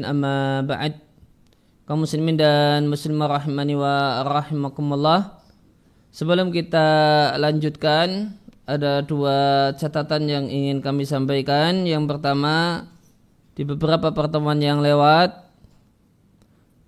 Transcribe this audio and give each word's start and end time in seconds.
amma 0.00 0.64
ba'd. 0.64 0.96
Kaum 1.84 2.08
muslimin 2.08 2.40
dan 2.40 2.88
muslimah 2.88 3.28
rahimani 3.28 3.76
wa 3.76 4.24
rahimakumullah. 4.24 5.44
Sebelum 6.08 6.48
kita 6.48 6.88
lanjutkan 7.36 8.32
ada 8.64 9.04
dua 9.04 9.68
catatan 9.76 10.24
yang 10.32 10.44
ingin 10.48 10.80
kami 10.80 11.04
sampaikan. 11.04 11.84
Yang 11.84 12.08
pertama 12.08 12.88
di 13.52 13.68
beberapa 13.68 14.08
pertemuan 14.16 14.56
yang 14.64 14.80
lewat 14.80 15.44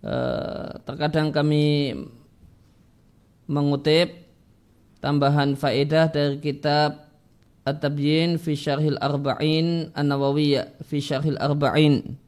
eh, 0.01 0.81
terkadang 0.89 1.29
kami 1.29 1.93
mengutip 3.45 4.17
tambahan 5.05 5.61
faedah 5.61 6.09
dari 6.09 6.41
kitab 6.41 7.05
At-Tabyin 7.69 8.41
fi 8.41 8.57
Syarhil 8.57 8.97
Arba'in 8.97 9.93
An-Nawawiyah 9.93 10.81
fi 10.81 11.05
Syarhil 11.05 11.37
Arba'in 11.37 12.24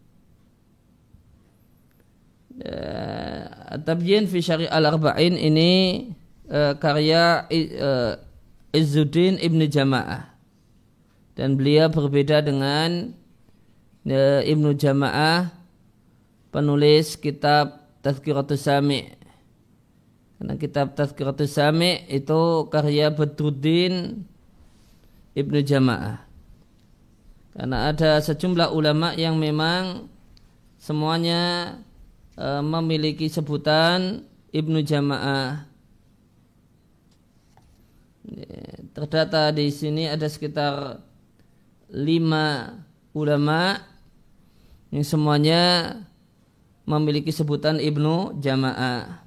Tabyin 3.84 4.24
fi 4.24 4.40
Syari 4.40 4.64
al-Arba'in 4.64 5.36
ini 5.36 5.72
uh, 6.48 6.72
karya 6.80 7.44
uh, 7.50 8.16
Izzuddin 8.72 9.36
Ibn 9.36 9.60
Jama'ah. 9.68 10.32
Dan 11.36 11.60
beliau 11.60 11.92
berbeda 11.92 12.40
dengan 12.40 13.12
uh, 14.08 14.40
Ibnu 14.40 14.72
Jama'ah 14.72 15.52
penulis 16.48 17.20
kitab 17.20 17.84
Tazkiratus 18.00 18.64
Sami. 18.64 19.04
Karena 20.40 20.56
kitab 20.56 20.96
Tazkiratus 20.96 21.52
Sami 21.52 22.08
itu 22.08 22.72
karya 22.72 23.12
Badruddin 23.12 24.24
Ibnu 25.36 25.60
Jama'ah. 25.60 26.24
Karena 27.52 27.92
ada 27.92 28.20
sejumlah 28.20 28.72
ulama 28.72 29.12
yang 29.16 29.36
memang 29.36 30.08
semuanya 30.76 31.72
e, 32.36 32.46
memiliki 32.60 33.26
sebutan 33.26 34.22
Ibnu 34.52 34.84
Jamaah. 34.84 35.66
Terdata 38.92 39.54
di 39.54 39.70
sini 39.70 40.10
ada 40.10 40.26
sekitar 40.26 40.98
lima 41.92 42.74
ulama 43.14 43.78
yang 44.90 45.06
semuanya 45.06 45.62
memiliki 46.86 47.34
sebutan 47.34 47.82
Ibnu 47.82 48.38
Jamaah. 48.40 49.26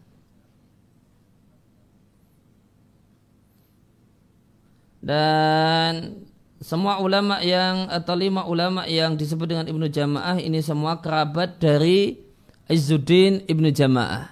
Dan 5.00 6.20
semua 6.60 7.00
ulama 7.00 7.40
yang 7.40 7.88
atau 7.88 8.14
lima 8.20 8.44
ulama 8.44 8.84
yang 8.84 9.16
disebut 9.16 9.48
dengan 9.48 9.66
Ibnu 9.68 9.88
Jamaah 9.88 10.44
ini 10.44 10.60
semua 10.60 11.00
kerabat 11.00 11.56
dari 11.56 12.29
Izzuddin 12.70 13.50
ibnu 13.50 13.74
Jamaah. 13.74 14.30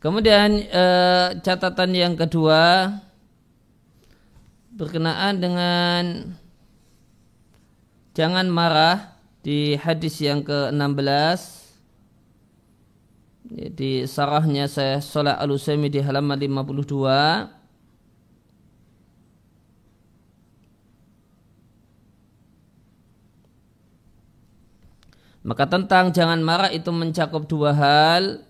Kemudian 0.00 0.64
eh, 0.64 1.28
catatan 1.40 1.92
yang 1.96 2.16
kedua 2.16 2.92
berkenaan 4.72 5.40
dengan 5.40 6.04
jangan 8.16 8.48
marah 8.48 9.16
di 9.44 9.76
hadis 9.76 10.20
yang 10.24 10.40
ke-16 10.40 11.63
di 13.44 14.08
sarahnya 14.08 14.64
saya 14.64 15.04
Salah 15.04 15.36
al 15.36 15.52
di 15.52 16.00
halaman 16.00 16.40
52 16.40 17.64
Maka 25.44 25.68
tentang 25.68 26.08
jangan 26.08 26.40
marah 26.40 26.72
itu 26.72 26.88
mencakup 26.88 27.44
dua 27.44 27.76
hal. 27.76 28.40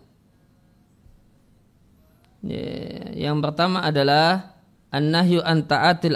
Yang 3.19 3.37
pertama 3.43 3.83
adalah 3.83 4.55
an-nahyu 4.95 5.43
an 5.43 5.67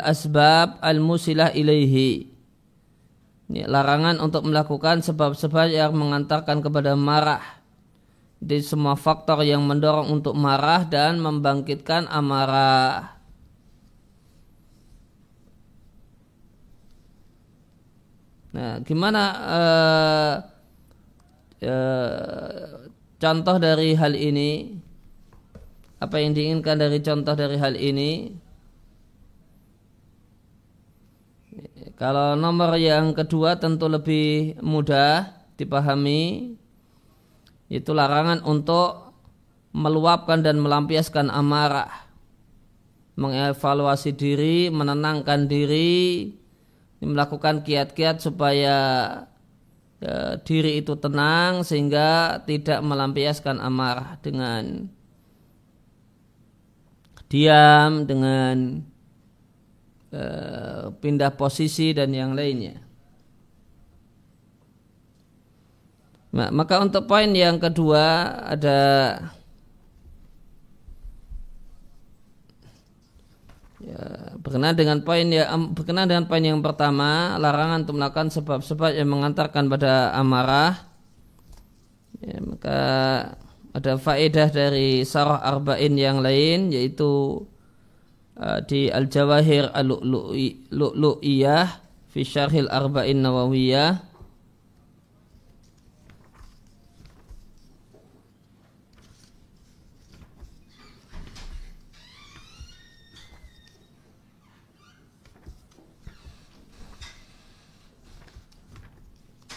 asbab 0.07 0.79
al-musilah 0.79 1.51
ilaihi. 1.51 2.31
Larangan 3.51 4.23
untuk 4.23 4.47
melakukan 4.47 5.03
sebab-sebab 5.03 5.67
yang 5.67 5.99
mengantarkan 5.99 6.63
kepada 6.63 6.95
marah 6.95 7.58
di 8.39 8.63
semua 8.63 8.95
faktor 8.95 9.43
yang 9.43 9.67
mendorong 9.67 10.15
untuk 10.15 10.35
marah 10.39 10.87
dan 10.87 11.19
membangkitkan 11.19 12.07
amarah. 12.07 13.19
Nah, 18.55 18.81
gimana 18.87 19.23
uh, 19.59 20.35
uh, 21.67 22.89
contoh 23.19 23.57
dari 23.59 23.93
hal 23.99 24.15
ini? 24.15 24.79
Apa 25.99 26.23
yang 26.23 26.31
diinginkan 26.31 26.79
dari 26.79 27.03
contoh 27.03 27.35
dari 27.35 27.59
hal 27.59 27.75
ini? 27.75 28.31
Kalau 31.99 32.39
nomor 32.39 32.79
yang 32.79 33.11
kedua 33.11 33.59
tentu 33.59 33.91
lebih 33.91 34.55
mudah 34.63 35.35
dipahami 35.59 36.55
itu 37.69 37.93
larangan 37.93 38.41
untuk 38.45 39.13
meluapkan 39.77 40.41
dan 40.41 40.57
melampiaskan 40.59 41.29
amarah 41.29 42.09
mengevaluasi 43.19 44.15
diri, 44.15 44.71
menenangkan 44.71 45.51
diri, 45.51 46.31
melakukan 47.03 47.67
kiat-kiat 47.67 48.23
supaya 48.23 48.77
ya, 49.99 50.39
diri 50.47 50.79
itu 50.79 50.95
tenang 50.95 51.67
sehingga 51.67 52.41
tidak 52.47 52.79
melampiaskan 52.79 53.59
amarah 53.59 54.23
dengan 54.23 54.87
diam, 57.27 58.07
dengan 58.07 58.87
uh, 60.15 60.95
pindah 61.03 61.35
posisi 61.35 61.91
dan 61.91 62.15
yang 62.15 62.39
lainnya. 62.39 62.88
Nah, 66.29 66.53
maka 66.53 66.77
untuk 66.85 67.09
poin 67.09 67.33
yang 67.33 67.57
kedua 67.57 68.37
ada 68.45 68.81
ya, 73.81 74.37
berkenaan 74.37 74.77
dengan 74.77 75.01
poin 75.01 75.25
ya 75.33 75.49
berkenaan 75.57 76.05
dengan 76.05 76.29
poin 76.29 76.45
yang 76.45 76.61
pertama 76.61 77.41
larangan 77.41 77.89
untuk 77.89 77.97
melakukan 77.97 78.29
sebab-sebab 78.29 78.93
yang 78.93 79.09
mengantarkan 79.09 79.73
pada 79.73 80.13
amarah. 80.13 80.85
Ya, 82.21 82.45
maka 82.45 82.81
ada 83.73 83.97
faedah 83.97 84.53
dari 84.53 85.09
sarah 85.09 85.41
arba'in 85.41 85.97
yang 85.97 86.21
lain 86.21 86.69
yaitu 86.75 87.41
uh, 88.37 88.61
di 88.69 88.93
al-jawahir 88.93 89.71
al-lu'lu'iyah 89.73 91.67
fi 92.11 92.21
syarhil 92.21 92.69
arba'in 92.69 93.23
nawawiyah 93.23 94.08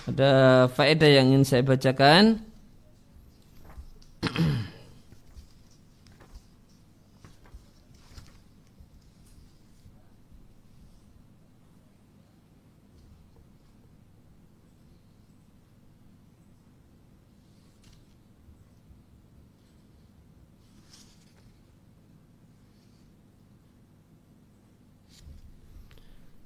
Ada 0.09 0.31
faedah 0.73 1.09
yang 1.09 1.29
ingin 1.29 1.45
saya 1.45 1.61
bacakan. 1.61 2.41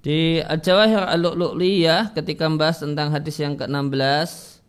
Di 0.05 0.37
Al-Jawahir 0.37 1.01
Al-Lu'lu'liyah 1.01 2.13
ketika 2.13 2.45
membahas 2.45 2.85
tentang 2.85 3.09
hadis 3.09 3.41
yang 3.41 3.57
ke-16. 3.57 4.61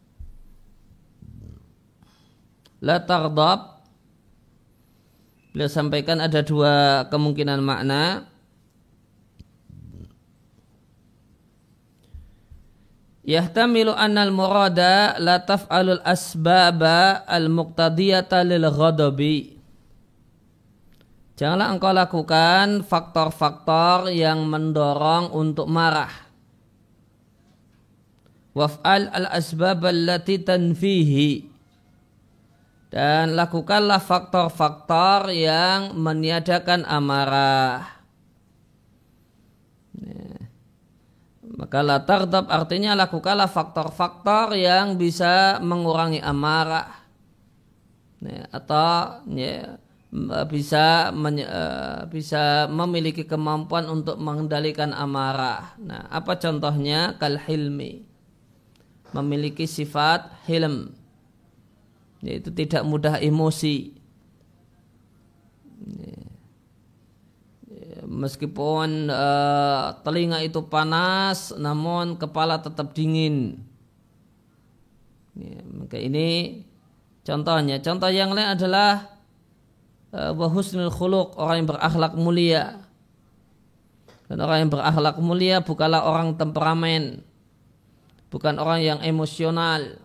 La 2.81 3.05
tardab 3.05 3.77
Beliau 5.53 5.73
sampaikan 5.73 6.21
ada 6.21 6.45
dua 6.45 7.05
kemungkinan 7.09 7.65
makna. 7.65 8.29
Yahtamilu 13.25 13.97
annal 13.97 14.33
murada 14.37 15.17
la 15.17 15.41
taf'alul 15.41 16.05
asbaba 16.05 17.25
al 17.25 17.49
muqtadiyata 17.49 18.45
lil 18.45 18.69
ghadabi 18.69 19.56
Janganlah 21.37 21.69
engkau 21.69 21.93
lakukan 21.93 22.81
faktor-faktor 22.81 24.09
yang 24.09 24.49
mendorong 24.49 25.37
untuk 25.37 25.69
marah. 25.69 26.09
Waf'al 28.57 29.13
al-asbab 29.13 29.85
allati 29.85 30.41
tanfihi. 30.41 31.33
Dan 32.89 33.37
lakukanlah 33.37 34.01
faktor-faktor 34.01 35.29
yang 35.37 35.93
meniadakan 35.93 36.89
amarah. 36.89 37.85
Maka 41.57 41.85
la 41.85 42.01
tardab 42.01 42.49
artinya 42.49 42.97
lakukanlah 42.97 43.53
faktor-faktor 43.53 44.57
yang 44.57 44.97
bisa 44.97 45.61
mengurangi 45.61 46.25
amarah. 46.25 47.05
Atau 48.49 49.21
ya, 49.37 49.77
bisa 50.49 51.13
menye, 51.13 51.45
uh, 51.45 52.09
bisa 52.09 52.71
memiliki 52.73 53.29
kemampuan 53.29 53.85
untuk 53.91 54.17
mengendalikan 54.17 54.97
amarah. 54.97 55.77
Nah, 55.77 56.09
apa 56.09 56.41
contohnya? 56.41 57.21
Kal 57.21 57.37
hilmi. 57.37 58.07
Memiliki 59.13 59.69
sifat 59.69 60.33
hilm. 60.49 60.97
Yaitu 62.25 62.49
tidak 62.51 62.83
mudah 62.89 63.21
emosi. 63.21 63.93
Meskipun 68.07 69.11
uh, 69.11 69.99
telinga 70.07 70.39
itu 70.41 70.63
panas 70.71 71.51
namun 71.59 72.15
kepala 72.15 72.63
tetap 72.63 72.95
dingin 72.95 73.59
ya, 75.35 75.59
maka 75.75 75.99
ini 75.99 76.63
contohnya 77.27 77.83
contoh 77.83 78.07
yang 78.07 78.31
lain 78.31 78.55
adalah 78.55 79.16
uh, 80.13 80.33
wahusnul 80.37 80.93
khuluq 80.93 81.35
orang 81.39 81.65
yang 81.65 81.69
berakhlak 81.71 82.13
mulia. 82.15 82.65
Dan 84.27 84.43
orang 84.43 84.67
yang 84.67 84.71
berakhlak 84.71 85.17
mulia 85.23 85.63
bukanlah 85.63 86.03
orang 86.03 86.35
temperamen. 86.35 87.23
Bukan 88.27 88.59
orang 88.59 88.83
yang 88.83 88.99
emosional. 89.07 90.03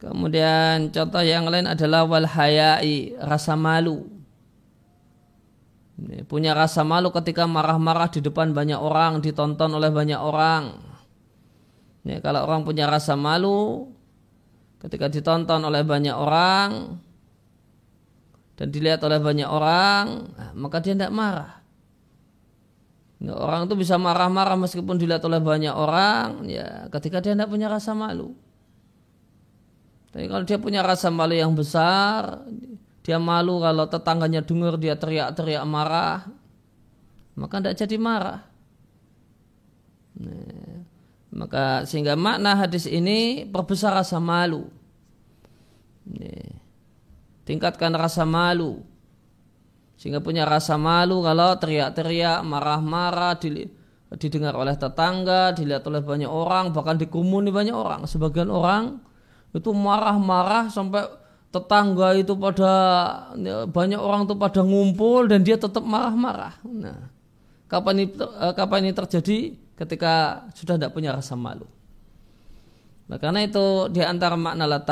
Kemudian 0.00 0.92
contoh 0.92 1.24
yang 1.24 1.48
lain 1.48 1.68
adalah 1.68 2.04
wal 2.04 2.28
hayai 2.28 3.16
rasa 3.20 3.56
malu. 3.56 4.04
Punya 6.26 6.56
rasa 6.56 6.82
malu 6.82 7.14
ketika 7.14 7.46
marah-marah 7.46 8.10
di 8.10 8.18
depan 8.18 8.50
banyak 8.50 8.76
orang, 8.76 9.22
ditonton 9.22 9.70
oleh 9.70 9.94
banyak 9.94 10.18
orang. 10.18 10.76
Ini 12.04 12.20
kalau 12.20 12.44
orang 12.44 12.68
punya 12.68 12.84
rasa 12.84 13.16
malu 13.16 13.88
ketika 14.84 15.08
ditonton 15.08 15.64
oleh 15.64 15.80
banyak 15.80 16.12
orang 16.12 17.00
dan 18.54 18.70
dilihat 18.70 19.02
oleh 19.02 19.18
banyak 19.18 19.48
orang, 19.50 20.30
nah, 20.34 20.50
maka 20.54 20.78
dia 20.78 20.94
tidak 20.94 21.10
marah. 21.14 21.62
orang 23.24 23.64
itu 23.64 23.74
bisa 23.74 23.96
marah-marah 23.96 24.54
meskipun 24.60 25.00
dilihat 25.00 25.24
oleh 25.24 25.40
banyak 25.40 25.72
orang, 25.72 26.44
ya 26.44 26.86
ketika 26.92 27.24
dia 27.24 27.32
tidak 27.32 27.48
punya 27.48 27.72
rasa 27.72 27.96
malu. 27.96 28.36
Tapi 30.12 30.30
kalau 30.30 30.44
dia 30.46 30.60
punya 30.60 30.84
rasa 30.84 31.10
malu 31.10 31.34
yang 31.34 31.56
besar, 31.56 32.46
dia 33.02 33.18
malu 33.18 33.58
kalau 33.58 33.90
tetangganya 33.90 34.46
dengar 34.46 34.78
dia 34.78 34.94
teriak-teriak 34.94 35.64
marah, 35.66 36.28
maka 37.34 37.58
tidak 37.58 37.74
jadi 37.82 37.96
marah. 37.98 38.40
Nah, 40.14 40.86
maka 41.34 41.82
sehingga 41.90 42.14
makna 42.14 42.54
hadis 42.54 42.86
ini 42.86 43.42
perbesar 43.50 43.90
rasa 43.90 44.22
malu. 44.22 44.70
Nah, 46.06 46.53
tingkatkan 47.44 47.92
rasa 47.94 48.24
malu. 48.24 48.82
Sehingga 49.94 50.18
punya 50.18 50.42
rasa 50.42 50.74
malu 50.74 51.22
kalau 51.22 51.54
teriak-teriak, 51.56 52.42
marah-marah, 52.42 53.38
didengar 54.18 54.54
oleh 54.58 54.74
tetangga, 54.74 55.54
dilihat 55.54 55.86
oleh 55.86 56.02
banyak 56.02 56.28
orang, 56.28 56.74
bahkan 56.74 56.98
dikumuni 56.98 57.54
banyak 57.54 57.72
orang. 57.72 58.04
Sebagian 58.10 58.50
orang 58.50 58.98
itu 59.54 59.70
marah-marah 59.70 60.66
sampai 60.66 61.06
tetangga 61.54 62.18
itu 62.18 62.34
pada 62.34 62.72
ya, 63.38 63.70
banyak 63.70 64.00
orang 64.02 64.26
itu 64.26 64.34
pada 64.34 64.60
ngumpul 64.66 65.30
dan 65.30 65.46
dia 65.46 65.54
tetap 65.54 65.86
marah-marah. 65.86 66.58
Nah, 66.66 67.06
kapan 67.70 68.02
ini 68.02 68.06
eh, 68.18 68.52
kapan 68.58 68.90
ini 68.90 68.92
terjadi 68.92 69.38
ketika 69.78 70.46
sudah 70.58 70.74
tidak 70.74 70.90
punya 70.90 71.14
rasa 71.14 71.38
malu. 71.38 71.70
Nah, 73.06 73.22
karena 73.22 73.46
itu 73.46 73.86
di 73.94 74.02
antara 74.02 74.34
makna 74.34 74.66
la 74.66 74.82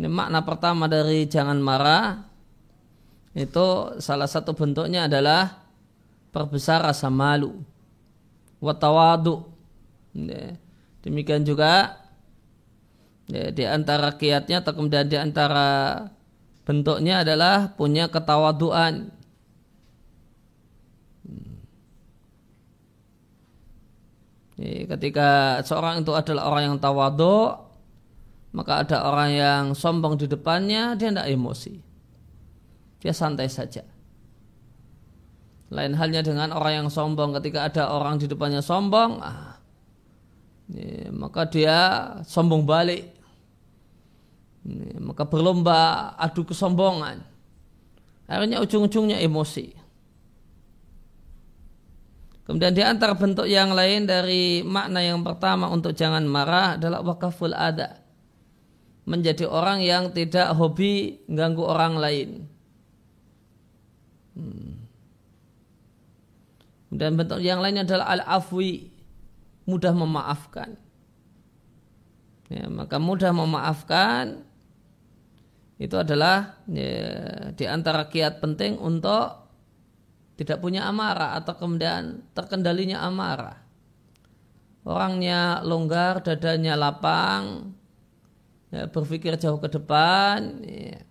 ini 0.00 0.08
makna 0.08 0.40
pertama 0.40 0.88
dari 0.88 1.28
jangan 1.28 1.60
marah 1.60 2.24
itu 3.36 4.00
salah 4.00 4.26
satu 4.26 4.56
bentuknya 4.56 5.04
adalah 5.04 5.60
perbesar 6.32 6.80
rasa 6.80 7.12
malu 7.12 7.60
watawadu. 8.64 9.44
Demikian 11.04 11.44
juga 11.44 12.00
Ya, 13.30 13.54
di 13.54 13.62
antara 13.62 14.10
kiatnya 14.18 14.58
atau 14.58 14.74
kemudian 14.74 15.06
di 15.06 15.14
antara 15.14 16.02
bentuknya 16.66 17.22
adalah 17.22 17.70
punya 17.78 18.10
ketawaduan. 18.10 19.14
Ketika 24.60 25.62
seorang 25.62 26.02
itu 26.04 26.12
adalah 26.12 26.42
orang 26.50 26.62
yang 26.74 26.76
tawadu, 26.82 27.54
maka 28.50 28.82
ada 28.82 29.06
orang 29.06 29.30
yang 29.30 29.64
sombong 29.72 30.18
di 30.18 30.26
depannya, 30.26 30.98
dia 30.98 31.10
tidak 31.14 31.30
emosi. 31.30 31.74
Dia 33.00 33.14
santai 33.14 33.48
saja. 33.48 33.86
Lain 35.70 35.94
halnya 35.94 36.26
dengan 36.26 36.50
orang 36.50 36.84
yang 36.84 36.88
sombong 36.90 37.34
ketika 37.38 37.70
ada 37.70 37.94
orang 37.94 38.18
di 38.18 38.26
depannya 38.26 38.58
sombong, 38.58 39.22
ah, 39.22 39.54
ya, 40.66 41.14
maka 41.14 41.46
dia 41.46 41.78
sombong 42.26 42.66
balik 42.66 43.20
maka 45.00 45.24
berlomba 45.24 46.12
adu 46.20 46.44
kesombongan. 46.44 47.24
Akhirnya 48.30 48.62
ujung-ujungnya 48.62 49.18
emosi. 49.24 49.74
Kemudian 52.46 52.74
di 52.74 52.82
antara 52.82 53.14
bentuk 53.14 53.46
yang 53.46 53.74
lain 53.74 54.10
dari 54.10 54.62
makna 54.66 55.02
yang 55.02 55.22
pertama 55.22 55.70
untuk 55.70 55.94
jangan 55.94 56.26
marah 56.26 56.74
adalah 56.74 57.00
wakaful 57.02 57.54
ada. 57.54 57.99
Menjadi 59.08 59.48
orang 59.48 59.80
yang 59.80 60.12
tidak 60.12 60.52
hobi 60.54 61.24
ganggu 61.26 61.64
orang 61.64 61.94
lain. 61.96 62.30
Hmm. 64.36 64.86
Dan 66.90 67.14
bentuk 67.14 67.38
yang 67.38 67.62
lainnya 67.62 67.86
adalah 67.86 68.18
al-afwi. 68.18 68.90
Mudah 69.64 69.94
memaafkan. 69.94 70.74
Ya, 72.50 72.66
maka 72.66 72.98
mudah 72.98 73.30
memaafkan 73.30 74.42
itu 75.80 75.96
adalah 75.96 76.60
ya, 76.68 77.54
di 77.56 77.64
antara 77.64 78.04
kiat 78.10 78.44
penting 78.44 78.76
untuk 78.76 79.48
tidak 80.36 80.60
punya 80.60 80.84
amarah 80.84 81.40
atau 81.40 81.56
kemudian 81.56 82.20
terkendalinya 82.36 83.00
amarah. 83.00 83.56
Orangnya 84.84 85.64
longgar, 85.64 86.20
dadanya 86.20 86.76
lapang, 86.76 87.72
ya, 88.70 88.86
berpikir 88.90 89.36
jauh 89.36 89.58
ke 89.58 89.68
depan, 89.70 90.62
ya, 90.64 91.02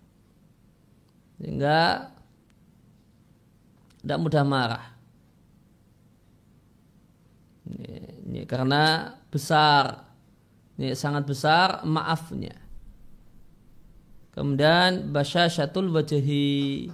sehingga 1.40 2.10
tidak 4.00 4.18
mudah 4.20 4.44
marah. 4.44 4.84
Ya, 7.70 8.00
ya, 8.40 8.44
karena 8.48 9.14
besar, 9.30 10.08
ya, 10.80 10.96
sangat 10.96 11.28
besar 11.28 11.84
maafnya. 11.86 12.56
Kemudian 14.30 15.12
basyasyatul 15.12 15.92
wajhi. 15.92 16.88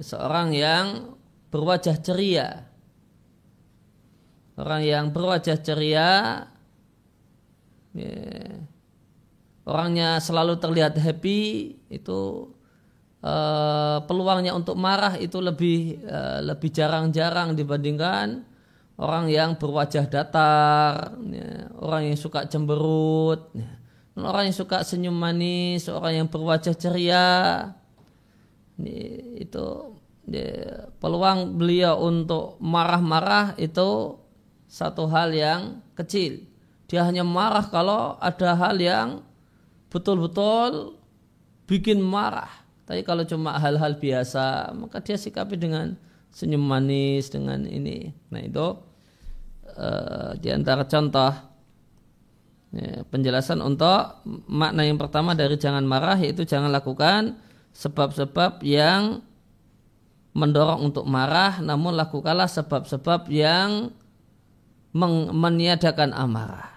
Seorang 0.00 0.56
yang 0.56 1.14
berwajah 1.52 2.00
ceria. 2.00 2.64
Orang 4.56 4.88
yang 4.88 5.12
berwajah 5.12 5.60
ceria 5.60 6.48
ya, 7.92 8.16
orangnya 9.66 10.22
selalu 10.22 10.56
terlihat 10.62 10.94
happy 10.96 11.74
itu 11.90 12.48
uh, 13.20 13.98
peluangnya 14.06 14.54
untuk 14.54 14.78
marah 14.78 15.18
itu 15.18 15.42
lebih 15.42 16.00
uh, 16.06 16.40
lebih 16.40 16.70
jarang-jarang 16.70 17.52
dibandingkan 17.58 18.46
orang 18.96 19.28
yang 19.28 19.60
berwajah 19.60 20.08
datar, 20.08 21.12
ya, 21.28 21.68
orang 21.76 22.08
yang 22.08 22.16
suka 22.16 22.48
cemberut. 22.48 23.52
Ya 23.52 23.76
orang 24.16 24.48
yang 24.48 24.56
suka 24.56 24.80
senyum 24.80 25.12
manis, 25.12 25.92
orang 25.92 26.24
yang 26.24 26.28
berwajah 26.32 26.72
ceria, 26.72 27.28
ini, 28.80 29.20
itu 29.44 29.92
ya, 30.24 30.88
peluang 30.96 31.60
beliau 31.60 32.00
untuk 32.00 32.56
marah-marah 32.64 33.52
itu 33.60 34.16
satu 34.64 35.04
hal 35.12 35.36
yang 35.36 35.84
kecil. 35.92 36.48
Dia 36.88 37.04
hanya 37.04 37.26
marah 37.26 37.68
kalau 37.68 38.16
ada 38.22 38.56
hal 38.56 38.80
yang 38.80 39.20
betul-betul 39.90 40.98
bikin 41.66 42.02
marah. 42.02 42.50
Tapi 42.86 43.02
kalau 43.02 43.26
cuma 43.26 43.58
hal-hal 43.58 43.98
biasa, 43.98 44.70
maka 44.78 45.02
dia 45.02 45.18
sikapi 45.18 45.58
dengan 45.58 45.98
senyum 46.30 46.62
manis 46.62 47.32
dengan 47.32 47.66
ini. 47.66 48.14
Nah 48.30 48.40
itu 48.44 48.66
uh, 49.74 50.30
di 50.38 50.48
antara 50.54 50.86
contoh 50.86 51.32
ya, 52.70 53.02
penjelasan 53.10 53.58
untuk 53.64 54.22
makna 54.46 54.86
yang 54.86 55.00
pertama 55.00 55.34
dari 55.34 55.58
jangan 55.58 55.82
marah 55.82 56.14
yaitu 56.20 56.46
jangan 56.46 56.70
lakukan 56.70 57.40
sebab-sebab 57.74 58.62
yang 58.62 59.24
mendorong 60.36 60.92
untuk 60.92 61.08
marah, 61.08 61.64
namun 61.64 61.96
lakukanlah 61.96 62.46
sebab-sebab 62.46 63.32
yang 63.32 63.88
meniadakan 65.32 66.12
amarah. 66.12 66.75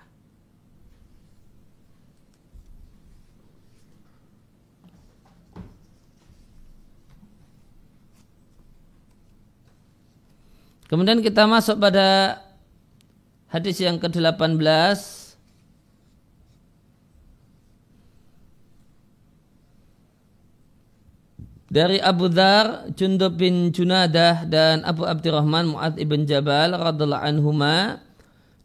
Kemudian 10.90 11.22
kita 11.22 11.46
masuk 11.46 11.78
pada 11.78 12.42
hadis 13.54 13.78
yang 13.78 14.02
ke-18 14.02 14.58
dari 21.70 22.02
Abu 22.02 22.26
Dhar, 22.34 22.90
Jundub 22.98 23.38
bin 23.38 23.70
Junadah 23.70 24.50
dan 24.50 24.82
Abu 24.82 25.06
Abdurrahman 25.06 25.78
Mu'ad 25.78 26.02
ibn 26.02 26.26
Jabal 26.26 26.74
radhiallahu 26.74 27.22
anhuma 27.22 28.02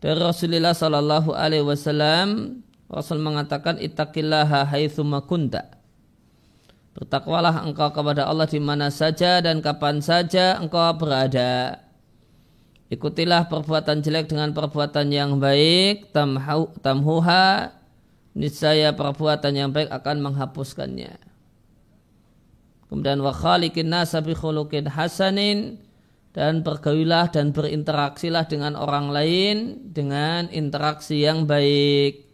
dari 0.00 0.16
Rasulullah 0.16 0.72
sallallahu 0.72 1.36
alaihi 1.36 1.60
wasallam 1.60 2.60
Rasul 2.88 3.20
mengatakan 3.20 3.76
ittaqillaha 3.76 4.64
haitsuma 4.72 5.20
kunta 5.28 5.76
Bertakwalah 6.96 7.68
engkau 7.68 7.92
kepada 7.92 8.24
Allah 8.24 8.48
di 8.48 8.62
mana 8.62 8.88
saja 8.88 9.42
dan 9.42 9.58
kapan 9.58 9.98
saja 9.98 10.56
engkau 10.62 10.94
berada. 10.94 11.83
Ikutilah 12.94 13.50
perbuatan 13.50 14.06
jelek 14.06 14.30
dengan 14.30 14.54
perbuatan 14.54 15.10
yang 15.10 15.42
baik, 15.42 16.14
tamhu, 16.14 16.70
tamhuha, 16.78 17.74
niscaya 18.38 18.94
perbuatan 18.94 19.50
yang 19.50 19.74
baik 19.74 19.90
akan 19.90 20.22
menghapuskannya. 20.22 21.18
Kemudian 22.86 23.18
wa 23.18 23.34
khaliqin 23.34 23.90
nasa 23.90 24.22
hasanin 24.22 25.82
dan 26.30 26.62
bergaulilah 26.62 27.34
dan 27.34 27.50
berinteraksilah 27.50 28.46
dengan 28.46 28.78
orang 28.78 29.10
lain 29.10 29.82
dengan 29.90 30.46
interaksi 30.54 31.26
yang 31.26 31.50
baik. 31.50 32.30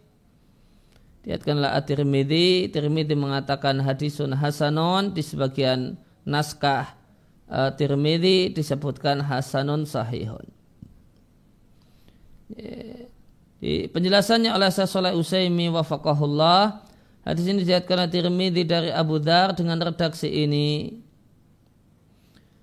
Lihatkanlah 1.25 1.73
At-Tirmidzi, 1.73 2.69
Tirmidzi 2.69 3.17
mengatakan 3.17 3.81
hadisun 3.81 4.37
hasanun 4.37 5.17
di 5.17 5.25
sebagian 5.25 5.97
naskah 6.21 7.00
uh, 7.51 7.69
Tirmidzi 7.75 8.55
disebutkan 8.55 9.19
hasanun 9.19 9.83
sahihun. 9.83 10.47
Di 13.61 13.87
penjelasannya 13.87 14.51
oleh 14.51 14.67
Syekh 14.73 14.89
Saleh 14.89 15.13
Usaimi 15.15 15.69
wafaqahullah 15.71 16.83
hadis 17.27 17.45
ini 17.45 17.61
dilihatkan 17.61 18.09
Tirmidzi 18.09 18.63
dari 18.65 18.89
Abu 18.89 19.19
Dar 19.19 19.53
dengan 19.53 19.77
redaksi 19.77 20.31
ini. 20.31 20.99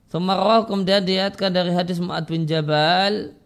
Semarah 0.09 0.65
kemudian 0.65 1.05
dilihatkan 1.05 1.53
dari 1.53 1.71
hadis 1.77 2.01
Mu'ad 2.01 2.25
bin 2.25 2.49
Jabal 2.49 3.39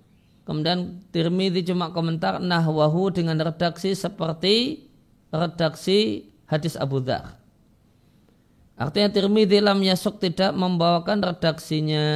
Kemudian 0.42 0.98
Tirmidzi 1.14 1.70
cuma 1.70 1.94
komentar 1.94 2.42
nahwahu 2.42 3.14
dengan 3.14 3.38
redaksi 3.38 3.94
seperti 3.94 4.90
redaksi 5.30 6.26
hadis 6.50 6.74
Abu 6.74 6.98
Dhar. 6.98 7.38
Artinya 8.82 9.08
Tirmidzi 9.14 9.62
lam 9.62 9.78
yasuk 9.78 10.18
tidak 10.18 10.50
membawakan 10.58 11.22
redaksinya. 11.22 12.06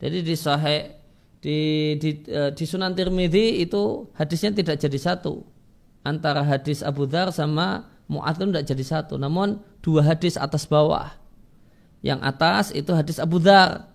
Jadi 0.00 0.18
di 0.20 0.34
sahih 0.36 0.96
di 1.40 1.58
di, 1.96 2.10
uh, 2.28 2.52
di 2.52 2.64
Sunan 2.68 2.92
Tirmidzi 2.92 3.64
itu 3.64 4.12
hadisnya 4.12 4.52
tidak 4.52 4.76
jadi 4.76 4.98
satu. 5.00 5.44
Antara 6.04 6.44
hadis 6.44 6.80
Abu 6.84 7.04
Dhar 7.08 7.32
sama 7.32 7.88
Mu'ad 8.08 8.40
tidak 8.40 8.64
jadi 8.68 8.84
satu. 8.84 9.16
Namun 9.16 9.60
dua 9.80 10.04
hadis 10.04 10.36
atas 10.36 10.64
bawah. 10.68 11.12
Yang 12.00 12.20
atas 12.24 12.64
itu 12.72 12.92
hadis 12.92 13.20
Abu 13.20 13.40
Dhar. 13.40 13.89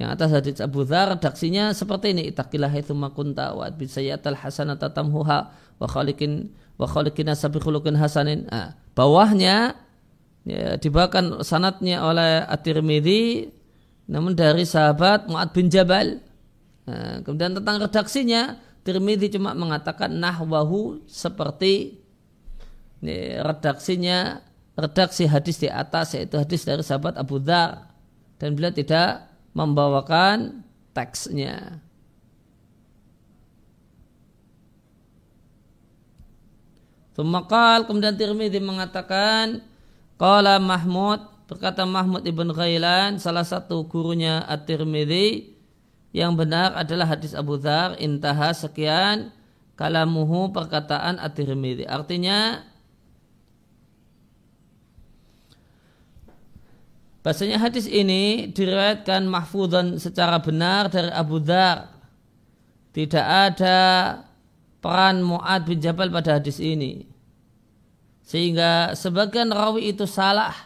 Yang 0.00 0.10
atas 0.16 0.30
hadis 0.32 0.56
Abu 0.64 0.88
Dhar 0.88 1.12
redaksinya 1.12 1.76
seperti 1.76 2.16
ini. 2.16 2.32
Itaqilah 2.32 2.72
itu 2.72 2.96
makunta 2.96 3.52
wa 3.52 3.68
bisayatal 3.68 4.32
hasanata 4.32 4.88
tamhuha 4.88 5.52
wa 5.76 5.86
khalikin 5.86 6.48
wa 6.80 6.88
khalikin 6.88 7.28
khuluqin 7.36 8.00
hasanin. 8.00 8.48
Nah, 8.48 8.80
bawahnya 8.96 9.76
ya, 10.48 10.80
dibawakan 10.80 11.44
sanatnya 11.44 12.00
oleh 12.00 12.48
At-Tirmidzi 12.48 13.52
namun 14.10 14.34
dari 14.34 14.66
sahabat 14.66 15.30
Mu'ad 15.30 15.54
bin 15.54 15.70
Jabal 15.70 16.18
nah, 16.88 17.22
kemudian 17.22 17.54
tentang 17.54 17.78
redaksinya 17.78 18.58
Tirmidzi 18.82 19.36
cuma 19.36 19.52
mengatakan 19.52 20.10
nahwahu 20.10 21.04
seperti 21.04 22.00
ini, 23.04 23.36
redaksinya 23.38 24.40
redaksi 24.74 25.28
hadis 25.28 25.60
di 25.60 25.68
atas 25.68 26.16
yaitu 26.16 26.40
hadis 26.40 26.64
dari 26.64 26.80
sahabat 26.80 27.20
Abu 27.20 27.36
Dhar 27.38 27.92
dan 28.40 28.56
beliau 28.56 28.72
tidak 28.72 29.29
membawakan 29.60 30.64
teksnya. 30.96 31.84
Tumakal 37.12 37.84
kemudian 37.84 38.16
Tirmidzi 38.16 38.64
mengatakan 38.64 39.60
Qala 40.16 40.56
Mahmud 40.56 41.20
berkata 41.44 41.84
Mahmud 41.84 42.24
ibn 42.24 42.48
Ghailan 42.48 43.20
salah 43.20 43.44
satu 43.44 43.84
gurunya 43.84 44.40
At-Tirmidzi 44.48 45.52
yang 46.16 46.32
benar 46.32 46.72
adalah 46.78 47.12
hadis 47.12 47.36
Abu 47.36 47.60
Dhar 47.60 47.98
intaha 48.00 48.56
sekian 48.56 49.36
kalamuhu 49.76 50.48
perkataan 50.56 51.20
At-Tirmidzi 51.20 51.84
artinya 51.84 52.64
Bahasanya 57.20 57.60
hadis 57.60 57.84
ini 57.84 58.48
diriwayatkan 58.48 59.28
mahfudhan 59.28 60.00
secara 60.00 60.40
benar 60.40 60.88
dari 60.88 61.12
Abu 61.12 61.36
Dhar. 61.36 61.92
Tidak 62.96 63.26
ada 63.26 63.78
peran 64.80 65.20
Mu'ad 65.20 65.68
bin 65.68 65.84
Jabal 65.84 66.08
pada 66.08 66.40
hadis 66.40 66.56
ini. 66.56 67.04
Sehingga 68.24 68.96
sebagian 68.96 69.52
rawi 69.52 69.92
itu 69.92 70.08
salah 70.08 70.56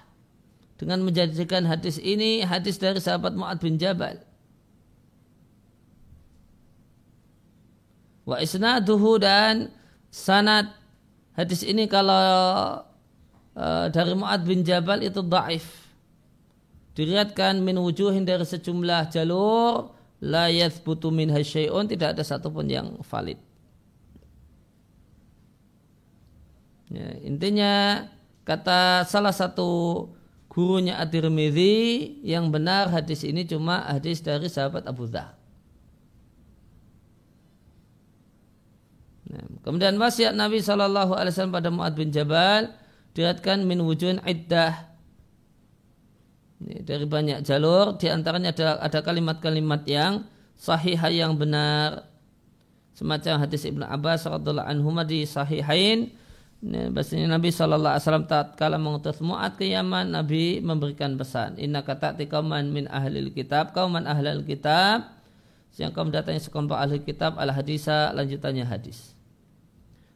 dengan 0.78 1.02
menjadikan 1.02 1.66
hadis 1.66 1.99
ini 1.99 2.46
hadis 2.46 2.78
dari 2.78 3.02
sahabat 3.02 3.34
Mu'ad 3.34 3.58
bin 3.58 3.75
Jabal. 3.75 4.23
Wa 8.25 8.40
isnaduhu 8.40 9.20
dan 9.20 9.75
sanad 10.08 10.73
hadis 11.37 11.66
ini 11.66 11.90
kalau 11.90 12.80
uh, 13.58 13.87
dari 13.90 14.14
Mu'ad 14.14 14.46
bin 14.46 14.62
Jabal 14.62 15.02
itu 15.02 15.20
daif. 15.20 15.83
Diriatkan 16.94 17.58
min 17.58 17.74
wujuhin 17.82 18.22
dari 18.22 18.46
sejumlah 18.46 19.10
jalur 19.10 19.90
la 20.22 20.46
yathbutu 20.46 21.10
min 21.10 21.28
hasyai'un 21.28 21.90
tidak 21.90 22.14
ada 22.14 22.22
satupun 22.22 22.70
yang 22.70 23.02
valid. 23.02 23.36
Ya, 26.94 27.18
intinya 27.26 28.06
kata 28.46 29.02
salah 29.10 29.34
satu 29.34 30.06
gurunya 30.46 30.94
At-Tirmidzi 31.02 32.22
yang 32.22 32.54
benar 32.54 32.86
hadis 32.94 33.26
ini 33.26 33.42
cuma 33.42 33.82
hadis 33.90 34.22
dari 34.22 34.46
sahabat 34.46 34.86
Abu 34.86 35.10
Dhar. 35.10 35.34
Nah, 39.34 39.42
kemudian 39.66 39.98
wasiat 39.98 40.38
Nabi 40.38 40.62
Shallallahu 40.62 41.18
Alaihi 41.18 41.34
Wasallam 41.34 41.58
pada 41.58 41.74
Muad 41.74 41.98
bin 41.98 42.14
Jabal 42.14 42.70
dilihatkan 43.18 43.66
min 43.66 43.82
wujud 43.82 44.22
iddah 44.22 44.93
dari 46.85 47.04
banyak 47.04 47.44
jalur 47.44 47.97
di 48.00 48.09
antaranya 48.09 48.50
ada 48.56 48.80
ada 48.80 48.99
kalimat-kalimat 49.04 49.85
yang 49.85 50.25
sahih 50.56 50.97
yang 51.12 51.37
benar 51.37 52.09
semacam 52.97 53.42
hadis 53.42 53.68
Ibnu 53.68 53.85
Abbas 53.85 54.25
radhiallahu 54.25 54.68
anhu 54.71 54.90
di 55.04 55.28
sahihain 55.28 56.14
Bahasanya 56.64 57.37
Nabi 57.37 57.52
SAW 57.52 58.56
kala 58.56 58.80
mengutus 58.80 59.21
Mu'ad 59.21 59.61
ke 59.61 59.68
Yaman, 59.68 60.16
Nabi 60.16 60.64
memberikan 60.64 61.12
pesan. 61.12 61.61
Inna 61.61 61.85
kata 61.85 62.16
kauman 62.25 62.73
min 62.73 62.88
ahlil 62.88 63.28
kitab, 63.37 63.76
kauman 63.76 64.09
ahlil 64.09 64.40
kitab. 64.49 65.12
Yang 65.76 65.92
kaum 65.92 66.09
datangnya 66.09 66.40
sekelompok 66.40 66.78
ahli 66.78 67.02
kitab, 67.02 67.37
al 67.37 67.52
hadisa, 67.52 68.14
lanjutannya 68.16 68.64
hadis. 68.64 69.12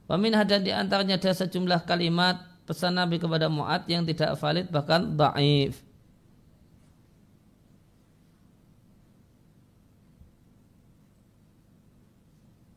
Wamin 0.08 0.32
hadan 0.32 0.64
di 0.64 0.72
antaranya 0.72 1.20
ada 1.20 1.34
sejumlah 1.36 1.84
kalimat 1.84 2.40
pesan 2.64 2.96
Nabi 2.96 3.20
kepada 3.20 3.52
Mu'ad 3.52 3.84
yang 3.90 4.08
tidak 4.08 4.40
valid 4.40 4.72
bahkan 4.72 5.18
da'if. 5.18 5.84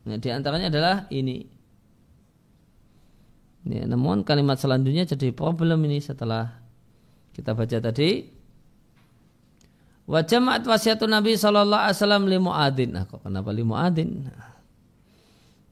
Nah, 0.01 0.17
di 0.17 0.29
antaranya 0.33 0.73
adalah 0.73 1.05
ini. 1.13 1.45
Ya, 3.61 3.85
namun 3.85 4.25
kalimat 4.25 4.57
selanjutnya 4.57 5.05
jadi 5.05 5.29
problem 5.29 5.85
ini 5.85 6.01
setelah 6.01 6.49
kita 7.37 7.53
baca 7.53 7.77
tadi. 7.77 8.25
Wa 10.09 10.25
jama'at 10.25 10.65
wasiatun 10.65 11.13
Nabi 11.13 11.37
sallallahu 11.37 11.83
alaihi 11.85 11.97
wasallam 12.01 12.23
li 12.25 12.37
Muadzin. 12.41 12.89
Nah, 12.89 13.05
kok 13.05 13.21
kenapa 13.21 13.53
li 13.53 13.61
Muadzin? 13.61 14.09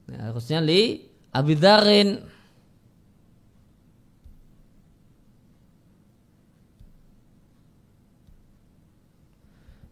Nah, 0.06 0.30
harusnya 0.30 0.62
li 0.62 1.02
Abi 1.34 1.54
Dharin. 1.58 2.38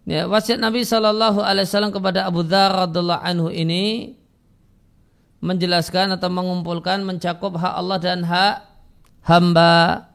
Ya, 0.08 0.24
wasiat 0.24 0.56
Nabi 0.56 0.88
Shallallahu 0.88 1.44
Alaihi 1.44 1.68
Wasallam 1.68 1.92
kepada 1.92 2.24
Abu 2.24 2.40
Dhar 2.40 2.72
radhiallahu 2.88 3.20
anhu 3.20 3.52
ini 3.52 4.16
menjelaskan 5.38 6.18
atau 6.18 6.28
mengumpulkan 6.30 7.02
mencakup 7.06 7.54
hak 7.58 7.74
Allah 7.74 7.98
dan 8.02 8.26
hak 8.26 8.56
hamba. 9.26 10.08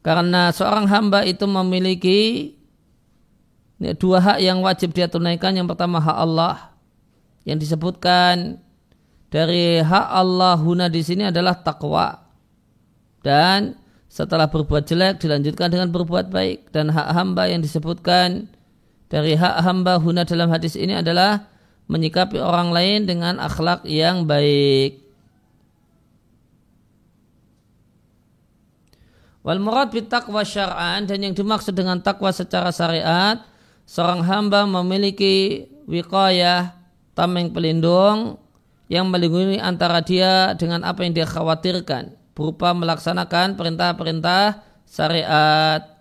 Karena 0.00 0.48
seorang 0.54 0.88
hamba 0.88 1.26
itu 1.28 1.44
memiliki 1.44 2.54
dua 4.00 4.18
hak 4.24 4.38
yang 4.40 4.64
wajib 4.64 4.96
dia 4.96 5.10
tunaikan. 5.10 5.52
Yang 5.52 5.76
pertama 5.76 6.00
hak 6.00 6.16
Allah 6.16 6.72
yang 7.44 7.60
disebutkan 7.60 8.60
dari 9.28 9.84
hak 9.84 10.06
Allah 10.08 10.56
huna 10.56 10.88
di 10.88 11.04
sini 11.04 11.28
adalah 11.28 11.56
takwa 11.60 12.28
dan 13.20 13.76
setelah 14.08 14.48
berbuat 14.48 14.88
jelek 14.88 15.20
dilanjutkan 15.20 15.68
dengan 15.68 15.92
berbuat 15.92 16.32
baik 16.32 16.72
dan 16.72 16.88
hak 16.88 17.08
hamba 17.12 17.44
yang 17.52 17.60
disebutkan 17.60 18.48
dari 19.12 19.36
hak 19.36 19.64
hamba 19.64 20.00
huna 20.00 20.24
dalam 20.24 20.48
hadis 20.48 20.76
ini 20.76 20.96
adalah 20.96 21.44
menyikapi 21.88 22.36
orang 22.38 22.70
lain 22.70 23.08
dengan 23.08 23.40
akhlak 23.40 23.82
yang 23.88 24.28
baik. 24.28 25.00
Wal 29.42 29.64
murad 29.64 29.88
taqwa 29.88 30.44
syar'an 30.44 31.08
dan 31.08 31.24
yang 31.24 31.32
dimaksud 31.32 31.72
dengan 31.72 32.04
takwa 32.04 32.28
secara 32.28 32.68
syariat 32.68 33.40
seorang 33.88 34.20
hamba 34.20 34.68
memiliki 34.68 35.64
wiqayah 35.88 36.76
tameng 37.16 37.48
pelindung 37.48 38.36
yang 38.92 39.08
melindungi 39.08 39.56
antara 39.56 40.04
dia 40.04 40.52
dengan 40.52 40.84
apa 40.84 41.00
yang 41.00 41.16
dia 41.16 41.24
khawatirkan 41.24 42.12
berupa 42.36 42.76
melaksanakan 42.76 43.56
perintah-perintah 43.56 44.62
syariat 44.84 45.97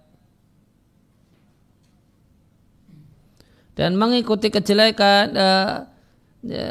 dan 3.78 3.94
mengikuti 3.94 4.50
kejelekan 4.50 5.38
uh, 5.38 5.86
ya, 6.42 6.70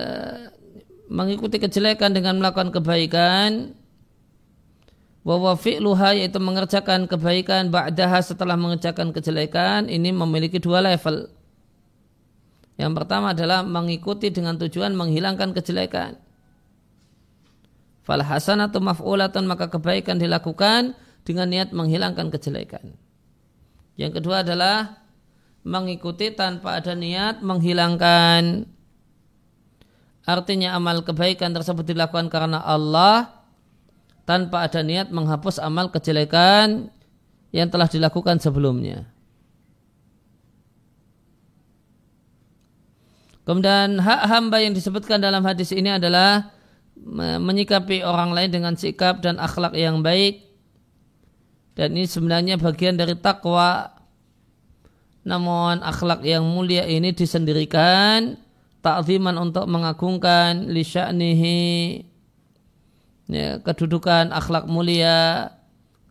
mengikuti 1.07 1.63
kejelekan 1.63 2.11
dengan 2.11 2.43
melakukan 2.43 2.75
kebaikan 2.75 3.79
wa 5.23 5.55
fi'luha 5.55 6.19
yaitu 6.19 6.39
mengerjakan 6.43 7.07
kebaikan 7.07 7.71
ba'daha 7.71 8.19
setelah 8.23 8.59
mengerjakan 8.59 9.15
kejelekan 9.15 9.87
ini 9.87 10.11
memiliki 10.11 10.59
dua 10.59 10.83
level. 10.83 11.31
Yang 12.77 12.93
pertama 12.93 13.33
adalah 13.33 13.63
mengikuti 13.63 14.31
dengan 14.31 14.59
tujuan 14.59 14.95
menghilangkan 14.95 15.51
kejelekan. 15.57 16.19
Fal 18.07 18.23
hasanatu 18.23 18.79
maf'ulatun 18.79 19.51
maka 19.51 19.67
kebaikan 19.67 20.23
dilakukan 20.23 20.95
dengan 21.27 21.51
niat 21.51 21.75
menghilangkan 21.75 22.31
kejelekan. 22.31 22.95
Yang 23.99 24.23
kedua 24.23 24.47
adalah 24.47 25.06
mengikuti 25.67 26.31
tanpa 26.31 26.79
ada 26.79 26.95
niat 26.95 27.43
menghilangkan 27.43 28.71
artinya 30.23 30.79
amal 30.79 31.03
kebaikan 31.03 31.51
tersebut 31.51 31.83
dilakukan 31.83 32.31
karena 32.31 32.63
Allah 32.63 33.35
tanpa 34.27 34.63
ada 34.63 34.83
niat 34.87 35.11
menghapus 35.11 35.59
amal 35.59 35.91
kejelekan 35.91 36.91
yang 37.55 37.71
telah 37.71 37.87
dilakukan 37.87 38.43
sebelumnya. 38.43 39.07
Kemudian 43.47 44.03
hak 44.03 44.23
hamba 44.27 44.59
yang 44.59 44.75
disebutkan 44.75 45.23
dalam 45.23 45.47
hadis 45.47 45.71
ini 45.71 45.95
adalah 45.95 46.51
menyikapi 47.39 48.03
orang 48.03 48.35
lain 48.35 48.51
dengan 48.51 48.75
sikap 48.75 49.23
dan 49.23 49.39
akhlak 49.39 49.79
yang 49.79 50.03
baik 50.03 50.47
dan 51.79 51.93
ini 51.95 52.09
sebenarnya 52.09 52.57
bagian 52.59 52.97
dari 52.99 53.15
takwa 53.15 53.96
namun 55.27 55.83
akhlak 55.83 56.23
yang 56.23 56.47
mulia 56.47 56.87
ini 56.87 57.11
disendirikan 57.11 58.39
ta'ziman 58.79 59.35
untuk 59.43 59.67
mengagungkan 59.67 60.71
li 60.71 60.87
sya'nihi 60.87 61.63
ya, 63.27 63.59
kedudukan 63.67 64.31
akhlak 64.31 64.71
mulia 64.71 65.51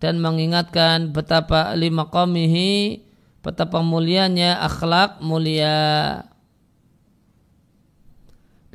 dan 0.03 0.19
mengingatkan 0.19 1.15
betapa 1.15 1.71
lima 1.79 2.11
qamihi 2.11 2.99
betapa 3.39 3.79
mulianya 3.79 4.59
akhlak 4.59 5.23
mulia 5.23 6.27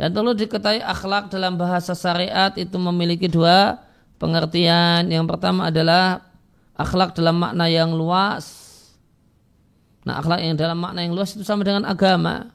dan 0.01 0.17
perlu 0.17 0.33
diketahui 0.33 0.81
akhlak 0.81 1.29
dalam 1.29 1.61
bahasa 1.61 1.93
syariat 1.93 2.57
itu 2.57 2.81
memiliki 2.81 3.29
dua 3.29 3.85
pengertian. 4.17 5.05
Yang 5.13 5.29
pertama 5.29 5.69
adalah 5.69 6.25
akhlak 6.73 7.13
dalam 7.13 7.37
makna 7.37 7.69
yang 7.69 7.93
luas. 7.93 8.60
Nah 10.09 10.21
akhlak 10.21 10.41
yang 10.41 10.57
dalam 10.57 10.81
makna 10.81 11.05
yang 11.05 11.13
luas 11.13 11.37
itu 11.37 11.45
sama 11.45 11.65
dengan 11.67 11.85
agama. 11.85 12.49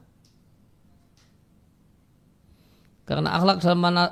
Karena 3.06 3.38
akhlak 3.38 3.62
dalam 3.62 3.80
makna, 3.86 4.04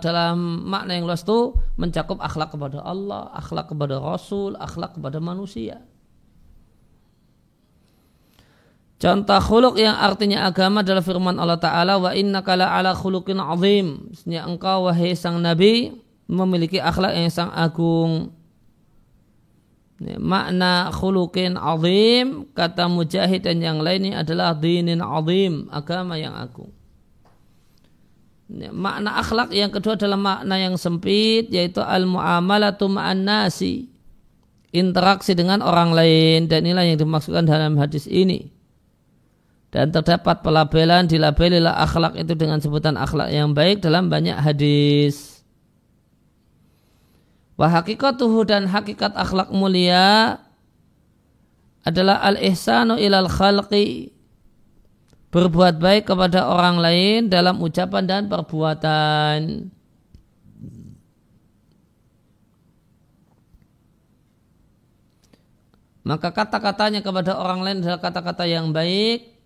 dalam 0.00 0.36
makna 0.64 0.96
yang 0.96 1.04
luas 1.04 1.20
itu 1.20 1.52
mencakup 1.76 2.16
akhlak 2.16 2.48
kepada 2.48 2.80
Allah, 2.80 3.28
akhlak 3.36 3.68
kepada 3.68 4.00
Rasul, 4.00 4.56
akhlak 4.56 4.96
kepada 4.96 5.20
manusia. 5.20 5.84
Contoh 8.96 9.42
khuluk 9.42 9.76
yang 9.82 9.98
artinya 9.98 10.46
agama 10.46 10.80
adalah 10.86 11.02
firman 11.02 11.34
Allah 11.34 11.58
Ta'ala 11.58 11.98
wa 11.98 12.14
inna 12.14 12.40
kala 12.40 12.70
ala 12.70 12.94
khulukin 12.94 13.36
azim. 13.42 14.14
Sebenarnya 14.14 14.46
engkau 14.46 14.86
wahai 14.86 15.12
sang 15.18 15.42
Nabi 15.42 15.90
memiliki 16.30 16.78
akhlak 16.78 17.12
yang 17.12 17.26
sang 17.28 17.50
agung. 17.50 18.30
Makna 20.18 20.90
khulukin 20.90 21.54
azim 21.54 22.50
kata 22.52 22.90
mujahid 22.90 23.46
dan 23.46 23.62
yang 23.62 23.78
lainnya 23.78 24.26
adalah 24.26 24.56
dinin 24.56 24.98
azim 25.00 25.70
agama 25.70 26.18
yang 26.18 26.34
agung. 26.34 26.74
Makna 28.52 29.16
akhlak 29.22 29.54
yang 29.56 29.72
kedua 29.72 29.96
adalah 29.96 30.20
makna 30.20 30.60
yang 30.60 30.76
sempit 30.76 31.48
yaitu 31.48 31.80
al-mu'amalatu 31.80 32.90
ma'an 32.90 33.24
nasi. 33.24 33.88
Interaksi 34.72 35.36
dengan 35.36 35.60
orang 35.60 35.92
lain 35.92 36.48
dan 36.48 36.64
inilah 36.64 36.88
yang 36.88 36.96
dimaksudkan 36.96 37.44
dalam 37.44 37.76
hadis 37.76 38.08
ini 38.08 38.52
dan 39.72 39.88
terdapat 39.88 40.44
pelabelan 40.44 41.08
dilabelilah 41.08 41.80
akhlak 41.80 42.12
itu 42.20 42.36
dengan 42.36 42.60
sebutan 42.60 42.92
akhlak 43.00 43.32
yang 43.32 43.56
baik 43.56 43.80
dalam 43.80 44.12
banyak 44.12 44.36
hadis. 44.36 45.31
Wah 47.60 47.68
hakikatuhu 47.68 48.48
dan 48.48 48.64
hakikat 48.68 49.12
akhlak 49.12 49.52
mulia 49.52 50.40
adalah 51.84 52.22
al-ihsanu 52.24 52.96
ilal 52.96 53.28
khalqi 53.28 54.14
berbuat 55.32 55.80
baik 55.80 56.12
kepada 56.12 56.48
orang 56.48 56.76
lain 56.76 57.32
dalam 57.32 57.58
ucapan 57.60 58.04
dan 58.04 58.22
perbuatan. 58.28 59.68
Maka 66.02 66.34
kata-katanya 66.34 67.00
kepada 67.00 67.38
orang 67.38 67.62
lain 67.62 67.76
adalah 67.80 68.02
kata-kata 68.02 68.44
yang 68.44 68.74
baik 68.74 69.38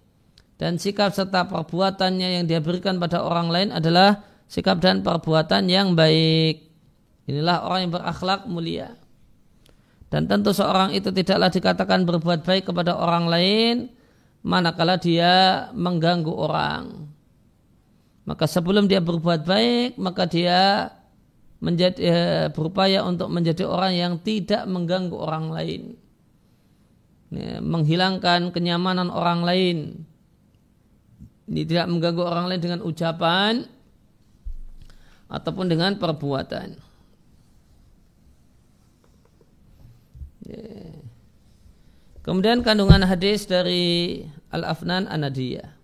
dan 0.57 0.81
sikap 0.81 1.13
serta 1.13 1.45
perbuatannya 1.45 2.41
yang 2.41 2.45
dia 2.49 2.65
berikan 2.65 2.97
pada 2.97 3.21
orang 3.21 3.53
lain 3.53 3.69
adalah 3.77 4.25
sikap 4.49 4.81
dan 4.81 5.05
perbuatan 5.05 5.69
yang 5.69 5.93
baik. 5.93 6.66
Inilah 7.27 7.67
orang 7.67 7.81
yang 7.87 7.93
berakhlak 7.95 8.47
mulia. 8.47 8.95
Dan 10.07 10.31
tentu 10.31 10.55
seorang 10.55 10.95
itu 10.95 11.11
tidaklah 11.11 11.51
dikatakan 11.51 12.07
berbuat 12.07 12.47
baik 12.47 12.71
kepada 12.71 12.95
orang 12.95 13.27
lain 13.27 13.75
manakala 14.47 14.95
dia 14.97 15.67
mengganggu 15.75 16.31
orang. 16.31 17.11
Maka 18.27 18.47
sebelum 18.47 18.87
dia 18.87 19.03
berbuat 19.03 19.43
baik, 19.43 19.99
maka 19.99 20.31
dia 20.31 20.91
menjadi 21.59 21.99
eh, 21.99 22.47
berupaya 22.55 23.03
untuk 23.03 23.27
menjadi 23.31 23.67
orang 23.67 23.93
yang 23.95 24.13
tidak 24.23 24.63
mengganggu 24.71 25.15
orang 25.19 25.47
lain. 25.51 25.83
Ya, 27.35 27.59
menghilangkan 27.59 28.55
kenyamanan 28.55 29.11
orang 29.11 29.43
lain 29.43 29.79
ini 31.47 31.63
tidak 31.63 31.87
mengganggu 31.87 32.23
orang 32.27 32.51
lain 32.51 32.63
dengan 32.63 32.81
ucapan 32.83 33.63
ataupun 35.31 35.67
dengan 35.71 35.95
perbuatan. 35.95 36.75
Kemudian 42.27 42.67
kandungan 42.67 43.07
hadis 43.07 43.47
dari 43.47 44.27
Al-Afnan 44.51 45.07
Anadiyah. 45.07 45.79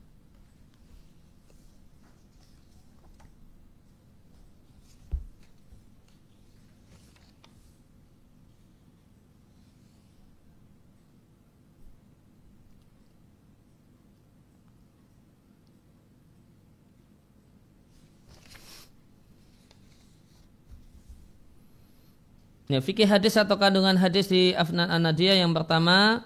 Ya, 22.72 22.80
fikih 22.80 23.04
hadis 23.04 23.36
atau 23.36 23.60
kandungan 23.60 24.00
hadis 24.00 24.32
di 24.32 24.56
Afnan 24.56 24.88
Anadia 24.88 25.36
yang 25.36 25.52
pertama 25.52 26.24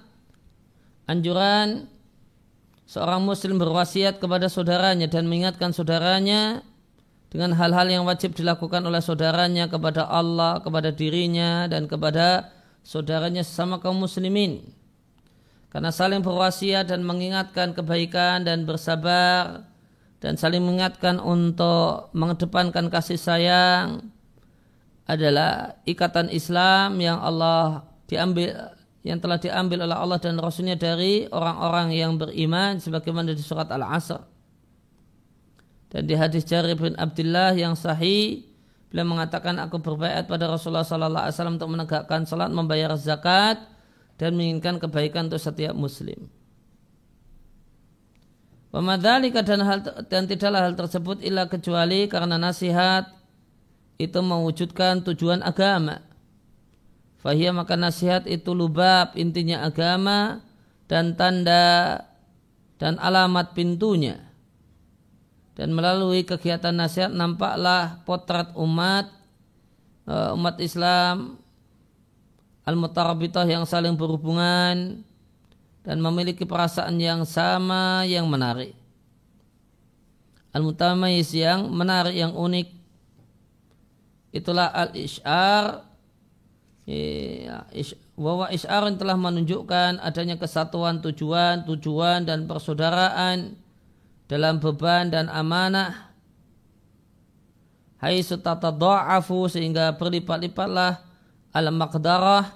anjuran 1.07 1.87
seorang 2.87 3.23
muslim 3.23 3.59
berwasiat 3.59 4.23
kepada 4.23 4.47
saudaranya 4.47 5.11
dan 5.11 5.27
mengingatkan 5.27 5.75
saudaranya 5.75 6.63
dengan 7.31 7.55
hal-hal 7.59 7.91
yang 7.91 8.05
wajib 8.07 8.35
dilakukan 8.39 8.87
oleh 8.87 9.03
saudaranya 9.03 9.67
kepada 9.67 10.07
Allah, 10.07 10.63
kepada 10.63 10.95
dirinya 10.95 11.67
dan 11.67 11.91
kepada 11.91 12.55
saudaranya 12.87 13.43
sesama 13.43 13.83
kaum 13.83 13.99
muslimin. 13.99 14.63
Karena 15.75 15.91
saling 15.91 16.23
berwasiat 16.23 16.89
dan 16.89 17.03
mengingatkan 17.03 17.75
kebaikan 17.75 18.47
dan 18.47 18.65
bersabar 18.65 19.67
dan 20.23 20.39
saling 20.39 20.63
mengingatkan 20.65 21.21
untuk 21.21 22.09
mengedepankan 22.17 22.89
kasih 22.89 23.21
sayang 23.21 24.09
adalah 25.05 25.77
ikatan 25.85 26.33
Islam 26.33 26.97
yang 26.99 27.21
Allah 27.21 27.85
diambil 28.09 28.76
yang 29.07 29.23
telah 29.23 29.39
diambil 29.39 29.87
oleh 29.87 29.95
Allah 29.95 30.19
dan 30.19 30.35
Rasulnya 30.35 30.75
dari 30.75 31.31
orang-orang 31.31 31.95
yang 31.95 32.19
beriman 32.19 32.83
sebagaimana 32.83 33.31
di 33.31 33.39
surat 33.39 33.71
Al-Asr. 33.71 34.19
Dan 35.87 36.11
di 36.11 36.19
hadis 36.19 36.43
Jarir 36.43 36.75
bin 36.75 36.99
Abdullah 36.99 37.55
yang 37.55 37.79
sahih 37.79 38.43
beliau 38.91 39.07
mengatakan 39.07 39.55
aku 39.63 39.79
berbaikat 39.79 40.27
pada 40.27 40.51
Rasulullah 40.51 40.83
sallallahu 40.83 41.23
alaihi 41.23 41.35
wasallam 41.39 41.55
untuk 41.55 41.71
menegakkan 41.71 42.27
salat, 42.27 42.51
membayar 42.51 42.99
zakat 42.99 43.63
dan 44.19 44.35
menginginkan 44.35 44.83
kebaikan 44.83 45.31
untuk 45.31 45.39
setiap 45.39 45.79
muslim. 45.79 46.27
Pemadalika 48.75 49.47
dan 49.47 49.63
hal 49.63 49.87
dan 50.11 50.27
tidaklah 50.27 50.67
hal 50.67 50.75
tersebut 50.75 51.23
ilah 51.23 51.47
kecuali 51.47 52.11
karena 52.11 52.35
nasihat 52.43 53.15
itu 54.03 54.19
mewujudkan 54.19 55.07
tujuan 55.07 55.47
agama 55.47 56.03
Fahiyah 57.27 57.51
maka 57.51 57.75
nasihat 57.75 58.23
itu 58.31 58.55
lubab 58.55 59.19
intinya 59.19 59.67
agama 59.67 60.47
dan 60.87 61.19
tanda 61.19 61.99
dan 62.79 63.03
alamat 63.03 63.51
pintunya. 63.51 64.23
Dan 65.59 65.75
melalui 65.75 66.23
kegiatan 66.23 66.71
nasihat 66.71 67.11
nampaklah 67.11 67.99
potret 68.07 68.55
umat 68.55 69.11
eh, 70.07 70.31
umat 70.39 70.55
Islam 70.63 71.43
al-mutarabitah 72.63 73.43
yang 73.43 73.67
saling 73.67 73.99
berhubungan 73.99 75.03
dan 75.83 75.97
memiliki 75.99 76.47
perasaan 76.47 76.95
yang 77.03 77.27
sama 77.27 78.07
yang 78.07 78.31
menarik. 78.31 78.71
Al-mutamayis 80.55 81.35
yang 81.35 81.75
menarik 81.75 82.15
yang 82.15 82.39
unik 82.39 82.71
itulah 84.31 84.71
al-isyar 84.71 85.86
Ya, 86.87 87.67
bahwa 88.15 88.47
isyarat 88.55 88.95
telah 88.95 89.19
menunjukkan 89.19 89.99
adanya 89.99 90.39
kesatuan 90.39 91.03
tujuan, 91.03 91.67
tujuan 91.67 92.23
dan 92.23 92.47
persaudaraan 92.47 93.59
dalam 94.31 94.63
beban 94.63 95.11
dan 95.11 95.27
amanah. 95.27 96.15
Hai 97.99 98.23
do'afu 98.23 99.51
sehingga 99.51 99.99
berlipat-lipatlah 99.99 101.03
al 101.51 101.67
maqdarah 101.75 102.55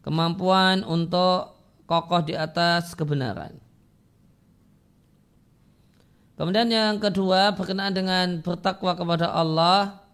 kemampuan 0.00 0.80
untuk 0.80 1.60
kokoh 1.84 2.24
di 2.24 2.32
atas 2.32 2.96
kebenaran. 2.96 3.52
Kemudian 6.40 6.72
yang 6.72 6.96
kedua 6.96 7.52
berkenaan 7.52 7.92
dengan 7.92 8.40
bertakwa 8.40 8.96
kepada 8.96 9.28
Allah 9.28 10.05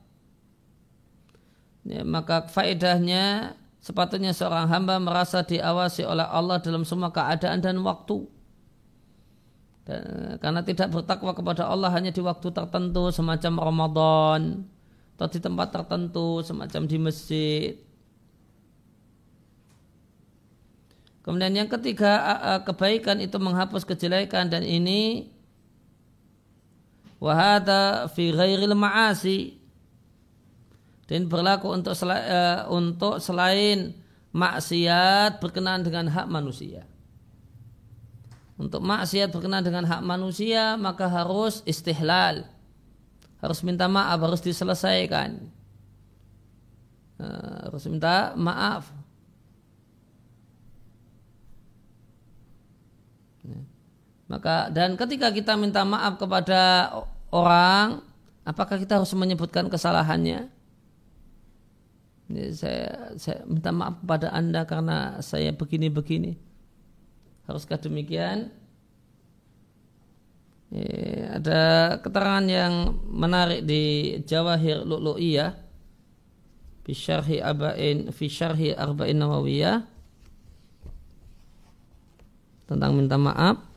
ya, 1.86 2.02
maka 2.02 2.46
faedahnya 2.46 3.54
sepatutnya 3.82 4.30
seorang 4.30 4.70
hamba 4.70 5.02
merasa 5.02 5.42
diawasi 5.42 6.06
oleh 6.06 6.22
Allah 6.22 6.62
dalam 6.62 6.86
semua 6.86 7.10
keadaan 7.10 7.58
dan 7.58 7.82
waktu. 7.82 8.26
Dan, 9.82 10.38
karena 10.38 10.62
tidak 10.62 10.94
bertakwa 10.94 11.34
kepada 11.34 11.66
Allah 11.66 11.90
hanya 11.90 12.14
di 12.14 12.22
waktu 12.22 12.54
tertentu 12.54 13.10
semacam 13.10 13.52
Ramadan 13.58 14.62
atau 15.18 15.26
di 15.26 15.38
tempat 15.42 15.74
tertentu 15.74 16.42
semacam 16.46 16.82
di 16.86 16.96
masjid. 17.02 17.74
Kemudian 21.22 21.54
yang 21.54 21.70
ketiga 21.70 22.18
kebaikan 22.66 23.22
itu 23.22 23.38
menghapus 23.38 23.86
kejelekan 23.86 24.50
dan 24.50 24.66
ini 24.66 25.30
wahada 27.22 28.10
fi 28.10 28.34
ghairil 28.34 28.74
ma'asi 28.74 29.61
dan 31.12 31.28
berlaku 31.28 31.68
untuk 31.68 31.92
selain, 31.92 32.24
uh, 32.24 32.72
untuk 32.72 33.20
selain 33.20 33.92
maksiat 34.32 35.44
berkenaan 35.44 35.84
dengan 35.84 36.08
hak 36.08 36.24
manusia. 36.24 36.88
Untuk 38.56 38.80
maksiat 38.80 39.28
berkenaan 39.28 39.60
dengan 39.60 39.84
hak 39.84 40.00
manusia 40.00 40.80
maka 40.80 41.12
harus 41.12 41.60
istihlal. 41.68 42.48
Harus 43.44 43.60
minta 43.60 43.92
maaf, 43.92 44.16
harus 44.24 44.40
diselesaikan. 44.40 45.36
Uh, 47.20 47.68
harus 47.68 47.84
minta 47.92 48.32
maaf. 48.32 48.88
Ya. 53.44 53.60
Maka 54.32 54.72
dan 54.72 54.96
ketika 54.96 55.28
kita 55.28 55.60
minta 55.60 55.84
maaf 55.84 56.16
kepada 56.16 56.88
orang, 57.28 58.00
apakah 58.48 58.80
kita 58.80 58.96
harus 58.96 59.12
menyebutkan 59.12 59.68
kesalahannya? 59.68 60.61
Saya, 62.52 63.14
saya 63.16 63.44
minta 63.48 63.72
maaf 63.72 64.00
kepada 64.04 64.28
anda 64.32 64.64
karena 64.68 65.20
saya 65.24 65.52
begini-begini. 65.52 66.36
Haruskah 67.48 67.80
demikian? 67.80 68.52
Ya, 70.72 71.36
ada 71.36 71.60
keterangan 72.00 72.46
yang 72.48 72.96
menarik 73.12 73.68
di 73.68 74.16
Jawahir 74.24 74.88
Lu'lu'iyah 74.88 75.52
fi 76.82 76.92
syarhi 76.96 77.38
arba'in 77.44 78.08
fi 78.08 78.26
syarhi 78.26 78.72
arba'in 78.72 79.20
nawawiyah 79.20 79.84
tentang 82.66 82.96
minta 82.96 83.20
maaf 83.20 83.71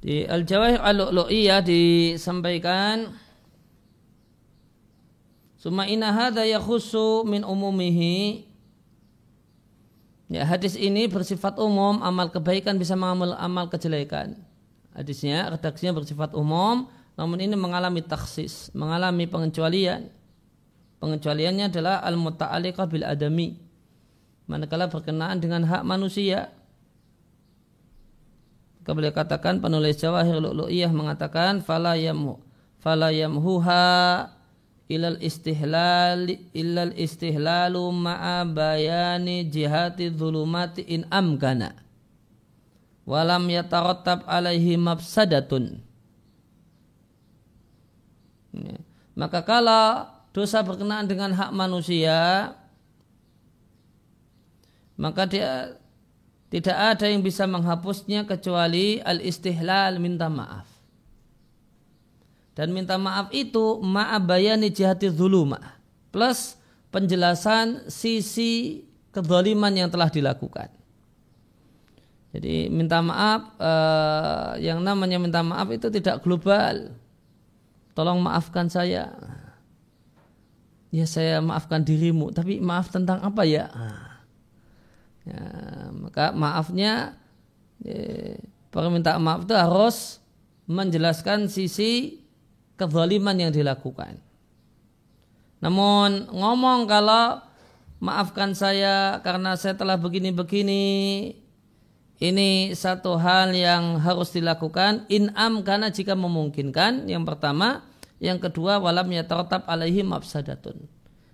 Di 0.00 0.24
Al-Jawahir 0.24 0.80
Al-Lu'lu'iyah 0.80 1.60
disampaikan 1.60 3.12
Suma 5.60 5.84
inna 5.84 6.08
hadha 6.08 6.48
yakhusu 6.48 7.28
min 7.28 7.44
umumihi 7.44 8.48
Ya, 10.30 10.46
hadis 10.46 10.78
ini 10.78 11.10
bersifat 11.10 11.58
umum, 11.58 12.06
amal 12.06 12.30
kebaikan 12.30 12.78
bisa 12.78 12.94
mengamal 12.94 13.34
amal 13.34 13.66
kejelekan. 13.66 14.38
Hadisnya, 14.94 15.50
redaksinya 15.50 15.90
bersifat 15.90 16.38
umum, 16.38 16.86
namun 17.18 17.42
ini 17.42 17.58
mengalami 17.58 17.98
taksis, 17.98 18.70
mengalami 18.70 19.26
pengecualian. 19.26 20.06
Pengecualiannya 21.02 21.66
adalah 21.74 21.98
al-muta'aliqah 22.06 22.86
bil 22.86 23.02
adami. 23.02 23.58
Manakala 24.46 24.86
berkenaan 24.86 25.42
dengan 25.42 25.66
hak 25.66 25.82
manusia, 25.82 26.54
beliau 28.84 29.14
katakan 29.14 29.60
penulis 29.60 30.00
Jawahir 30.00 30.40
Lu'lu'iyah 30.40 30.90
mengatakan 30.90 31.60
fala 31.62 31.94
yamhu 31.94 32.40
fala 32.80 33.12
yamhuha 33.12 34.32
ilal 34.90 35.20
istihlal 35.22 36.26
ilal 36.50 36.94
istihlalu 36.98 37.84
ma'a 37.94 38.42
bayani 38.42 39.46
jihati 39.46 40.10
dhulumati 40.10 40.82
in 40.82 41.06
amkana 41.12 41.78
walam 43.06 43.46
yatarattab 43.46 44.26
alaihi 44.26 44.74
mafsadatun 44.74 45.78
ya. 48.50 48.76
maka 49.14 49.46
kalau 49.46 50.10
dosa 50.34 50.66
berkenaan 50.66 51.06
dengan 51.06 51.30
hak 51.38 51.50
manusia 51.54 52.50
maka 54.98 55.24
dia 55.30 55.78
tidak 56.50 56.98
ada 56.98 57.06
yang 57.06 57.22
bisa 57.22 57.46
menghapusnya 57.46 58.26
kecuali 58.26 58.98
al-istihlal 58.98 60.02
minta 60.02 60.26
maaf. 60.26 60.66
Dan 62.58 62.74
minta 62.74 62.98
maaf 62.98 63.30
itu 63.30 63.78
ma'abayani 63.78 64.74
jihati 64.74 65.14
zulumah. 65.14 65.78
Plus 66.10 66.58
penjelasan 66.90 67.86
sisi 67.86 68.82
kezaliman 69.14 69.70
yang 69.70 69.88
telah 69.94 70.10
dilakukan. 70.10 70.74
Jadi 72.34 72.66
minta 72.66 72.98
maaf, 72.98 73.54
eh, 73.58 74.66
yang 74.66 74.82
namanya 74.82 75.22
minta 75.22 75.46
maaf 75.46 75.70
itu 75.70 75.86
tidak 75.86 76.18
global. 76.26 76.90
Tolong 77.94 78.18
maafkan 78.18 78.66
saya. 78.66 79.14
Ya 80.90 81.06
saya 81.06 81.38
maafkan 81.38 81.86
dirimu, 81.86 82.34
tapi 82.34 82.58
maaf 82.58 82.90
tentang 82.90 83.22
apa 83.22 83.46
ya? 83.46 83.70
Ya, 85.28 85.44
maka 85.92 86.32
maafnya 86.32 87.20
ya, 87.84 88.40
permintaan 88.72 89.20
maaf 89.20 89.44
itu 89.44 89.54
harus 89.56 89.96
menjelaskan 90.64 91.50
sisi 91.52 92.24
kezaliman 92.80 93.36
yang 93.36 93.52
dilakukan. 93.52 94.16
Namun 95.60 96.32
ngomong 96.32 96.88
kalau 96.88 97.44
maafkan 98.00 98.56
saya 98.56 99.20
karena 99.20 99.60
saya 99.60 99.76
telah 99.76 100.00
begini-begini 100.00 100.84
ini 102.20 102.72
satu 102.72 103.20
hal 103.20 103.52
yang 103.52 104.00
harus 104.00 104.32
dilakukan. 104.32 105.04
In'am 105.12 105.60
karena 105.60 105.92
jika 105.92 106.16
memungkinkan 106.16 107.08
yang 107.08 107.28
pertama. 107.28 107.84
Yang 108.20 108.52
kedua 108.52 108.76
walam 108.76 109.08
yatarattab 109.08 109.64
alaihi 109.64 110.04
mafsadatun. 110.04 110.84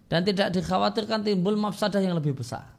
Dan 0.06 0.22
tidak 0.22 0.54
dikhawatirkan 0.54 1.26
timbul 1.26 1.58
mafsadah 1.58 1.98
yang 1.98 2.14
lebih 2.14 2.38
besar 2.38 2.75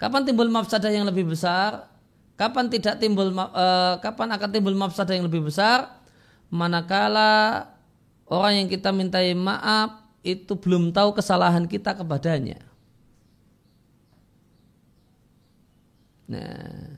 Kapan 0.00 0.24
timbul 0.24 0.48
mafsadah 0.48 0.88
yang 0.88 1.04
lebih 1.04 1.28
besar? 1.28 1.92
Kapan 2.40 2.72
tidak 2.72 2.96
timbul 2.96 3.36
uh, 3.36 4.00
kapan 4.00 4.32
akan 4.32 4.48
timbul 4.48 4.72
mafsadah 4.72 5.12
yang 5.12 5.28
lebih 5.28 5.44
besar? 5.44 6.00
Manakala 6.48 7.68
orang 8.24 8.64
yang 8.64 8.68
kita 8.72 8.96
mintai 8.96 9.36
maaf 9.36 10.00
itu 10.24 10.56
belum 10.56 10.88
tahu 10.96 11.12
kesalahan 11.12 11.68
kita 11.68 11.92
kepadanya. 11.92 12.64
Nah, 16.32 16.96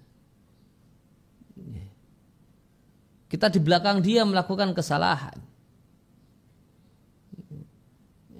kita 3.26 3.50
di 3.50 3.58
belakang 3.58 3.98
dia 3.98 4.22
melakukan 4.22 4.70
kesalahan. 4.78 5.42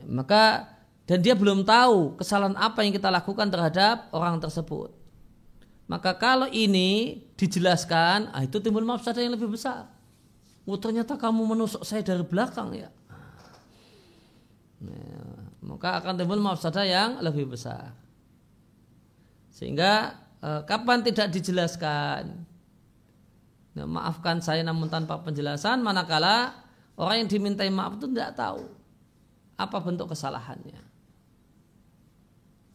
Maka 0.07 0.72
dan 1.03 1.19
dia 1.19 1.35
belum 1.35 1.67
tahu 1.67 2.15
kesalahan 2.15 2.55
apa 2.55 2.87
yang 2.87 2.95
kita 2.95 3.11
lakukan 3.11 3.51
terhadap 3.51 4.07
orang 4.15 4.39
tersebut. 4.39 4.95
Maka 5.91 6.15
kalau 6.15 6.47
ini 6.49 7.21
dijelaskan, 7.35 8.31
ah 8.31 8.43
itu 8.47 8.63
timbul 8.63 8.87
mafsadah 8.87 9.19
yang 9.19 9.35
lebih 9.35 9.51
besar. 9.51 9.91
Oh 10.63 10.79
ternyata 10.79 11.19
kamu 11.19 11.43
menusuk 11.43 11.83
saya 11.83 12.07
dari 12.07 12.23
belakang 12.23 12.71
ya. 12.79 12.89
Nah, 14.83 15.51
maka 15.67 15.99
akan 15.99 16.15
timbul 16.15 16.39
mafsadah 16.39 16.87
yang 16.87 17.11
lebih 17.19 17.51
besar. 17.51 17.99
Sehingga 19.51 20.17
eh, 20.39 20.63
kapan 20.65 21.03
tidak 21.03 21.35
dijelaskan, 21.35 22.31
nah, 23.75 23.87
maafkan 23.91 24.39
saya 24.39 24.63
namun 24.63 24.87
tanpa 24.87 25.19
penjelasan, 25.19 25.83
manakala 25.83 26.55
orang 26.95 27.27
yang 27.27 27.29
dimintai 27.29 27.69
maaf 27.75 27.99
itu 27.99 28.07
tidak 28.07 28.39
tahu 28.39 28.71
apa 29.59 29.77
bentuk 29.83 30.15
kesalahannya. 30.15 30.92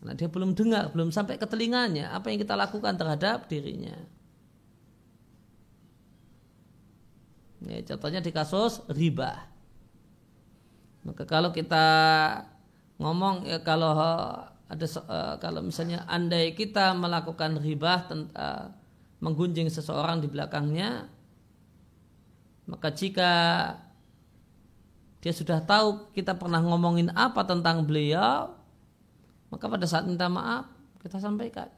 Karena 0.08 0.24
dia 0.24 0.32
belum 0.32 0.56
dengar, 0.56 0.88
belum 0.96 1.12
sampai 1.12 1.36
ke 1.36 1.44
telinganya 1.44 2.16
apa 2.16 2.32
yang 2.32 2.40
kita 2.40 2.56
lakukan 2.56 2.96
terhadap 2.96 3.44
dirinya. 3.52 3.92
Ya, 7.68 7.84
contohnya 7.84 8.24
di 8.24 8.32
kasus 8.32 8.88
riba. 8.88 9.52
Maka 11.04 11.28
kalau 11.28 11.52
kita 11.52 11.84
ngomong 13.04 13.52
ya 13.52 13.60
kalau 13.68 14.00
ada 14.48 14.88
uh, 15.12 15.36
kalau 15.44 15.60
misalnya 15.60 16.08
andai 16.08 16.56
kita 16.56 16.96
melakukan 16.96 17.60
riba 17.60 18.08
uh, 18.08 18.72
menggunjing 19.20 19.68
seseorang 19.68 20.24
di 20.24 20.32
belakangnya, 20.32 21.12
maka 22.64 22.96
jika 22.96 23.32
dia 25.20 25.36
sudah 25.36 25.60
tahu 25.60 26.16
kita 26.16 26.32
pernah 26.40 26.64
ngomongin 26.64 27.12
apa 27.12 27.44
tentang 27.44 27.84
beliau, 27.84 28.57
maka 29.48 29.66
pada 29.68 29.86
saat 29.88 30.04
minta 30.08 30.28
maaf 30.28 30.68
kita 31.00 31.20
sampaikan. 31.22 31.70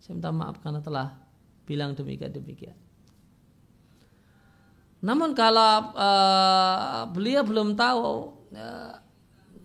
Saya 0.00 0.16
minta 0.16 0.32
maaf 0.32 0.60
karena 0.60 0.80
telah 0.80 1.16
bilang 1.64 1.92
demikian 1.94 2.32
demikian. 2.32 2.78
Namun 5.00 5.32
kalau 5.32 5.96
uh, 5.96 7.08
beliau 7.08 7.40
belum 7.40 7.72
tahu 7.72 8.36
uh, 8.52 8.94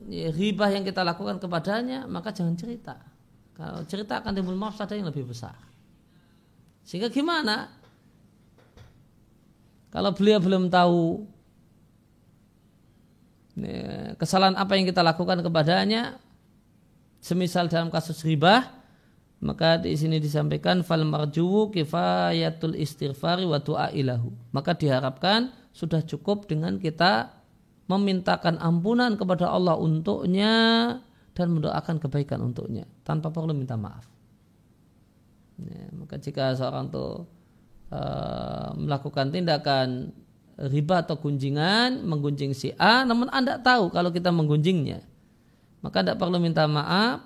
ya, 0.08 0.32
yang 0.72 0.86
kita 0.88 1.04
lakukan 1.04 1.44
kepadanya, 1.44 2.08
maka 2.08 2.32
jangan 2.32 2.56
cerita. 2.56 2.96
Kalau 3.56 3.84
cerita 3.88 4.20
akan 4.20 4.32
timbul 4.36 4.56
mafsadah 4.56 4.96
yang 4.96 5.08
lebih 5.12 5.28
besar. 5.28 5.56
Sehingga 6.88 7.12
gimana? 7.12 7.72
Kalau 9.92 10.12
beliau 10.12 10.44
belum 10.44 10.68
tahu 10.68 11.24
ya, 13.60 14.16
kesalahan 14.20 14.60
apa 14.60 14.76
yang 14.76 14.88
kita 14.88 15.00
lakukan 15.04 15.40
kepadanya, 15.40 16.20
semisal 17.26 17.66
dalam 17.66 17.90
kasus 17.90 18.22
riba 18.22 18.86
maka 19.42 19.82
di 19.82 19.94
sini 19.98 20.22
disampaikan 20.22 20.86
fal 20.86 21.06
marjuwu 21.06 21.74
kifayatul 21.74 22.78
istighfari 22.78 23.44
wa 23.44 23.60
du'a 23.60 23.92
ilahu. 23.92 24.34
Maka 24.56 24.74
diharapkan 24.74 25.54
sudah 25.76 26.02
cukup 26.02 26.48
dengan 26.48 26.80
kita 26.80 27.36
memintakan 27.86 28.58
ampunan 28.58 29.14
kepada 29.20 29.52
Allah 29.52 29.78
untuknya 29.78 30.54
dan 31.36 31.48
mendoakan 31.52 32.00
kebaikan 32.02 32.42
untuknya 32.42 32.88
tanpa 33.06 33.30
perlu 33.30 33.52
minta 33.54 33.76
maaf. 33.76 34.08
Ya, 35.62 35.94
maka 35.94 36.18
jika 36.18 36.56
seorang 36.56 36.90
itu 36.90 37.08
uh, 37.92 38.70
melakukan 38.76 39.30
tindakan 39.30 40.16
riba 40.58 41.04
atau 41.04 41.20
gunjingan 41.20 42.04
menggunjing 42.08 42.56
si 42.56 42.72
A 42.80 43.04
namun 43.04 43.28
anda 43.32 43.60
tahu 43.60 43.92
kalau 43.92 44.12
kita 44.12 44.32
menggunjingnya 44.32 45.04
maka 45.86 46.02
tidak 46.02 46.18
perlu 46.18 46.42
minta 46.42 46.66
maaf. 46.66 47.22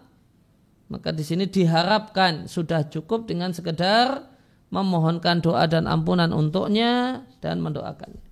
Maka 0.91 1.15
di 1.15 1.23
sini 1.23 1.47
diharapkan 1.47 2.51
sudah 2.51 2.83
cukup 2.91 3.23
dengan 3.23 3.55
sekedar 3.55 4.27
memohonkan 4.67 5.39
doa 5.39 5.63
dan 5.63 5.87
ampunan 5.87 6.35
untuknya 6.35 7.23
dan 7.39 7.63
mendoakannya. 7.63 8.27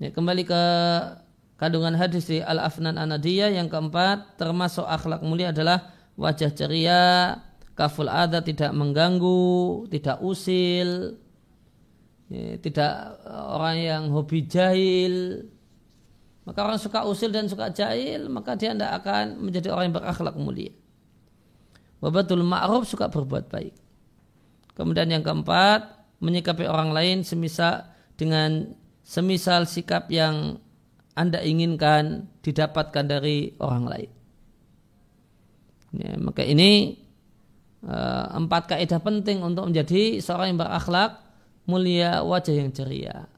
Ya, 0.00 0.10
kembali 0.10 0.48
ke 0.48 0.62
kandungan 1.60 1.96
hadis 1.96 2.28
di 2.28 2.40
Al-Afnan 2.40 2.96
Anadiyah 2.96 3.52
yang 3.52 3.68
keempat 3.68 4.40
termasuk 4.40 4.84
akhlak 4.84 5.20
mulia 5.24 5.52
adalah 5.54 5.92
wajah 6.18 6.50
ceria, 6.50 7.40
kaful 7.74 8.06
ada 8.06 8.40
tidak 8.40 8.70
mengganggu, 8.70 9.86
tidak 9.90 10.22
usil, 10.22 11.18
ya, 12.30 12.58
tidak 12.62 12.92
eh, 13.26 13.44
orang 13.54 13.76
yang 13.82 14.02
hobi 14.14 14.46
jahil. 14.46 15.46
Maka 16.44 16.60
orang 16.60 16.76
suka 16.76 17.08
usil 17.08 17.32
dan 17.32 17.48
suka 17.48 17.72
jahil, 17.72 18.28
maka 18.28 18.52
dia 18.54 18.76
tidak 18.76 19.00
akan 19.00 19.40
menjadi 19.40 19.72
orang 19.72 19.88
yang 19.88 19.96
berakhlak 19.96 20.36
mulia. 20.36 20.72
Wabatul 22.04 22.44
ma'ruf 22.44 22.84
suka 22.84 23.08
berbuat 23.08 23.48
baik. 23.48 23.72
Kemudian 24.76 25.08
yang 25.08 25.24
keempat, 25.24 26.04
menyikapi 26.20 26.68
orang 26.68 26.92
lain 26.92 27.24
semisal 27.24 27.88
dengan 28.20 28.76
semisal 29.00 29.64
sikap 29.64 30.12
yang 30.12 30.60
Anda 31.16 31.40
inginkan 31.40 32.28
didapatkan 32.44 33.04
dari 33.08 33.56
orang 33.56 33.84
lain. 33.88 34.10
Ya, 35.94 36.12
maka 36.18 36.42
ini 36.42 37.03
empat 38.32 38.76
kaidah 38.76 39.00
penting 39.00 39.44
untuk 39.44 39.68
menjadi 39.68 40.20
seorang 40.24 40.54
yang 40.56 40.60
berakhlak 40.60 41.20
mulia 41.68 42.24
wajah 42.24 42.54
yang 42.54 42.70
ceria. 42.72 43.28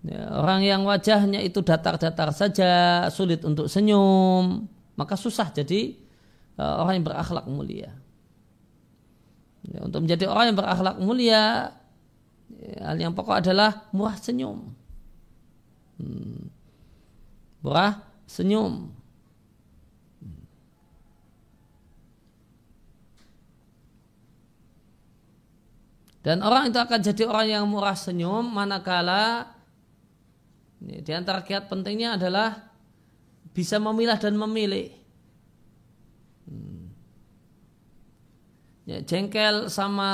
Ya, 0.00 0.32
orang 0.32 0.64
yang 0.64 0.82
wajahnya 0.88 1.44
itu 1.44 1.60
datar-datar 1.60 2.32
saja, 2.32 3.04
sulit 3.12 3.44
untuk 3.44 3.68
senyum, 3.68 4.64
maka 4.96 5.12
susah 5.12 5.52
jadi 5.52 5.92
uh, 6.56 6.80
orang 6.80 7.00
yang 7.00 7.06
berakhlak 7.12 7.44
mulia. 7.44 7.92
Ya, 9.68 9.78
untuk 9.84 10.08
menjadi 10.08 10.24
orang 10.24 10.50
yang 10.50 10.58
berakhlak 10.58 10.96
mulia, 11.04 11.44
ya, 12.48 12.80
hal 12.80 12.96
yang 12.96 13.12
pokok 13.12 13.44
adalah 13.44 13.92
murah 13.92 14.16
senyum. 14.16 14.72
Hmm. 16.00 16.48
Murah 17.60 18.00
senyum. 18.24 18.88
Dan 26.20 26.44
orang 26.44 26.68
itu 26.68 26.76
akan 26.76 27.00
jadi 27.00 27.24
orang 27.24 27.48
yang 27.48 27.64
murah 27.64 27.96
senyum 27.96 28.44
manakala 28.44 29.56
di 30.80 31.12
antara 31.12 31.44
kiat 31.44 31.68
pentingnya 31.68 32.16
adalah 32.16 32.72
bisa 33.52 33.76
memilah 33.80 34.16
dan 34.20 34.36
memilih. 34.36 34.92
Hmm. 36.48 36.92
Ya, 38.88 39.00
jengkel 39.04 39.68
sama 39.68 40.12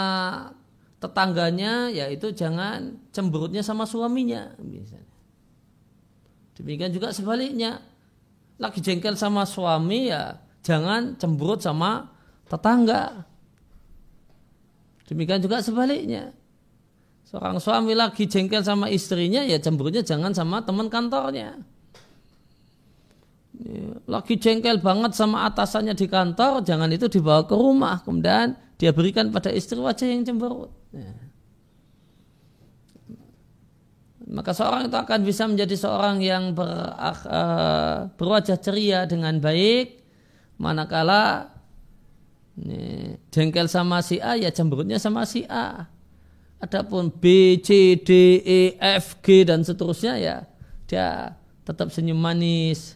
tetangganya 0.99 1.91
yaitu 1.91 2.35
jangan 2.35 2.99
cemberutnya 3.15 3.63
sama 3.63 3.87
suaminya. 3.87 4.55
Demikian 6.57 6.91
juga 6.95 7.13
sebaliknya. 7.15 7.83
Lagi 8.57 8.81
jengkel 8.81 9.15
sama 9.21 9.45
suami 9.45 10.09
ya 10.09 10.41
jangan 10.67 11.15
cemberut 11.15 11.63
sama 11.63 12.11
tetangga. 12.51 13.23
Demikian 15.07 15.39
juga 15.39 15.63
sebaliknya. 15.63 16.35
Seorang 17.27 17.59
suami 17.59 17.95
lagi 17.95 18.31
jengkel 18.31 18.63
sama 18.63 18.87
istrinya 18.87 19.43
ya 19.43 19.59
cemberutnya 19.59 20.07
jangan 20.07 20.31
sama 20.31 20.63
teman 20.63 20.87
kantornya. 20.87 21.59
Ya, 23.57 23.99
lagi 24.07 24.37
jengkel 24.37 24.79
banget 24.85 25.17
sama 25.17 25.49
atasannya 25.49 25.97
di 25.97 26.07
kantor, 26.07 26.61
jangan 26.63 26.93
itu 26.93 27.09
dibawa 27.09 27.43
ke 27.49 27.57
rumah. 27.57 28.05
Kemudian 28.05 28.55
dia 28.77 28.93
berikan 28.93 29.33
pada 29.33 29.49
istri 29.51 29.81
wajah 29.81 30.07
yang 30.07 30.23
cemberut. 30.23 30.71
Ya. 30.93 31.27
Maka 34.27 34.51
seorang 34.51 34.91
itu 34.91 34.99
akan 34.99 35.21
bisa 35.23 35.47
menjadi 35.47 35.75
seorang 35.79 36.19
yang 36.19 36.51
ber, 36.51 36.67
uh, 36.67 38.11
berwajah 38.19 38.59
ceria 38.59 39.07
dengan 39.07 39.39
baik, 39.39 40.03
manakala 40.59 41.56
ini, 42.57 43.17
jengkel 43.29 43.69
sama 43.69 44.01
si 44.01 44.17
A 44.17 44.37
ya 44.37 44.49
cemberutnya 44.49 44.97
sama 44.97 45.29
si 45.29 45.45
A. 45.45 45.93
Adapun 46.57 47.13
B, 47.13 47.57
C, 47.61 48.01
D, 48.01 48.41
E, 48.41 48.61
F, 48.81 49.21
G 49.21 49.45
dan 49.45 49.61
seterusnya 49.61 50.17
ya 50.17 50.49
dia 50.89 51.37
tetap 51.67 51.91
senyum 51.91 52.17
manis, 52.17 52.95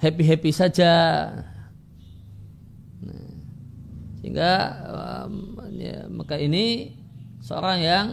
happy 0.00 0.24
happy 0.24 0.50
saja. 0.50 0.94
Sehingga 4.22 4.52
um, 5.26 5.58
ya, 5.74 6.06
maka 6.06 6.38
ini 6.38 6.94
seorang 7.42 7.78
yang 7.82 8.06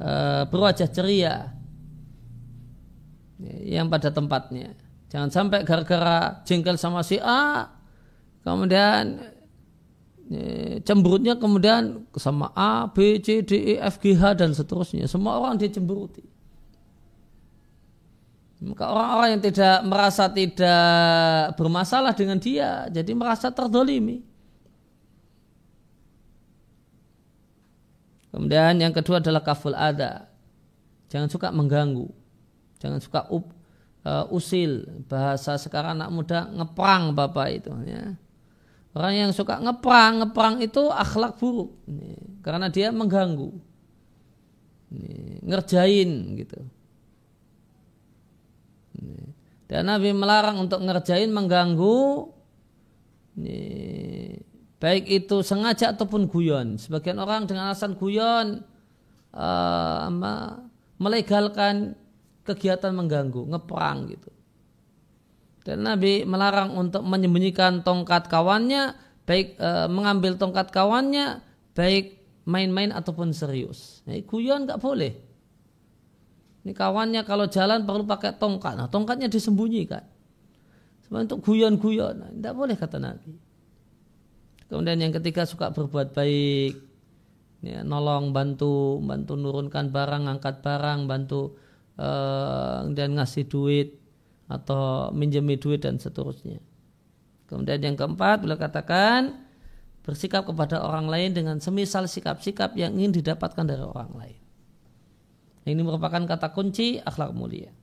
uh, 0.00 0.48
berwajah 0.48 0.88
ceria 0.88 1.52
ya, 3.36 3.56
yang 3.80 3.86
pada 3.92 4.08
tempatnya. 4.10 4.72
Jangan 5.12 5.30
sampai 5.30 5.62
gara-gara 5.62 6.42
jengkel 6.42 6.80
sama 6.80 7.04
si 7.04 7.20
A, 7.22 7.68
kemudian 8.42 9.35
ya, 10.30 10.78
cemberutnya 10.82 11.34
kemudian 11.38 12.06
sama 12.18 12.50
A, 12.54 12.90
B, 12.90 13.18
C, 13.22 13.42
D, 13.42 13.52
E, 13.54 13.74
F, 13.78 13.98
G, 14.02 14.14
H 14.14 14.38
dan 14.38 14.54
seterusnya. 14.54 15.06
Semua 15.06 15.38
orang 15.38 15.58
dia 15.58 15.70
cemberuti. 15.70 16.22
Maka 18.56 18.88
orang-orang 18.88 19.28
yang 19.36 19.42
tidak 19.44 19.76
merasa 19.84 20.32
tidak 20.32 21.52
bermasalah 21.60 22.16
dengan 22.16 22.40
dia, 22.40 22.88
jadi 22.88 23.12
merasa 23.12 23.52
terdolimi. 23.52 24.24
Kemudian 28.32 28.80
yang 28.80 28.92
kedua 28.92 29.20
adalah 29.20 29.40
kaful 29.40 29.72
ada. 29.72 30.28
Jangan 31.08 31.28
suka 31.32 31.48
mengganggu. 31.52 32.08
Jangan 32.80 33.00
suka 33.00 33.24
up, 33.32 33.48
uh, 34.04 34.28
usil. 34.28 34.84
Bahasa 35.08 35.56
sekarang 35.56 35.96
anak 35.96 36.12
muda 36.12 36.44
ngeprang 36.52 37.16
bapak 37.16 37.48
itu. 37.56 37.72
Ya. 37.88 38.12
Orang 38.96 39.12
yang 39.12 39.30
suka 39.36 39.60
ngeprang, 39.60 40.24
ngeprang 40.24 40.64
itu 40.64 40.88
akhlak 40.88 41.36
buruk. 41.36 41.76
Ini, 41.84 42.40
karena 42.40 42.72
dia 42.72 42.88
mengganggu. 42.88 43.52
Ini, 44.88 45.44
ngerjain 45.44 46.10
gitu. 46.40 46.64
Ini. 48.96 49.20
Dan 49.68 49.92
Nabi 49.92 50.16
melarang 50.16 50.64
untuk 50.64 50.80
ngerjain 50.80 51.28
mengganggu. 51.28 52.24
Ini, 53.36 53.60
baik 54.80 55.04
itu 55.12 55.44
sengaja 55.44 55.92
ataupun 55.92 56.24
guyon. 56.24 56.80
Sebagian 56.80 57.20
orang 57.20 57.44
dengan 57.44 57.68
alasan 57.68 58.00
guyon 58.00 58.64
uh, 59.36 60.08
melegalkan 60.96 61.92
kegiatan 62.48 62.96
mengganggu, 62.96 63.44
ngeperang 63.44 64.08
gitu. 64.08 64.32
Dan 65.66 65.82
Nabi 65.82 66.22
melarang 66.22 66.78
untuk 66.78 67.02
menyembunyikan 67.02 67.82
tongkat 67.82 68.30
kawannya, 68.30 68.94
baik 69.26 69.58
uh, 69.58 69.90
mengambil 69.90 70.38
tongkat 70.38 70.70
kawannya, 70.70 71.42
baik 71.74 72.22
main-main 72.46 72.94
ataupun 72.94 73.34
serius. 73.34 74.06
Nah, 74.06 74.14
guyon 74.22 74.62
nggak 74.62 74.78
boleh. 74.78 75.18
Ini 76.62 76.70
kawannya 76.70 77.26
kalau 77.26 77.50
jalan 77.50 77.82
perlu 77.82 78.06
pakai 78.06 78.38
tongkat. 78.38 78.78
Nah, 78.78 78.86
tongkatnya 78.86 79.26
disembunyikan. 79.26 80.06
Sebenarnya 81.02 81.34
untuk 81.34 81.42
guyon-guyon. 81.50 82.14
Nah, 82.38 82.54
boleh 82.54 82.78
kata 82.78 83.02
Nabi. 83.02 83.34
Kemudian 84.70 85.02
yang 85.02 85.14
ketiga 85.18 85.50
suka 85.50 85.74
berbuat 85.74 86.14
baik, 86.14 86.78
ya, 87.66 87.82
nolong, 87.82 88.30
bantu, 88.30 89.02
bantu 89.02 89.34
nurunkan 89.34 89.90
barang, 89.90 90.30
angkat 90.30 90.62
barang, 90.62 91.10
bantu 91.10 91.58
uh, 91.98 92.86
dan 92.94 93.18
ngasih 93.18 93.50
duit 93.50 94.05
atau 94.46 95.10
minjemi 95.10 95.58
duit 95.58 95.82
dan 95.82 95.98
seterusnya. 95.98 96.62
Kemudian 97.46 97.82
yang 97.82 97.96
keempat 97.98 98.42
beliau 98.42 98.58
katakan 98.58 99.42
bersikap 100.06 100.46
kepada 100.46 100.82
orang 100.82 101.10
lain 101.10 101.34
dengan 101.34 101.58
semisal 101.58 102.06
sikap-sikap 102.06 102.74
yang 102.78 102.94
ingin 102.94 103.22
didapatkan 103.22 103.66
dari 103.66 103.82
orang 103.82 104.12
lain. 104.14 104.40
Ini 105.66 105.82
merupakan 105.82 106.22
kata 106.22 106.54
kunci 106.54 107.02
akhlak 107.02 107.34
mulia. 107.34 107.74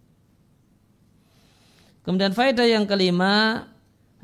Kemudian 2.07 2.31
faedah 2.31 2.67
yang 2.67 2.87
kelima 2.87 3.67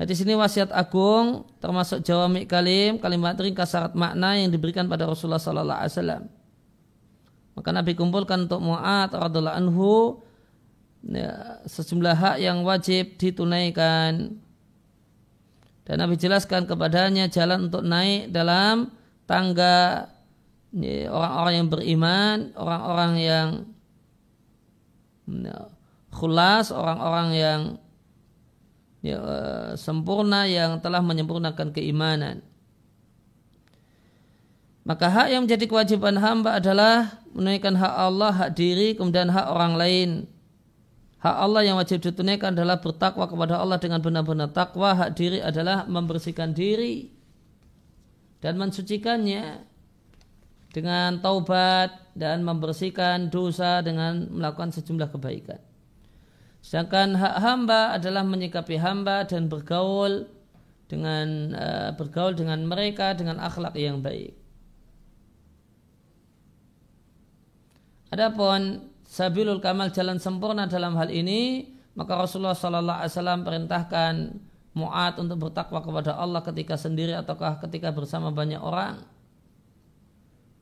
Hadis 0.00 0.24
ini 0.24 0.32
wasiat 0.32 0.72
agung 0.72 1.44
termasuk 1.60 2.00
jawami 2.00 2.48
kalim, 2.48 2.96
kalimat 2.96 3.36
ringkas 3.36 3.68
syarat 3.68 3.92
makna 3.92 4.32
yang 4.32 4.48
diberikan 4.48 4.88
pada 4.88 5.04
Rasulullah 5.04 5.36
sallallahu 5.36 5.76
alaihi 5.76 5.92
wasallam. 5.92 6.22
Maka 7.52 7.68
Nabi 7.68 7.92
kumpulkan 7.92 8.48
untuk 8.48 8.64
Mu'ad 8.64 9.12
radhiallahu 9.12 9.58
anhu 9.60 10.24
ya, 11.04 11.64
sejumlah 11.64 12.16
hak 12.16 12.36
yang 12.40 12.64
wajib 12.66 13.16
ditunaikan. 13.16 14.36
Dan 15.84 15.96
Nabi 15.98 16.14
jelaskan 16.20 16.70
kepadanya 16.70 17.26
jalan 17.26 17.66
untuk 17.66 17.82
naik 17.82 18.30
dalam 18.30 18.94
tangga 19.26 20.06
ya, 20.70 21.10
orang-orang 21.10 21.54
yang 21.56 21.68
beriman, 21.68 22.36
orang-orang 22.54 23.12
yang 23.18 23.48
ya, 25.26 25.58
khulas, 26.14 26.70
orang-orang 26.70 27.28
yang 27.34 27.60
ya, 29.02 29.18
eh, 29.18 29.70
sempurna 29.74 30.46
yang 30.46 30.78
telah 30.78 31.02
menyempurnakan 31.02 31.74
keimanan. 31.74 32.44
Maka 34.80 35.06
hak 35.12 35.28
yang 35.30 35.44
menjadi 35.44 35.64
kewajiban 35.68 36.16
hamba 36.18 36.56
adalah 36.58 37.20
menunaikan 37.36 37.76
hak 37.76 37.94
Allah, 37.94 38.32
hak 38.32 38.50
diri, 38.56 38.96
kemudian 38.96 39.28
hak 39.28 39.46
orang 39.52 39.74
lain. 39.76 40.10
Hak 41.20 41.36
Allah 41.36 41.62
yang 41.68 41.76
wajib 41.76 42.00
ditunaikan 42.00 42.56
adalah 42.56 42.80
bertakwa 42.80 43.28
kepada 43.28 43.60
Allah 43.60 43.76
dengan 43.76 44.00
benar-benar 44.00 44.56
takwa. 44.56 44.96
Hak 44.96 45.20
diri 45.20 45.44
adalah 45.44 45.84
membersihkan 45.84 46.56
diri 46.56 47.12
dan 48.40 48.56
mensucikannya 48.56 49.68
dengan 50.72 51.20
taubat 51.20 51.92
dan 52.16 52.40
membersihkan 52.40 53.28
dosa 53.28 53.84
dengan 53.84 54.32
melakukan 54.32 54.72
sejumlah 54.72 55.12
kebaikan. 55.12 55.60
Sedangkan 56.64 57.16
hak 57.16 57.36
hamba 57.40 57.96
adalah 57.96 58.24
menyikapi 58.24 58.80
hamba 58.80 59.28
dan 59.28 59.48
bergaul 59.48 60.28
dengan 60.88 61.52
uh, 61.52 61.90
bergaul 61.96 62.36
dengan 62.36 62.64
mereka 62.64 63.12
dengan 63.12 63.40
akhlak 63.40 63.76
yang 63.76 64.00
baik. 64.00 64.36
Adapun 68.10 68.89
sabilul 69.10 69.58
kamal 69.58 69.90
jalan 69.90 70.22
sempurna 70.22 70.70
dalam 70.70 70.94
hal 70.94 71.10
ini 71.10 71.66
maka 71.98 72.14
Rasulullah 72.14 72.54
Sallallahu 72.54 72.98
Alaihi 73.02 73.12
Wasallam 73.12 73.40
perintahkan 73.42 74.14
Mu'ad 74.70 75.18
untuk 75.18 75.50
bertakwa 75.50 75.82
kepada 75.82 76.14
Allah 76.14 76.46
ketika 76.46 76.78
sendiri 76.78 77.10
ataukah 77.18 77.58
ketika 77.58 77.90
bersama 77.90 78.30
banyak 78.30 78.62
orang. 78.62 79.02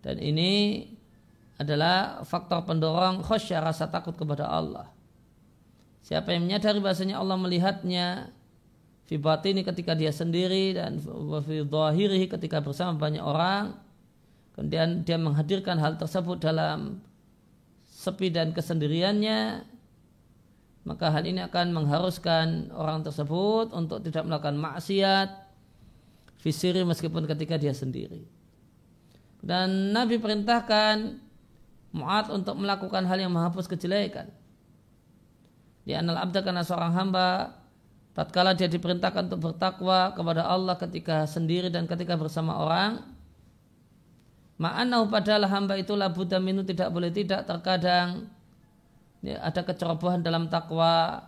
Dan 0.00 0.16
ini 0.16 0.80
adalah 1.60 2.24
faktor 2.24 2.64
pendorong 2.64 3.20
khusyah 3.20 3.60
rasa 3.60 3.92
takut 3.92 4.16
kepada 4.16 4.48
Allah. 4.48 4.88
Siapa 6.00 6.32
yang 6.32 6.48
menyadari 6.48 6.80
bahasanya 6.80 7.20
Allah 7.20 7.36
melihatnya 7.36 8.32
fi 9.04 9.20
batini 9.20 9.60
ketika 9.60 9.92
dia 9.92 10.08
sendiri 10.08 10.72
dan 10.72 10.96
fi 11.44 12.24
ketika 12.32 12.64
bersama 12.64 12.96
banyak 12.96 13.20
orang 13.20 13.76
kemudian 14.56 15.04
dia 15.04 15.16
menghadirkan 15.20 15.76
hal 15.80 16.00
tersebut 16.00 16.40
dalam 16.40 17.00
sepi 18.08 18.32
dan 18.32 18.56
kesendiriannya 18.56 19.68
maka 20.88 21.12
hal 21.12 21.28
ini 21.28 21.44
akan 21.44 21.76
mengharuskan 21.76 22.72
orang 22.72 23.04
tersebut 23.04 23.76
untuk 23.76 24.00
tidak 24.00 24.24
melakukan 24.24 24.56
maksiat 24.56 25.28
fisiri 26.40 26.80
meskipun 26.88 27.28
ketika 27.28 27.60
dia 27.60 27.76
sendiri. 27.76 28.24
Dan 29.44 29.92
Nabi 29.92 30.16
perintahkan 30.16 31.28
Mu'ad 31.92 32.32
untuk 32.32 32.56
melakukan 32.56 33.04
hal 33.04 33.20
yang 33.20 33.32
menghapus 33.32 33.68
kejelekan. 33.68 34.32
Di 35.84 35.92
anal 35.96 36.20
abda 36.20 36.40
karena 36.44 36.64
seorang 36.64 36.92
hamba 36.96 37.56
tatkala 38.12 38.52
dia 38.52 38.68
diperintahkan 38.68 39.28
untuk 39.28 39.52
bertakwa 39.52 40.12
kepada 40.12 40.44
Allah 40.48 40.76
ketika 40.76 41.24
sendiri 41.24 41.72
dan 41.72 41.88
ketika 41.88 42.16
bersama 42.16 42.60
orang 42.60 43.04
ma'anahu 44.58 45.06
padahal 45.10 45.46
hamba 45.46 45.78
itu 45.78 45.94
labuda 45.94 46.42
minu 46.42 46.66
tidak 46.66 46.90
boleh 46.90 47.14
tidak 47.14 47.46
terkadang 47.46 48.26
ya, 49.22 49.38
ada 49.42 49.62
kecerobohan 49.62 50.22
dalam 50.22 50.50
takwa 50.50 51.22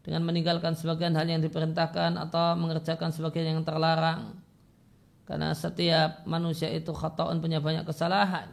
dengan 0.00 0.24
meninggalkan 0.24 0.72
sebagian 0.72 1.12
hal 1.12 1.28
yang 1.28 1.44
diperintahkan 1.44 2.16
atau 2.16 2.56
mengerjakan 2.56 3.12
sebagian 3.12 3.56
yang 3.56 3.62
terlarang 3.62 4.40
karena 5.28 5.52
setiap 5.52 6.24
manusia 6.24 6.72
itu 6.72 6.90
khata'un 6.90 7.38
punya 7.38 7.60
banyak 7.60 7.84
kesalahan 7.84 8.48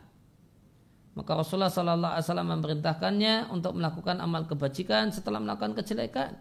maka 1.18 1.34
Rasulullah 1.34 1.74
Sallallahu 1.74 2.14
Alaihi 2.14 2.26
Wasallam 2.30 2.50
memerintahkannya 2.54 3.36
untuk 3.50 3.74
melakukan 3.74 4.22
amal 4.22 4.46
kebajikan 4.46 5.10
setelah 5.10 5.42
melakukan 5.42 5.74
kejelekan. 5.74 6.38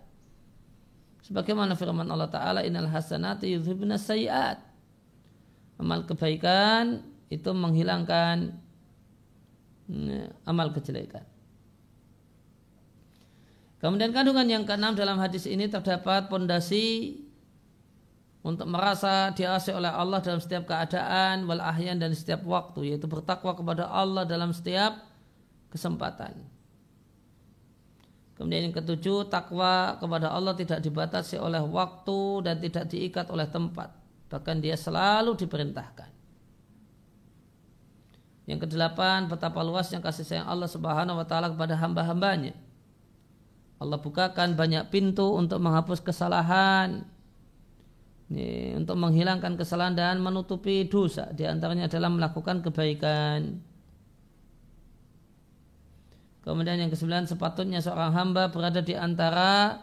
Sebagaimana 1.25 1.73
firman 1.73 2.05
Allah 2.13 2.29
Taala, 2.29 2.61
Innal 2.61 2.93
hasanati 2.93 3.57
yudhibna 3.57 3.97
sayiat. 3.97 4.61
Amal 5.81 6.05
kebaikan 6.05 7.01
itu 7.31 7.51
menghilangkan 7.51 8.55
hmm, 9.91 10.47
amal 10.47 10.71
kejelekan. 10.71 11.27
Kemudian 13.77 14.11
kandungan 14.11 14.49
yang 14.49 14.65
keenam 14.65 14.97
dalam 14.97 15.21
hadis 15.21 15.45
ini 15.45 15.69
terdapat 15.69 16.33
pondasi 16.33 17.21
untuk 18.41 18.71
merasa 18.71 19.35
diasih 19.35 19.77
oleh 19.77 19.91
Allah 19.91 20.23
dalam 20.23 20.39
setiap 20.39 20.71
keadaan 20.71 21.45
wal 21.51 21.61
ahyan 21.61 21.99
dan 21.99 22.15
setiap 22.15 22.47
waktu 22.47 22.95
yaitu 22.95 23.11
bertakwa 23.11 23.53
kepada 23.53 23.91
Allah 23.91 24.23
dalam 24.25 24.55
setiap 24.55 25.03
kesempatan. 25.69 26.57
Kemudian 28.37 28.69
yang 28.69 28.77
ketujuh, 28.77 29.33
takwa 29.33 29.97
kepada 29.97 30.29
Allah 30.29 30.53
tidak 30.53 30.85
dibatasi 30.85 31.41
oleh 31.41 31.65
waktu 31.65 32.45
dan 32.45 32.61
tidak 32.61 32.85
diikat 32.93 33.33
oleh 33.33 33.49
tempat. 33.49 33.97
Bahkan 34.29 34.57
dia 34.61 34.77
selalu 34.77 35.41
diperintahkan. 35.41 36.16
Yang 38.47 38.71
kedelapan, 38.71 39.27
betapa 39.27 39.59
luasnya 39.67 39.99
kasih 39.99 40.23
sayang 40.23 40.47
Allah 40.47 40.71
subhanahu 40.71 41.19
wa 41.19 41.27
ta'ala 41.27 41.51
kepada 41.51 41.75
hamba-hambanya. 41.75 42.55
Allah 43.77 43.99
bukakan 44.01 44.55
banyak 44.55 44.89
pintu 44.89 45.35
untuk 45.35 45.59
menghapus 45.61 46.01
kesalahan, 46.01 47.05
ini, 48.27 48.75
untuk 48.75 48.99
menghilangkan 48.99 49.55
kesalahan 49.55 49.95
dan 49.95 50.19
menutupi 50.19 50.87
dosa 50.87 51.31
di 51.31 51.47
antaranya 51.47 51.87
adalah 51.87 52.11
melakukan 52.11 52.59
kebaikan. 52.63 53.63
Kemudian 56.47 56.79
yang 56.79 56.91
kesembilan 56.95 57.27
sepatutnya 57.27 57.83
seorang 57.83 58.15
hamba 58.15 58.51
berada 58.55 58.79
di 58.79 58.95
antara 58.95 59.83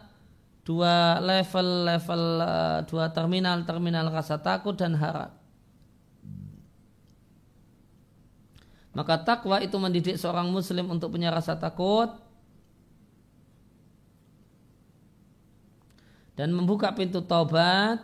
dua 0.64 1.20
level 1.20 1.68
level 1.84 2.22
uh, 2.40 2.80
dua 2.88 3.12
terminal 3.12 3.68
terminal 3.68 4.08
rasa 4.08 4.40
takut 4.40 4.72
dan 4.72 4.96
harap. 4.96 5.43
Maka 8.94 9.18
takwa 9.18 9.58
itu 9.58 9.74
mendidik 9.74 10.14
seorang 10.14 10.46
muslim 10.54 10.86
untuk 10.86 11.10
punya 11.10 11.34
rasa 11.34 11.58
takut 11.58 12.14
dan 16.38 16.54
membuka 16.54 16.94
pintu 16.94 17.22
taubat 17.22 18.02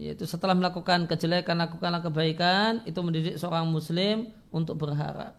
yaitu 0.00 0.24
setelah 0.24 0.56
melakukan 0.56 1.04
kejelekan 1.04 1.60
lakukanlah 1.60 2.00
kebaikan 2.00 2.80
itu 2.88 2.96
mendidik 3.04 3.36
seorang 3.36 3.68
muslim 3.68 4.32
untuk 4.48 4.80
berharap. 4.80 5.36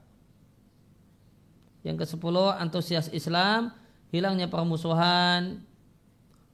Yang 1.81 2.05
ke 2.05 2.05
sepuluh 2.13 2.53
antusias 2.53 3.09
Islam 3.09 3.73
hilangnya 4.13 4.47
permusuhan 4.47 5.65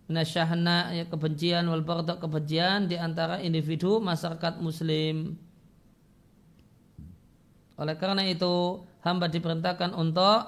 nasyahna 0.10 0.96
ya, 0.96 1.06
kebencian 1.06 1.68
wal 1.68 1.84
kebencian 2.18 2.90
di 2.90 2.96
antara 2.98 3.44
individu 3.44 4.02
masyarakat 4.02 4.58
muslim 4.64 5.38
oleh 7.80 7.96
karena 7.96 8.28
itu 8.28 8.84
hamba 9.08 9.32
diperintahkan 9.32 9.96
untuk 9.96 10.44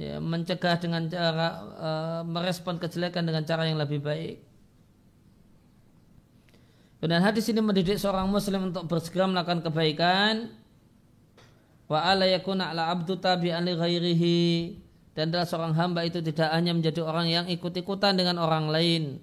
ya, 0.00 0.16
mencegah 0.16 0.80
dengan 0.80 1.06
cara 1.12 1.48
uh, 1.76 2.20
merespon 2.24 2.80
kejelekan 2.80 3.28
dengan 3.28 3.44
cara 3.44 3.68
yang 3.68 3.76
lebih 3.76 4.00
baik 4.00 4.50
dan 7.00 7.24
hadis 7.24 7.48
ini 7.48 7.64
mendidik 7.64 7.96
seorang 7.96 8.28
muslim 8.28 8.68
untuk 8.68 8.84
bersegera 8.84 9.24
melakukan 9.24 9.64
kebaikan. 9.64 10.52
Wa 11.88 12.12
ala 12.12 12.28
yakuna 12.28 12.76
ala 12.76 12.92
abdu 12.92 13.16
tabi'an 13.16 13.64
li 13.64 13.72
ghairihi. 13.72 14.40
Dan 15.16 15.32
seorang 15.32 15.72
hamba 15.74 16.04
itu 16.04 16.20
tidak 16.20 16.52
hanya 16.52 16.76
menjadi 16.76 17.00
orang 17.00 17.26
yang 17.32 17.46
ikut-ikutan 17.48 18.20
dengan 18.20 18.36
orang 18.36 18.68
lain. 18.68 19.16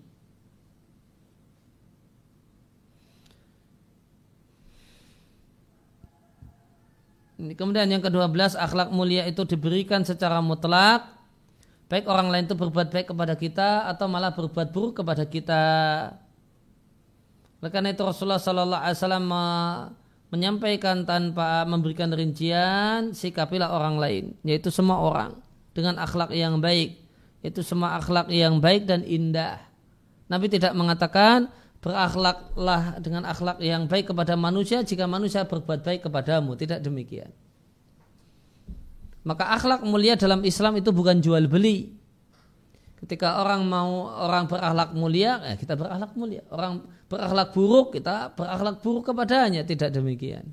Kemudian 7.38 7.86
yang 7.86 8.02
kedua 8.02 8.26
belas 8.26 8.58
akhlak 8.58 8.90
mulia 8.90 9.30
itu 9.30 9.46
diberikan 9.46 10.02
secara 10.02 10.42
mutlak 10.42 11.06
baik 11.88 12.10
orang 12.10 12.28
lain 12.34 12.50
itu 12.50 12.56
berbuat 12.58 12.92
baik 12.92 13.14
kepada 13.16 13.38
kita 13.38 13.88
atau 13.88 14.12
malah 14.12 14.36
berbuat 14.36 14.74
buruk 14.76 15.00
kepada 15.04 15.24
kita. 15.24 15.64
Oleh 17.62 17.72
karena 17.72 17.94
itu 17.96 18.04
Rasulullah 18.04 18.42
Sallallahu 18.42 18.84
Alaihi 18.84 18.98
Wasallam 19.00 19.26
menyampaikan 20.28 21.08
tanpa 21.08 21.64
memberikan 21.64 22.12
rincian 22.12 23.16
sikapilah 23.16 23.72
orang 23.72 23.96
lain 23.98 24.26
yaitu 24.44 24.68
semua 24.68 25.00
orang 25.00 25.32
dengan 25.72 25.98
akhlak 26.04 26.36
yang 26.36 26.60
baik 26.60 27.00
itu 27.46 27.62
semua 27.64 27.96
akhlak 27.96 28.28
yang 28.34 28.60
baik 28.60 28.84
dan 28.90 29.06
indah. 29.08 29.62
Nabi 30.28 30.52
tidak 30.52 30.76
mengatakan 30.76 31.48
berakhlaklah 31.88 33.00
dengan 33.00 33.24
akhlak 33.24 33.64
yang 33.64 33.88
baik 33.88 34.12
kepada 34.12 34.36
manusia 34.36 34.84
jika 34.84 35.08
manusia 35.08 35.48
berbuat 35.48 35.88
baik 35.88 36.04
kepadamu. 36.12 36.60
Tidak 36.60 36.84
demikian. 36.84 37.32
Maka 39.24 39.56
akhlak 39.56 39.88
mulia 39.88 40.20
dalam 40.20 40.44
Islam 40.44 40.76
itu 40.76 40.92
bukan 40.92 41.24
jual 41.24 41.48
beli. 41.48 41.96
Ketika 43.00 43.40
orang 43.40 43.64
mau 43.64 44.12
orang 44.20 44.52
berakhlak 44.52 44.92
mulia, 44.92 45.40
eh, 45.48 45.56
kita 45.56 45.80
berakhlak 45.80 46.12
mulia. 46.20 46.44
Orang 46.52 46.84
berakhlak 47.08 47.56
buruk, 47.56 47.96
kita 47.96 48.36
berakhlak 48.36 48.84
buruk 48.84 49.08
kepadanya. 49.08 49.64
Tidak 49.64 49.88
demikian. 49.96 50.44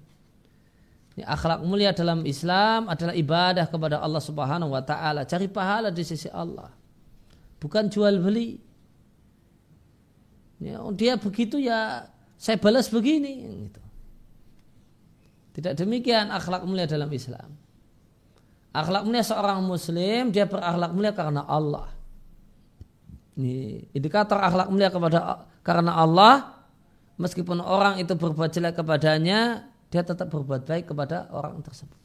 Ini 1.18 1.26
akhlak 1.26 1.66
mulia 1.66 1.90
dalam 1.90 2.22
Islam 2.22 2.86
adalah 2.86 3.14
ibadah 3.14 3.66
kepada 3.66 3.98
Allah 3.98 4.22
Subhanahu 4.22 4.70
wa 4.70 4.82
taala, 4.82 5.26
cari 5.26 5.50
pahala 5.50 5.90
di 5.90 6.02
sisi 6.06 6.30
Allah. 6.30 6.70
Bukan 7.58 7.90
jual 7.90 8.22
beli. 8.22 8.73
Ya, 10.64 10.80
dia 10.96 11.20
begitu 11.20 11.60
ya 11.60 12.08
saya 12.40 12.56
balas 12.56 12.88
begini 12.88 13.68
gitu. 13.68 13.82
Tidak 15.60 15.76
demikian 15.76 16.32
akhlak 16.32 16.64
mulia 16.64 16.88
dalam 16.88 17.12
Islam. 17.12 17.52
Akhlak 18.72 19.04
mulia 19.04 19.20
seorang 19.20 19.60
muslim 19.60 20.32
dia 20.32 20.48
berakhlak 20.48 20.90
mulia 20.96 21.12
karena 21.12 21.44
Allah. 21.44 21.92
Ini 23.36 23.86
indikator 23.92 24.40
akhlak 24.40 24.72
mulia 24.72 24.88
kepada 24.88 25.44
karena 25.60 26.00
Allah 26.00 26.64
meskipun 27.20 27.60
orang 27.60 28.00
itu 28.00 28.16
berbuat 28.16 28.50
jelek 28.50 28.80
kepadanya 28.80 29.68
dia 29.92 30.00
tetap 30.00 30.32
berbuat 30.32 30.64
baik 30.64 30.90
kepada 30.90 31.28
orang 31.28 31.60
tersebut. 31.60 32.00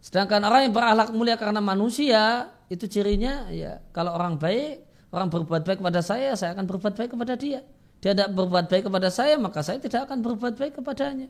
Sedangkan 0.00 0.40
orang 0.46 0.70
yang 0.70 0.72
berakhlak 0.72 1.10
mulia 1.12 1.34
karena 1.34 1.58
manusia 1.60 2.48
itu 2.70 2.86
cirinya 2.86 3.50
ya 3.50 3.82
kalau 3.90 4.14
orang 4.14 4.38
baik 4.38 4.89
orang 5.10 5.28
berbuat 5.28 5.62
baik 5.66 5.78
kepada 5.82 6.00
saya 6.00 6.34
saya 6.38 6.54
akan 6.54 6.66
berbuat 6.66 6.94
baik 6.94 7.10
kepada 7.14 7.34
dia. 7.34 7.60
Dia 8.00 8.16
tidak 8.16 8.32
berbuat 8.32 8.66
baik 8.70 8.88
kepada 8.88 9.08
saya 9.12 9.36
maka 9.36 9.60
saya 9.60 9.78
tidak 9.82 10.08
akan 10.08 10.24
berbuat 10.24 10.54
baik 10.56 10.80
kepadanya. 10.80 11.28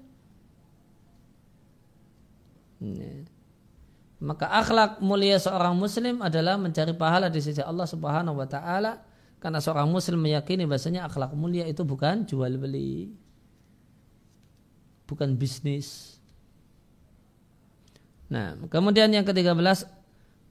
Maka 4.20 4.47
akhlak 4.53 5.01
mulia 5.01 5.41
seorang 5.41 5.72
muslim 5.72 6.20
adalah 6.20 6.61
mencari 6.61 6.93
pahala 6.93 7.33
di 7.33 7.41
sisi 7.41 7.64
Allah 7.64 7.89
Subhanahu 7.89 8.37
wa 8.37 8.49
taala 8.49 9.01
karena 9.41 9.61
seorang 9.64 9.89
muslim 9.89 10.20
meyakini 10.20 10.68
bahasanya 10.68 11.09
akhlak 11.09 11.33
mulia 11.33 11.64
itu 11.64 11.81
bukan 11.81 12.28
jual 12.28 12.53
beli. 12.61 13.16
Bukan 15.09 15.41
bisnis. 15.41 16.20
Nah, 18.31 18.55
kemudian 18.70 19.11
yang 19.11 19.26
ke-13 19.26 19.59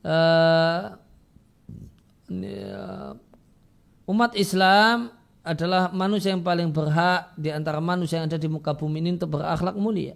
uh, 0.03 0.99
umat 4.05 4.31
Islam 4.37 5.13
adalah 5.41 5.89
manusia 5.89 6.29
yang 6.29 6.45
paling 6.45 6.69
berhak 6.69 7.33
di 7.33 7.49
antara 7.49 7.81
manusia 7.81 8.21
yang 8.21 8.29
ada 8.29 8.37
di 8.37 8.45
muka 8.45 8.77
bumi 8.77 9.01
ini 9.01 9.17
untuk 9.17 9.39
berakhlak 9.39 9.73
mulia. 9.73 10.13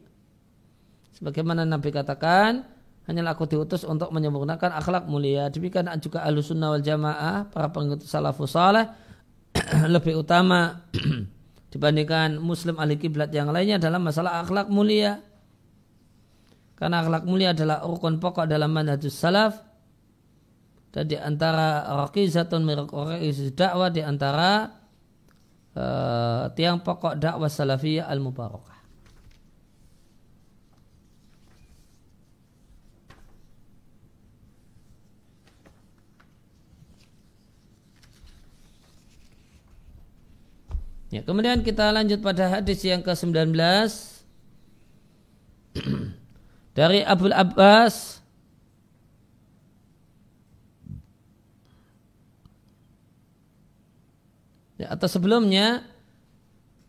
Sebagaimana 1.18 1.66
Nabi 1.66 1.90
katakan, 1.90 2.66
hanyalah 3.10 3.34
aku 3.34 3.50
diutus 3.50 3.82
untuk 3.88 4.14
menyempurnakan 4.14 4.78
akhlak 4.78 5.06
mulia. 5.10 5.50
Demikian 5.50 5.90
juga 5.98 6.22
ahlu 6.26 6.44
sunnah 6.44 6.76
wal 6.76 6.86
jamaah, 6.86 7.50
para 7.50 7.70
pengikut 7.74 8.06
salafus 8.06 8.54
saleh 8.54 8.86
lebih 9.96 10.22
utama 10.22 10.86
dibandingkan 11.74 12.38
muslim 12.38 12.78
ahli 12.78 13.02
kiblat 13.02 13.34
yang 13.34 13.50
lainnya 13.50 13.82
adalah 13.82 13.98
masalah 13.98 14.44
akhlak 14.46 14.70
mulia. 14.70 15.22
Karena 16.78 17.02
akhlak 17.02 17.24
mulia 17.26 17.56
adalah 17.56 17.82
rukun 17.86 18.20
pokok 18.20 18.46
dalam 18.46 18.70
manhajus 18.70 19.16
salaf 19.16 19.73
dan 20.94 21.10
di 21.10 21.18
antara 21.18 21.90
raqizatun 22.06 22.62
min 22.62 22.86
dakwah 23.58 23.90
di 23.90 24.06
antara 24.06 24.70
uh, 25.74 26.54
tiang 26.54 26.86
pokok 26.86 27.18
dakwah 27.18 27.50
salafiyah 27.50 28.06
al-mubarakah. 28.06 28.78
Ya, 41.14 41.22
kemudian 41.22 41.62
kita 41.62 41.94
lanjut 41.94 42.26
pada 42.26 42.50
hadis 42.50 42.82
yang 42.82 43.06
ke-19 43.06 43.54
dari 46.78 47.06
Abu 47.06 47.30
Abbas 47.30 48.23
ya, 54.84 54.92
atau 54.92 55.08
sebelumnya 55.08 55.88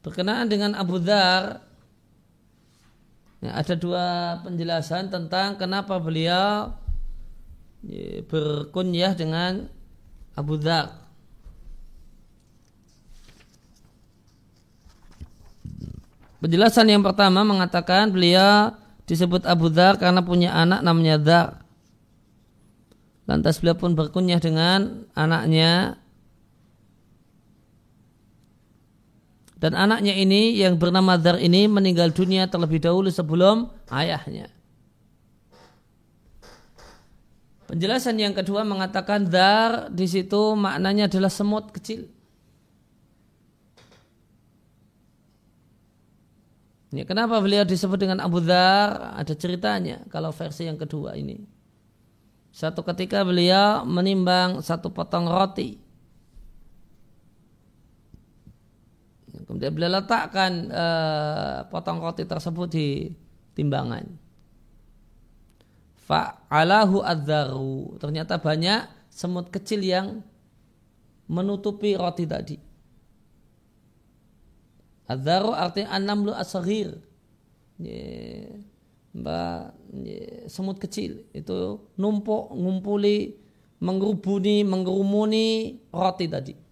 berkenaan 0.03 0.51
dengan 0.51 0.75
Abu 0.75 0.99
Dhar 0.99 1.63
ya, 3.39 3.55
ada 3.55 3.75
dua 3.79 4.07
penjelasan 4.43 5.15
tentang 5.15 5.55
kenapa 5.55 6.03
beliau 6.03 6.75
ya, 7.87 8.21
berkunyah 8.27 9.15
dengan 9.15 9.71
Abu 10.35 10.59
Dhar 10.59 11.05
Penjelasan 16.45 16.93
yang 16.93 17.01
pertama 17.01 17.41
mengatakan 17.41 18.13
beliau 18.13 18.69
disebut 19.09 19.49
Abu 19.49 19.73
Dhar 19.73 19.97
karena 19.97 20.21
punya 20.21 20.53
anak 20.53 20.85
namanya 20.85 21.17
Dhar. 21.17 21.49
Lantas 23.25 23.65
beliau 23.65 23.81
pun 23.81 23.97
berkunyah 23.97 24.37
dengan 24.45 25.09
anaknya 25.17 25.97
dan 29.65 29.73
anaknya 29.73 30.13
ini 30.13 30.61
yang 30.61 30.77
bernama 30.77 31.17
Dhar 31.17 31.41
ini 31.41 31.65
meninggal 31.65 32.13
dunia 32.13 32.45
terlebih 32.53 32.85
dahulu 32.85 33.09
sebelum 33.09 33.73
ayahnya. 33.89 34.53
Penjelasan 37.65 38.21
yang 38.21 38.37
kedua 38.37 38.61
mengatakan 38.69 39.25
Dhar 39.25 39.89
di 39.89 40.05
situ 40.05 40.53
maknanya 40.53 41.09
adalah 41.09 41.33
semut 41.33 41.73
kecil. 41.73 42.13
Ya, 46.93 47.09
kenapa 47.09 47.41
beliau 47.41 47.65
disebut 47.65 47.97
dengan 47.97 48.21
Abu 48.21 48.45
Dhar? 48.45 49.17
Ada 49.17 49.33
ceritanya 49.33 50.05
kalau 50.13 50.29
versi 50.29 50.69
yang 50.69 50.77
kedua 50.77 51.17
ini. 51.17 51.41
Satu 52.53 52.85
ketika 52.85 53.25
beliau 53.25 53.81
menimbang 53.89 54.61
satu 54.61 54.93
potong 54.93 55.25
roti. 55.25 55.84
Kemudian 59.65 59.81
beliau 59.81 59.97
letakkan 59.97 60.69
uh, 60.69 61.65
potong 61.73 61.97
roti 61.97 62.29
tersebut 62.29 62.69
di 62.69 63.09
timbangan. 63.57 64.05
Fa'alahu 66.05 67.01
adzaru. 67.01 67.97
Ternyata 67.97 68.37
banyak 68.37 69.09
semut 69.09 69.49
kecil 69.49 69.81
yang 69.81 70.21
menutupi 71.33 71.97
roti 71.97 72.29
tadi. 72.29 72.61
Adzaru 75.09 75.57
artinya 75.57 75.97
anamlu 75.97 76.37
asghir. 76.37 77.01
Mbak 79.17 79.61
semut 80.53 80.77
kecil 80.77 81.25
itu 81.33 81.89
numpuk, 81.97 82.53
ngumpuli, 82.53 83.33
mengerubuni, 83.81 84.61
mengerumuni 84.61 85.81
roti 85.89 86.29
tadi. 86.29 86.64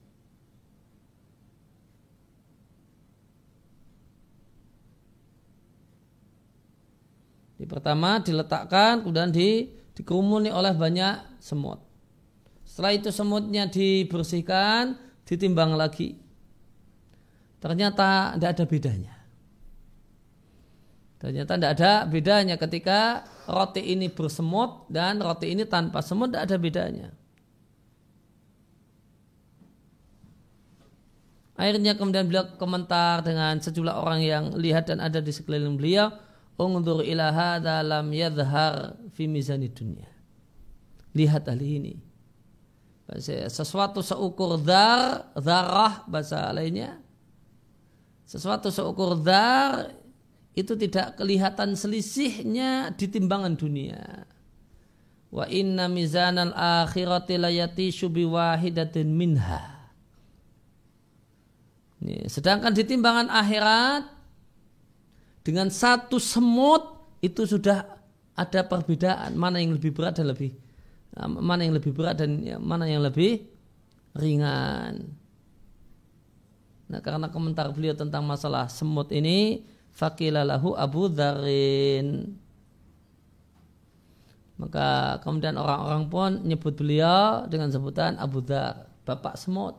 Di 7.63 7.71
pertama 7.71 8.19
diletakkan 8.19 9.07
kemudian 9.07 9.31
di, 9.31 9.71
dikerumuni 9.95 10.51
oleh 10.51 10.75
banyak 10.75 11.39
semut. 11.39 11.79
Setelah 12.67 12.91
itu 12.99 13.15
semutnya 13.15 13.71
dibersihkan, 13.71 14.99
ditimbang 15.23 15.79
lagi. 15.79 16.19
Ternyata 17.63 18.35
tidak 18.35 18.51
ada 18.59 18.65
bedanya. 18.67 19.15
Ternyata 21.23 21.55
tidak 21.55 21.73
ada 21.79 21.93
bedanya 22.11 22.59
ketika 22.59 23.23
roti 23.47 23.95
ini 23.95 24.11
bersemut 24.11 24.91
dan 24.91 25.23
roti 25.23 25.55
ini 25.55 25.63
tanpa 25.63 26.03
semut 26.03 26.35
tidak 26.35 26.51
ada 26.51 26.57
bedanya. 26.59 27.09
Akhirnya 31.55 31.95
kemudian 31.95 32.27
beliau 32.27 32.59
komentar 32.59 33.23
dengan 33.23 33.55
sejumlah 33.63 33.95
orang 34.03 34.19
yang 34.27 34.45
lihat 34.59 34.91
dan 34.91 34.99
ada 34.99 35.23
di 35.23 35.31
sekeliling 35.31 35.79
beliau. 35.79 36.11
Ungdur 36.61 37.03
ilaha 37.03 37.59
dalam 37.59 38.13
yadhar 38.13 38.97
fi 39.13 39.25
mizani 39.27 39.73
dunia. 39.73 40.09
Lihat 41.17 41.49
hal 41.49 41.61
ini. 41.61 41.97
Sesuatu 43.53 44.01
seukur 44.01 44.57
dar, 44.63 45.33
darah 45.37 46.07
bahasa 46.09 46.49
lainnya 46.55 47.03
sesuatu 48.33 48.73
seukur 48.73 49.21
dar 49.21 49.93
itu 50.57 50.73
tidak 50.73 51.21
kelihatan 51.21 51.77
selisihnya 51.77 52.97
di 52.97 53.05
timbangan 53.05 53.53
dunia. 53.61 54.25
Wa 55.29 55.45
inna 55.53 55.89
mizanal 55.89 56.57
akhirati 56.57 57.37
layati 57.37 57.93
syubi 57.93 58.25
wahidatin 58.25 59.13
minha. 59.13 59.93
Sedangkan 62.29 62.73
di 62.73 62.89
timbangan 62.89 63.29
akhirat 63.29 64.12
dengan 65.43 65.69
satu 65.71 66.23
semut 66.23 66.99
itu 67.23 67.47
sudah 67.47 67.87
ada 68.33 68.61
perbedaan 68.65 69.37
mana 69.37 69.61
yang 69.61 69.75
lebih 69.77 69.93
berat 69.93 70.19
dan 70.19 70.31
lebih 70.33 70.55
mana 71.21 71.61
yang 71.69 71.77
lebih 71.77 71.93
berat 71.93 72.25
dan 72.25 72.41
mana 72.65 72.89
yang 72.89 73.05
lebih 73.05 73.45
ringan. 74.17 75.13
Nah, 76.89 77.01
karena 77.01 77.29
komentar 77.29 77.69
beliau 77.73 77.97
tentang 77.97 78.25
masalah 78.25 78.69
semut 78.69 79.13
ini, 79.13 79.65
fakilalahu 79.93 80.77
Abu 80.77 81.09
Dharin. 81.13 82.37
Maka 84.61 85.21
kemudian 85.25 85.57
orang-orang 85.57 86.05
pun 86.09 86.31
nyebut 86.45 86.77
beliau 86.77 87.49
dengan 87.49 87.73
sebutan 87.73 88.21
Abu 88.21 88.45
Dhar, 88.45 88.89
bapak 89.09 89.41
semut. 89.41 89.77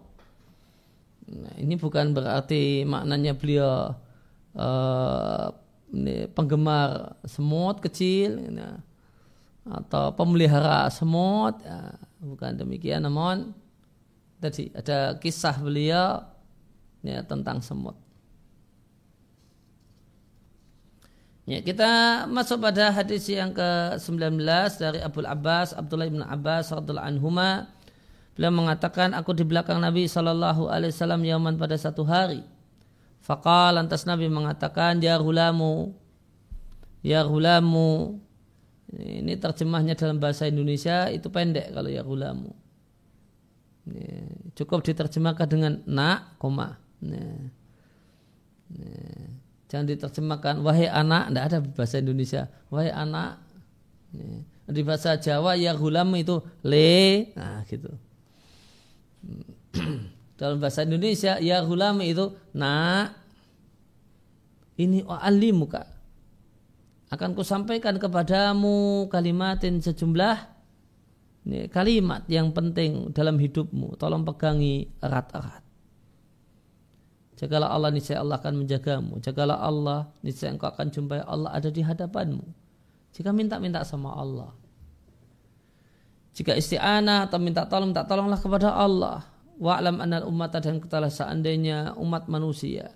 Nah, 1.29 1.53
ini 1.57 1.77
bukan 1.77 2.13
berarti 2.13 2.85
maknanya 2.85 3.37
beliau 3.37 3.93
ini 5.93 6.25
penggemar 6.33 7.17
semut 7.25 7.81
kecil 7.81 8.37
ya, 8.53 8.81
atau 9.65 10.13
pemelihara 10.13 10.89
semut, 10.89 11.61
ya, 11.61 11.97
bukan 12.21 12.57
demikian. 12.57 13.05
Namun 13.05 13.53
tadi 14.41 14.73
ada 14.73 15.17
kisah 15.21 15.55
beliau 15.61 16.25
ya, 17.05 17.21
tentang 17.25 17.61
semut. 17.61 17.97
Ya, 21.43 21.59
kita 21.59 22.23
masuk 22.31 22.63
pada 22.63 22.87
hadis 22.87 23.27
yang 23.27 23.51
ke-19 23.51 24.39
dari 24.79 25.03
Abu 25.03 25.27
Abbas, 25.27 25.75
Abdullah 25.75 26.07
bin 26.07 26.23
Abbas 26.23 26.71
radhiyallahu 26.71 27.03
anhuma. 27.03 27.67
Beliau 28.39 28.55
mengatakan, 28.55 29.11
aku 29.11 29.35
di 29.35 29.43
belakang 29.43 29.83
Nabi 29.83 30.07
Shallallahu 30.07 30.71
alaihi 30.71 30.95
wasallam 30.95 31.19
yaman 31.27 31.59
pada 31.59 31.75
satu 31.75 32.07
hari. 32.07 32.47
Fakal 33.23 33.79
lantas 33.79 34.03
Nabi 34.03 34.27
mengatakan, 34.27 34.99
Ya 34.99 35.15
hulamu, 35.15 35.95
Ya 36.99 37.23
hulamu. 37.23 38.19
Ini 38.93 39.39
terjemahnya 39.41 39.97
dalam 39.97 40.21
bahasa 40.21 40.45
Indonesia 40.45 41.09
itu 41.09 41.25
pendek 41.31 41.73
kalau 41.73 41.89
ya 41.89 42.05
hulamu. 42.05 42.53
Cukup 44.53 44.85
diterjemahkan 44.85 45.47
dengan 45.49 45.73
nak, 45.89 46.37
koma. 46.37 46.77
Jangan 49.67 49.87
diterjemahkan 49.89 50.61
wahai 50.61 50.85
anak, 50.85 51.33
tidak 51.33 51.43
ada 51.49 51.57
bahasa 51.65 51.95
Indonesia. 51.97 52.41
Wahai 52.69 52.93
anak. 52.93 53.41
Di 54.69 54.81
bahasa 54.85 55.17
Jawa 55.17 55.57
ya 55.57 55.73
gulam 55.73 56.13
itu 56.13 56.39
le, 56.61 57.33
nah 57.33 57.65
gitu. 57.65 57.89
Dalam 60.43 60.59
bahasa 60.59 60.83
Indonesia 60.83 61.39
ya 61.39 61.63
gulam 61.63 62.03
itu 62.03 62.35
nak. 62.51 63.15
Ini 64.75 65.07
alimuka. 65.07 65.87
Akan 67.07 67.31
kusampaikan 67.31 67.95
kepadamu 67.95 69.07
kalimatin 69.07 69.79
sejumlah 69.79 70.53
ini 71.43 71.67
kalimat 71.67 72.23
yang 72.31 72.55
penting 72.55 73.11
dalam 73.11 73.35
hidupmu. 73.35 73.99
Tolong 73.99 74.23
pegangi 74.23 74.87
erat-erat. 75.03 75.59
Jagalah 77.35 77.75
Allah 77.75 77.91
niscaya 77.91 78.23
Allah 78.23 78.39
akan 78.39 78.63
menjagamu. 78.63 79.19
Jagalah 79.19 79.59
Allah 79.59 80.07
niscaya 80.23 80.55
engkau 80.55 80.71
akan 80.71 80.87
jumpai 80.87 81.19
Allah 81.19 81.51
ada 81.51 81.67
di 81.67 81.83
hadapanmu. 81.83 82.47
Jika 83.11 83.35
minta-minta 83.35 83.83
sama 83.83 84.15
Allah. 84.15 84.55
Jika 86.33 86.55
isti'anah 86.55 87.29
atau 87.29 87.37
minta 87.37 87.67
tolong, 87.67 87.91
minta 87.91 88.07
tolonglah 88.07 88.39
kepada 88.39 88.73
Allah. 88.73 89.32
Wa'lam 89.61 90.01
anal 90.01 90.25
umat 90.27 90.57
dan 90.57 90.81
ketalah 90.81 91.13
seandainya 91.13 91.93
umat 91.99 92.25
manusia. 92.25 92.93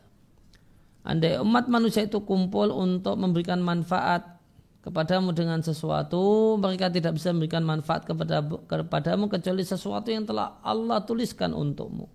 Andai 1.07 1.39
umat 1.39 1.71
manusia 1.71 2.03
itu 2.03 2.19
kumpul 2.25 2.73
untuk 2.73 3.15
memberikan 3.15 3.63
manfaat 3.63 4.37
kepadamu 4.83 5.35
dengan 5.35 5.59
sesuatu, 5.59 6.55
mereka 6.55 6.87
tidak 6.87 7.19
bisa 7.19 7.35
memberikan 7.35 7.63
manfaat 7.63 8.07
kepada 8.07 8.39
kepadamu 8.43 9.27
kecuali 9.27 9.63
sesuatu 9.63 10.07
yang 10.07 10.23
telah 10.23 10.59
Allah 10.63 11.03
tuliskan 11.03 11.51
untukmu. 11.51 12.07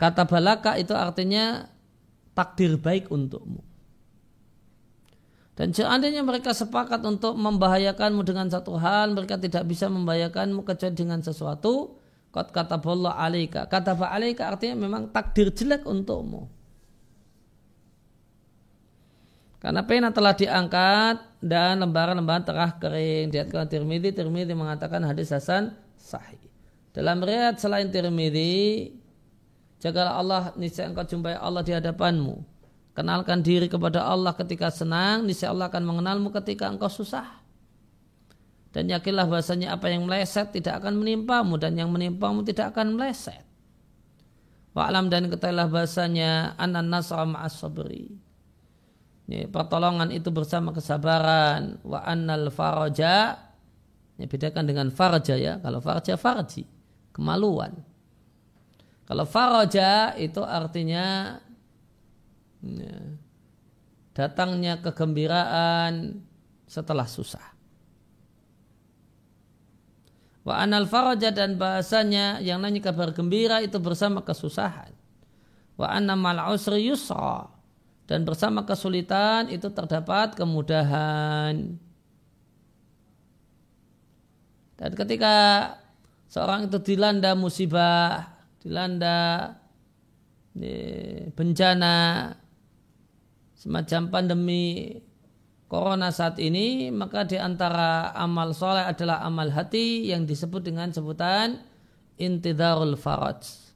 Kata 0.00 0.24
balaka 0.24 0.80
itu 0.80 0.96
artinya 0.96 1.68
takdir 2.32 2.80
baik 2.80 3.12
untukmu. 3.12 3.60
Dan 5.60 5.76
seandainya 5.76 6.24
mereka 6.24 6.56
sepakat 6.56 7.04
untuk 7.04 7.36
membahayakanmu 7.36 8.24
dengan 8.24 8.48
satu 8.48 8.80
hal, 8.80 9.12
mereka 9.12 9.36
tidak 9.36 9.68
bisa 9.68 9.92
membahayakanmu 9.92 10.64
kecuali 10.64 10.96
dengan 10.96 11.20
sesuatu. 11.20 11.99
Kot 12.30 12.54
kata 12.54 12.78
Allah 12.78 13.14
alaika. 13.18 13.66
Kata 13.66 13.98
alaika 13.98 14.46
artinya 14.54 14.86
memang 14.86 15.10
takdir 15.10 15.50
jelek 15.50 15.82
untukmu. 15.82 16.46
Karena 19.60 19.84
pena 19.84 20.08
telah 20.08 20.32
diangkat 20.32 21.20
dan 21.44 21.84
lembaran-lembaran 21.84 22.48
telah 22.48 22.80
kering. 22.80 23.28
Diatkan 23.28 23.68
Tirmidzi, 23.68 24.16
Tirmidzi 24.16 24.56
mengatakan 24.56 25.04
hadis 25.04 25.34
Hasan 25.36 25.76
sahih. 26.00 26.40
Dalam 26.96 27.20
riwayat 27.20 27.60
selain 27.60 27.92
Tirmidzi, 27.92 28.88
jagalah 29.82 30.16
Allah 30.16 30.42
niscaya 30.56 30.88
engkau 30.88 31.04
jumpai 31.04 31.36
Allah 31.36 31.60
di 31.60 31.76
hadapanmu. 31.76 32.40
Kenalkan 32.96 33.44
diri 33.44 33.68
kepada 33.68 34.06
Allah 34.06 34.32
ketika 34.32 34.72
senang, 34.72 35.28
niscaya 35.28 35.52
Allah 35.52 35.68
akan 35.68 35.82
mengenalmu 35.84 36.32
ketika 36.40 36.70
engkau 36.70 36.88
susah. 36.88 37.39
Dan 38.70 38.86
yakinlah 38.86 39.26
bahasanya 39.26 39.74
apa 39.74 39.90
yang 39.90 40.06
meleset 40.06 40.54
tidak 40.54 40.82
akan 40.82 41.02
menimpamu 41.02 41.58
dan 41.58 41.74
yang 41.74 41.90
menimpamu 41.90 42.46
tidak 42.46 42.74
akan 42.74 42.94
meleset. 42.94 43.42
Wa'alam 44.70 45.10
dan 45.10 45.26
ketahuilah 45.26 45.66
bahasanya 45.66 46.54
anan 46.54 46.86
nasra 46.86 47.26
ma'as 47.26 47.58
sabri. 47.58 48.14
Ini, 49.26 49.50
pertolongan 49.50 50.14
itu 50.14 50.30
bersama 50.30 50.70
kesabaran. 50.70 51.82
Wa 51.82 52.06
annal 52.06 52.54
faraja. 52.54 53.34
Ini 54.18 54.30
bedakan 54.30 54.64
dengan 54.66 54.88
farja 54.94 55.34
ya. 55.34 55.58
Kalau 55.58 55.82
farja 55.82 56.14
farji. 56.14 56.62
Kemaluan. 57.10 57.74
Kalau 59.10 59.26
faraja 59.26 60.14
itu 60.14 60.38
artinya 60.46 61.38
Ya. 62.60 63.16
Datangnya 64.12 64.84
kegembiraan 64.84 66.20
setelah 66.68 67.08
susah. 67.08 67.56
Wa 70.40 70.64
anal 70.64 70.88
faraja 70.88 71.28
dan 71.28 71.60
bahasanya 71.60 72.40
yang 72.40 72.64
nanya 72.64 72.80
kabar 72.80 73.12
gembira 73.12 73.60
itu 73.60 73.76
bersama 73.76 74.24
kesusahan. 74.24 74.92
Wa 75.76 75.92
anna 75.92 76.16
mal 76.16 76.40
usri 76.52 76.88
yusra 76.88 77.48
dan 78.08 78.24
bersama 78.24 78.64
kesulitan 78.64 79.52
itu 79.52 79.68
terdapat 79.68 80.34
kemudahan. 80.34 81.76
Dan 84.80 84.90
ketika 84.96 85.36
seorang 86.24 86.72
itu 86.72 86.80
dilanda 86.80 87.36
musibah, 87.36 88.32
dilanda 88.64 89.52
bencana, 91.36 92.32
semacam 93.60 94.02
pandemi 94.08 94.96
corona 95.70 96.10
saat 96.10 96.42
ini 96.42 96.90
maka 96.90 97.22
di 97.22 97.38
antara 97.38 98.10
amal 98.18 98.50
soleh 98.50 98.82
adalah 98.82 99.22
amal 99.22 99.54
hati 99.54 100.10
yang 100.10 100.26
disebut 100.26 100.66
dengan 100.66 100.90
sebutan 100.90 101.62
intidarul 102.18 102.98
faraj. 102.98 103.70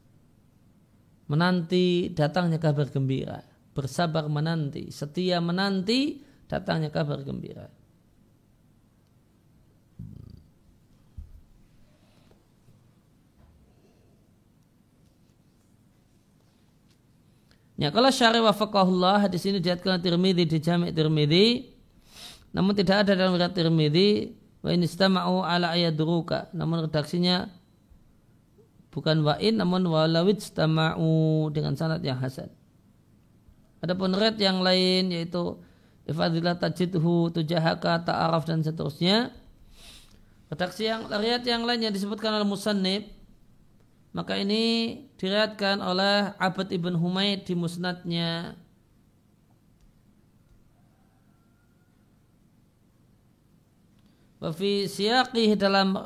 Menanti 1.30 2.10
datangnya 2.12 2.58
kabar 2.58 2.90
gembira. 2.90 3.40
Bersabar 3.72 4.26
menanti. 4.28 4.90
Setia 4.90 5.38
menanti 5.38 6.20
datangnya 6.50 6.90
kabar 6.90 7.22
gembira. 7.22 7.70
Ya, 17.74 17.90
kalau 17.90 18.06
syari 18.06 18.38
wafakahullah 18.38 19.26
hadis 19.26 19.42
ini 19.50 19.58
diatkan 19.58 19.98
Tirmidzi 19.98 20.46
di 20.46 20.58
Jami' 20.62 20.94
Tirmidzi 20.94 21.73
namun 22.54 22.72
tidak 22.78 23.04
ada 23.04 23.18
dalam 23.18 23.34
riwayat 23.34 23.52
Tirmidzi 23.52 24.30
wa 24.62 24.70
in 24.70 24.86
istama'u 24.86 25.42
ala 25.42 25.74
ayadruka 25.74 26.48
namun 26.54 26.86
redaksinya 26.86 27.50
bukan 28.94 29.26
wa'in 29.26 29.58
namun 29.58 29.82
walawid 29.90 30.38
istama'u 30.38 31.50
dengan 31.50 31.74
sanad 31.74 31.98
yang 32.06 32.22
hasan. 32.22 32.46
Adapun 33.82 34.14
riwayat 34.14 34.38
yang 34.38 34.62
lain 34.62 35.10
yaitu 35.10 35.58
ifadilah 36.06 36.56
tajidhu 36.56 37.34
tujahaka 37.34 38.06
ta'araf 38.06 38.46
dan 38.46 38.62
seterusnya. 38.62 39.34
Redaksi 40.48 40.86
yang 40.86 41.10
riwayat 41.10 41.42
yang 41.42 41.66
lain 41.66 41.90
yang 41.90 41.92
disebutkan 41.92 42.30
oleh 42.38 42.46
musannif 42.46 43.10
maka 44.14 44.38
ini 44.38 44.94
diriatkan 45.18 45.82
oleh 45.82 46.30
Abad 46.38 46.70
ibn 46.70 46.94
Humaid 46.94 47.50
di 47.50 47.58
musnadnya. 47.58 48.54
Wafi 54.44 54.84
siyaqih 54.84 55.56
dalam 55.56 55.96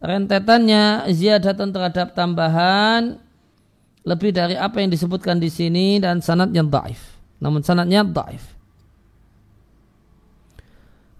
rentetannya 0.00 1.04
ziyadatan 1.12 1.68
terhadap 1.68 2.16
tambahan 2.16 3.20
lebih 4.08 4.32
dari 4.32 4.56
apa 4.56 4.80
yang 4.80 4.88
disebutkan 4.88 5.36
di 5.36 5.52
sini 5.52 6.00
dan 6.00 6.24
sanatnya 6.24 6.64
daif. 6.64 7.20
Namun 7.44 7.60
sanatnya 7.60 8.00
daif. 8.00 8.56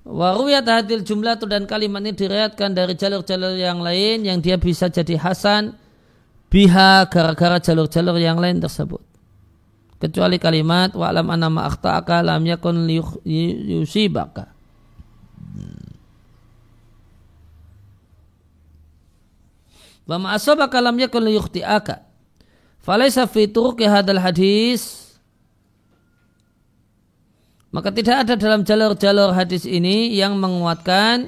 Waruyat 0.08 0.64
hadil 0.64 1.04
jumlah 1.04 1.36
itu 1.40 1.48
dan 1.48 1.68
kalimat 1.68 2.00
ini 2.04 2.12
diriatkan 2.12 2.76
dari 2.76 2.92
jalur-jalur 2.96 3.56
yang 3.56 3.80
lain 3.80 4.24
yang 4.24 4.40
dia 4.40 4.60
bisa 4.60 4.88
jadi 4.88 5.20
hasan 5.20 5.76
biha 6.52 7.08
gara-gara 7.08 7.60
jalur-jalur 7.60 8.16
yang 8.20 8.40
lain 8.40 8.60
tersebut. 8.60 9.00
Kecuali 10.00 10.36
kalimat 10.36 10.92
wa'lam 10.92 11.28
anna 11.28 11.48
ma 11.48 11.68
akhta'aka 11.68 12.20
lam 12.20 12.44
yakun 12.44 12.84
yusibaka. 13.64 14.52
Wa 20.04 20.20
ma 20.20 20.36
asabaka 20.36 20.80
lam 20.84 20.96
yakun 21.00 21.24
liyukhti'aka. 21.24 22.04
Falaysa 22.84 23.24
fi 23.24 23.48
turuki 23.48 23.88
hadal 23.88 24.20
hadis 24.20 25.04
maka 27.74 27.90
tidak 27.90 28.22
ada 28.22 28.38
dalam 28.38 28.62
jalur-jalur 28.62 29.34
hadis 29.34 29.66
ini 29.66 30.14
yang 30.14 30.38
menguatkan 30.38 31.26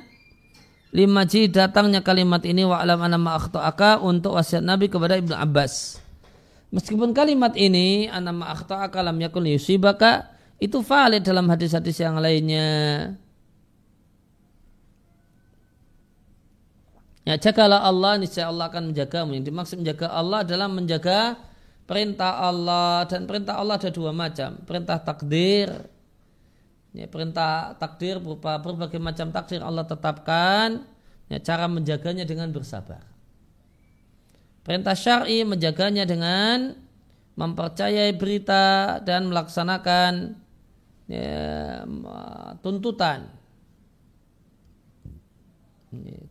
lima 0.95 1.27
ji 1.27 1.51
datangnya 1.51 2.07
kalimat 2.07 2.39
ini 2.47 2.63
wa 2.63 2.79
alam 2.79 3.03
anama 3.03 3.35
akhta'aka 3.35 3.99
untuk 3.99 4.39
wasiat 4.39 4.63
Nabi 4.63 4.87
kepada 4.87 5.19
Ibnu 5.19 5.35
Abbas. 5.35 5.99
Meskipun 6.71 7.11
kalimat 7.11 7.59
ini 7.59 8.07
anama 8.07 8.47
akhta'aka 8.55 9.03
lam 9.03 9.19
yakun 9.19 9.51
yusibaka 9.51 10.39
itu 10.63 10.87
valid 10.87 11.27
dalam 11.27 11.51
hadis-hadis 11.51 11.99
yang 11.99 12.15
lainnya. 12.23 13.11
Ya 17.27 17.35
jagalah 17.35 17.83
Allah 17.83 18.23
niscaya 18.23 18.47
Allah 18.47 18.71
akan 18.71 18.95
menjagamu. 18.95 19.35
Yang 19.35 19.45
dimaksud 19.51 19.77
menjaga 19.83 20.07
Allah 20.15 20.47
adalah 20.47 20.71
menjaga 20.71 21.35
perintah 21.83 22.39
Allah 22.39 23.03
dan 23.11 23.27
perintah 23.27 23.59
Allah 23.59 23.75
ada 23.83 23.91
dua 23.91 24.15
macam. 24.15 24.63
Perintah 24.63 25.03
takdir 25.03 25.75
ya, 26.97 27.07
perintah 27.07 27.77
takdir 27.77 28.17
berupa 28.17 28.57
berbagai 28.57 28.97
macam 28.97 29.29
takdir 29.29 29.61
Allah 29.61 29.85
tetapkan 29.85 30.89
ya, 31.29 31.37
cara 31.45 31.69
menjaganya 31.69 32.25
dengan 32.25 32.49
bersabar 32.49 33.05
perintah 34.65 34.97
syar'i 34.97 35.45
menjaganya 35.45 36.09
dengan 36.09 36.73
mempercayai 37.37 38.17
berita 38.17 38.97
dan 39.05 39.29
melaksanakan 39.29 40.41
ya, 41.05 41.85
tuntutan 42.65 43.29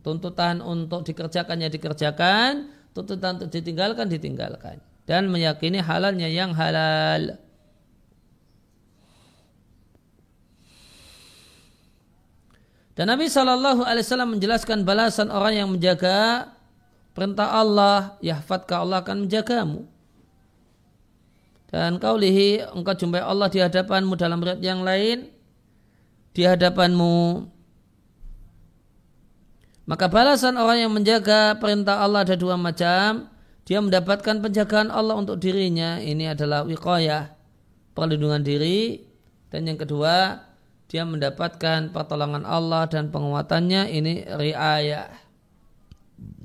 tuntutan 0.04 0.60
untuk 0.60 1.02
dikerjakannya 1.06 1.72
dikerjakan 1.72 2.70
tuntutan 2.96 3.36
untuk 3.36 3.52
ditinggalkan 3.52 4.08
ditinggalkan. 4.08 4.80
Dan 5.04 5.28
meyakini 5.28 5.84
halalnya 5.84 6.26
yang 6.26 6.56
halal. 6.56 7.36
Dan 12.96 13.12
Nabi 13.12 13.28
Shallallahu 13.28 13.84
Alaihi 13.84 14.08
Wasallam 14.08 14.40
menjelaskan 14.40 14.88
balasan 14.88 15.28
orang 15.28 15.52
yang 15.52 15.68
menjaga 15.68 16.48
perintah 17.12 17.52
Allah, 17.52 18.16
yahfadka 18.24 18.80
Allah 18.80 19.04
akan 19.04 19.28
menjagamu. 19.28 19.84
Dan 21.68 22.00
kaulihi 22.00 22.64
engkau 22.72 22.96
jumpai 22.96 23.20
Allah 23.20 23.52
di 23.52 23.60
hadapanmu 23.60 24.16
dalam 24.16 24.40
riwayat 24.40 24.64
yang 24.64 24.80
lain 24.80 25.28
di 26.32 26.42
hadapanmu 26.48 27.44
maka 29.86 30.10
balasan 30.10 30.58
orang 30.58 30.82
yang 30.82 30.92
menjaga 30.92 31.54
perintah 31.62 32.02
Allah 32.02 32.26
ada 32.26 32.34
dua 32.34 32.58
macam. 32.58 33.30
Dia 33.66 33.78
mendapatkan 33.78 34.42
penjagaan 34.42 34.90
Allah 34.90 35.14
untuk 35.14 35.38
dirinya. 35.38 36.02
Ini 36.02 36.34
adalah 36.34 36.66
wiqayah 36.66 37.30
perlindungan 37.94 38.42
diri. 38.42 39.06
Dan 39.46 39.70
yang 39.70 39.78
kedua 39.78 40.42
dia 40.90 41.06
mendapatkan 41.06 41.94
pertolongan 41.94 42.42
Allah 42.42 42.90
dan 42.90 43.14
penguatannya. 43.14 43.94
Ini 43.94 44.12
riayah. 44.34 45.06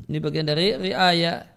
Ini 0.06 0.18
bagian 0.22 0.46
dari 0.46 0.78
riayah. 0.78 1.50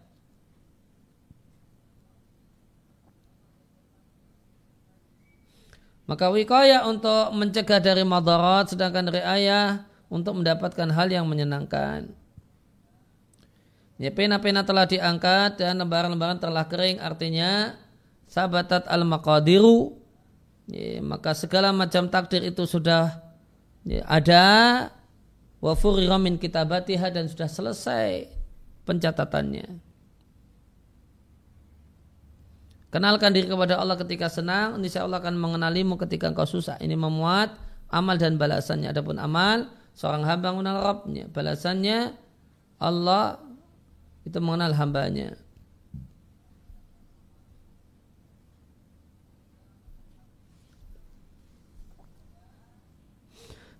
Maka 6.04 6.32
wikaya 6.32 6.84
untuk 6.88 7.32
mencegah 7.32 7.80
dari 7.80 8.04
madarat 8.04 8.72
sedangkan 8.72 9.08
riayah 9.08 9.93
untuk 10.08 10.40
mendapatkan 10.40 10.88
hal 10.92 11.08
yang 11.10 11.26
menyenangkan. 11.28 12.10
Ya, 13.94 14.10
pena-pena 14.10 14.66
telah 14.66 14.90
diangkat 14.90 15.62
dan 15.62 15.78
lembaran-lembaran 15.78 16.42
telah 16.42 16.66
kering 16.66 16.98
artinya 16.98 17.78
sabatat 18.26 18.90
al-maqadiru 18.90 19.94
ya, 20.66 20.98
maka 20.98 21.30
segala 21.36 21.70
macam 21.70 22.10
takdir 22.10 22.42
itu 22.42 22.66
sudah 22.66 23.22
ya, 23.86 24.02
ada 24.10 24.44
wa 25.62 25.72
furira 25.78 26.18
min 26.18 26.34
kitabatiha 26.34 27.14
dan 27.14 27.30
sudah 27.30 27.46
selesai 27.46 28.26
pencatatannya. 28.82 29.78
Kenalkan 32.90 33.34
diri 33.34 33.50
kepada 33.50 33.74
Allah 33.78 33.98
ketika 33.98 34.30
senang, 34.30 34.78
niscaya 34.78 35.02
Allah 35.02 35.18
akan 35.18 35.34
mengenalimu 35.34 35.98
ketika 35.98 36.30
engkau 36.30 36.46
susah. 36.46 36.78
Ini 36.78 36.94
memuat 36.94 37.50
amal 37.90 38.14
dan 38.22 38.38
balasannya. 38.38 38.86
Adapun 38.86 39.18
amal, 39.18 39.66
seorang 39.94 40.26
hamba 40.26 40.50
mengenal 40.50 40.82
Rabbnya. 40.82 41.30
Balasannya, 41.30 42.12
Allah 42.82 43.38
itu 44.26 44.38
mengenal 44.42 44.74
hambanya. 44.74 45.38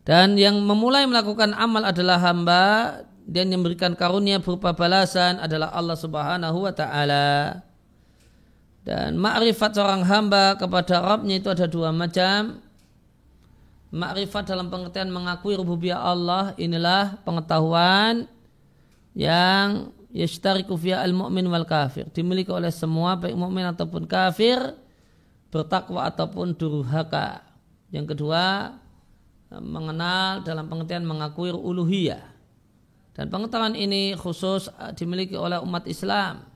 Dan 0.05 0.37
yang 0.37 0.61
memulai 0.61 1.09
melakukan 1.09 1.57
amal 1.57 1.81
adalah 1.81 2.21
hamba 2.21 2.65
dan 3.25 3.49
yang 3.49 3.65
memberikan 3.65 3.97
karunia 3.97 4.37
berupa 4.37 4.77
balasan 4.77 5.41
adalah 5.41 5.73
Allah 5.73 5.97
Subhanahu 5.97 6.69
wa 6.69 6.73
taala. 6.77 7.65
Dan 8.85 9.17
makrifat 9.17 9.73
seorang 9.73 10.05
hamba 10.05 10.61
kepada 10.61 11.01
Rabbnya 11.01 11.41
itu 11.41 11.49
ada 11.49 11.65
dua 11.65 11.89
macam. 11.89 12.61
Makrifat 13.95 14.51
dalam 14.51 14.75
pengertian 14.75 15.07
mengakui 15.07 15.55
rububiyah 15.55 16.03
Allah 16.03 16.51
inilah 16.59 17.23
pengetahuan 17.23 18.27
yang 19.15 19.95
yashtariku 20.11 20.75
fiya 20.75 20.99
al-mu'min 21.07 21.47
wal 21.47 21.63
kafir. 21.63 22.11
Dimiliki 22.11 22.51
oleh 22.51 22.75
semua 22.75 23.15
baik 23.15 23.39
mukmin 23.39 23.63
ataupun 23.71 24.11
kafir, 24.11 24.59
bertakwa 25.55 26.11
ataupun 26.11 26.59
durhaka. 26.59 27.47
Yang 27.95 28.19
kedua, 28.19 28.75
mengenal 29.63 30.43
dalam 30.43 30.67
pengertian 30.67 31.07
mengakui 31.07 31.55
uluhiyah. 31.55 32.35
Dan 33.15 33.31
pengetahuan 33.31 33.79
ini 33.79 34.19
khusus 34.19 34.67
dimiliki 34.99 35.39
oleh 35.39 35.63
umat 35.63 35.87
Islam 35.87 36.54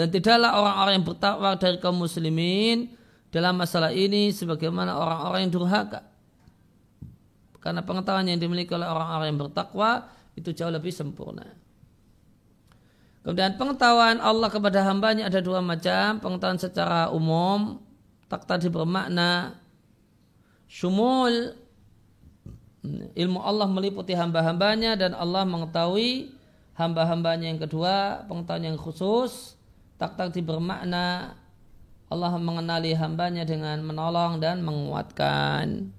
Dan 0.00 0.08
tidaklah 0.08 0.56
orang-orang 0.56 0.92
yang 0.96 1.04
bertakwa 1.04 1.60
dari 1.60 1.76
kaum 1.76 2.00
muslimin 2.00 2.88
dalam 3.28 3.60
masalah 3.60 3.92
ini 3.92 4.32
sebagaimana 4.32 4.96
orang-orang 4.96 5.44
yang 5.44 5.52
durhaka. 5.60 6.08
Karena 7.60 7.84
pengetahuan 7.84 8.24
yang 8.24 8.40
dimiliki 8.40 8.72
oleh 8.72 8.88
orang-orang 8.88 9.28
yang 9.28 9.40
bertakwa 9.44 10.08
itu 10.40 10.56
jauh 10.56 10.72
lebih 10.72 10.88
sempurna. 10.88 11.44
Kemudian 13.20 13.60
pengetahuan 13.60 14.24
Allah 14.24 14.48
kepada 14.48 14.80
hambanya 14.88 15.28
ada 15.28 15.44
dua 15.44 15.60
macam. 15.60 16.16
Pengetahuan 16.16 16.56
secara 16.56 17.12
umum, 17.12 17.84
tak 18.32 18.48
tadi 18.48 18.72
bermakna 18.72 19.52
syumul 20.64 21.52
ilmu 23.12 23.44
Allah 23.44 23.68
meliputi 23.68 24.16
hamba-hambanya 24.16 24.96
dan 24.96 25.12
Allah 25.12 25.44
mengetahui 25.44 26.32
hamba-hambanya 26.80 27.52
yang 27.52 27.60
kedua 27.60 28.24
pengetahuan 28.24 28.72
yang 28.72 28.80
khusus 28.80 29.59
tak 30.00 30.16
takdir 30.16 30.40
bermakna 30.40 31.36
Allah 32.08 32.32
mengenali 32.40 32.96
hambanya 32.96 33.44
dengan 33.44 33.84
menolong 33.84 34.40
dan 34.40 34.64
menguatkan. 34.64 35.92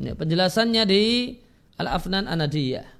Ini 0.00 0.16
penjelasannya 0.16 0.82
di 0.88 1.36
Al-Afnan 1.76 2.24
Anadiyah. 2.24 2.98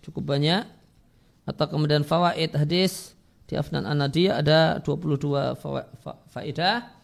cukup 0.00 0.34
banyak 0.34 0.64
atau 1.44 1.66
kemudian 1.70 2.02
fawaid 2.02 2.54
hadis 2.54 3.14
di 3.46 3.58
Afnan 3.58 3.86
Anadiyah 3.86 4.42
ada 4.42 4.60
22 4.82 5.58
faedah. 6.30 6.99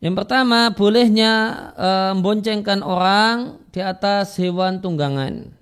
Yang 0.00 0.14
pertama, 0.24 0.72
bolehnya 0.72 1.32
e, 1.76 1.88
memboncengkan 2.16 2.80
orang 2.80 3.60
di 3.68 3.84
atas 3.84 4.32
hewan 4.40 4.80
tunggangan. 4.80 5.52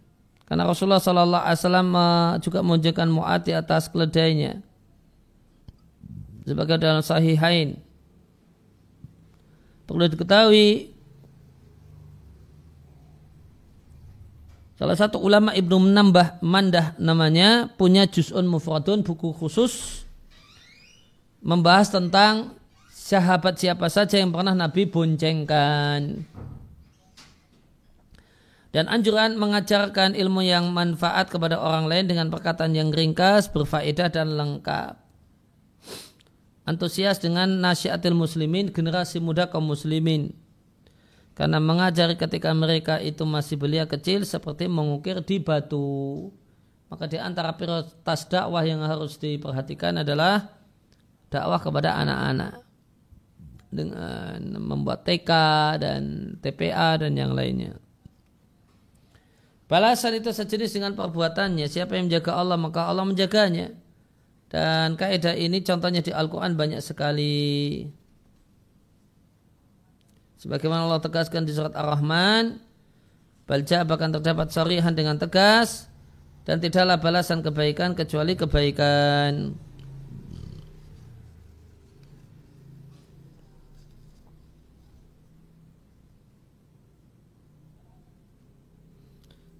Karena 0.46 0.62
Rasulullah 0.62 1.02
Sallallahu 1.02 1.42
Alaihi 1.42 1.58
Wasallam 1.58 1.90
e, 1.90 2.06
juga 2.46 2.58
memboncengkan 2.62 3.08
Mu'ad 3.10 3.42
di 3.42 3.52
atas 3.52 3.90
keledainya. 3.90 4.62
Sebagai 6.46 6.78
dalam 6.78 7.02
sahihain. 7.02 7.82
Perlu 9.90 10.06
diketahui 10.06 10.94
Salah 14.78 14.94
satu 14.94 15.18
ulama 15.18 15.50
Ibnu 15.58 15.90
Menambah 15.90 16.38
Mandah 16.38 16.94
namanya 17.02 17.66
punya 17.74 18.06
Juz'un 18.06 18.46
Mufradun 18.46 19.02
buku 19.02 19.34
khusus 19.34 20.06
membahas 21.42 21.90
tentang 21.90 22.57
sahabat 23.08 23.56
siapa 23.56 23.88
saja 23.88 24.20
yang 24.20 24.36
pernah 24.36 24.52
Nabi 24.52 24.84
boncengkan. 24.84 26.28
Dan 28.68 28.84
anjuran 28.84 29.40
mengajarkan 29.40 30.12
ilmu 30.12 30.44
yang 30.44 30.68
manfaat 30.76 31.32
kepada 31.32 31.56
orang 31.56 31.88
lain 31.88 32.04
dengan 32.04 32.28
perkataan 32.28 32.76
yang 32.76 32.92
ringkas, 32.92 33.48
berfaedah 33.48 34.12
dan 34.12 34.36
lengkap. 34.36 35.00
Antusias 36.68 37.16
dengan 37.16 37.48
nasihatil 37.64 38.12
muslimin, 38.12 38.68
generasi 38.68 39.24
muda 39.24 39.48
kaum 39.48 39.72
muslimin. 39.72 40.36
Karena 41.32 41.64
mengajari 41.64 42.20
ketika 42.20 42.52
mereka 42.52 43.00
itu 43.00 43.24
masih 43.24 43.56
belia 43.56 43.88
kecil 43.88 44.28
seperti 44.28 44.68
mengukir 44.68 45.24
di 45.24 45.40
batu. 45.40 46.28
Maka 46.92 47.08
di 47.08 47.16
antara 47.16 47.56
prioritas 47.56 48.28
dakwah 48.28 48.68
yang 48.68 48.84
harus 48.84 49.16
diperhatikan 49.16 50.04
adalah 50.04 50.60
dakwah 51.32 51.56
kepada 51.56 51.96
anak-anak 51.96 52.67
dengan 53.68 54.40
membuat 54.56 55.04
TK 55.04 55.30
dan 55.80 56.02
TPA 56.40 56.96
dan 56.96 57.12
yang 57.14 57.36
lainnya. 57.36 57.76
Balasan 59.68 60.16
itu 60.16 60.32
sejenis 60.32 60.80
dengan 60.80 60.96
perbuatannya. 60.96 61.68
Siapa 61.68 61.92
yang 61.92 62.08
menjaga 62.08 62.32
Allah 62.40 62.56
maka 62.56 62.88
Allah 62.88 63.04
menjaganya. 63.04 63.76
Dan 64.48 64.96
kaidah 64.96 65.36
ini 65.36 65.60
contohnya 65.60 66.00
di 66.00 66.08
Al-Quran 66.08 66.56
banyak 66.56 66.80
sekali. 66.80 67.84
Sebagaimana 70.40 70.88
Allah 70.88 71.04
tegaskan 71.04 71.44
di 71.44 71.52
surat 71.52 71.76
Ar-Rahman. 71.76 72.64
Balja 73.44 73.84
bahkan 73.84 74.08
terdapat 74.08 74.48
sorihan 74.48 74.96
dengan 74.96 75.20
tegas. 75.20 75.92
Dan 76.48 76.64
tidaklah 76.64 76.96
balasan 76.96 77.44
kebaikan 77.44 77.92
kecuali 77.92 78.32
kebaikan. 78.40 79.52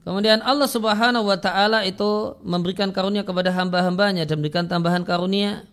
Kemudian 0.08 0.40
Allah 0.40 0.64
Subhanahu 0.64 1.28
wa 1.28 1.36
taala 1.36 1.84
itu 1.84 2.32
memberikan 2.40 2.88
karunia 2.96 3.28
kepada 3.28 3.52
hamba-hambanya 3.52 4.24
dan 4.24 4.40
memberikan 4.40 4.64
tambahan 4.64 5.04
karunia. 5.04 5.68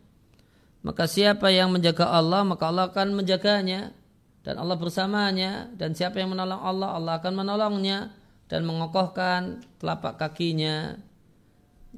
Maka 0.83 1.07
siapa 1.07 1.55
yang 1.55 1.71
menjaga 1.71 2.11
Allah, 2.11 2.43
maka 2.43 2.67
Allah 2.67 2.91
akan 2.91 3.15
menjaganya 3.15 3.95
dan 4.43 4.59
Allah 4.59 4.75
bersamanya 4.75 5.71
dan 5.79 5.95
siapa 5.95 6.19
yang 6.19 6.36
menolong 6.36 6.59
Allah, 6.59 6.99
Allah 6.99 7.13
akan 7.23 7.31
menolongnya 7.31 8.11
dan 8.51 8.67
mengokohkan 8.67 9.63
telapak 9.79 10.19
kakinya. 10.19 10.99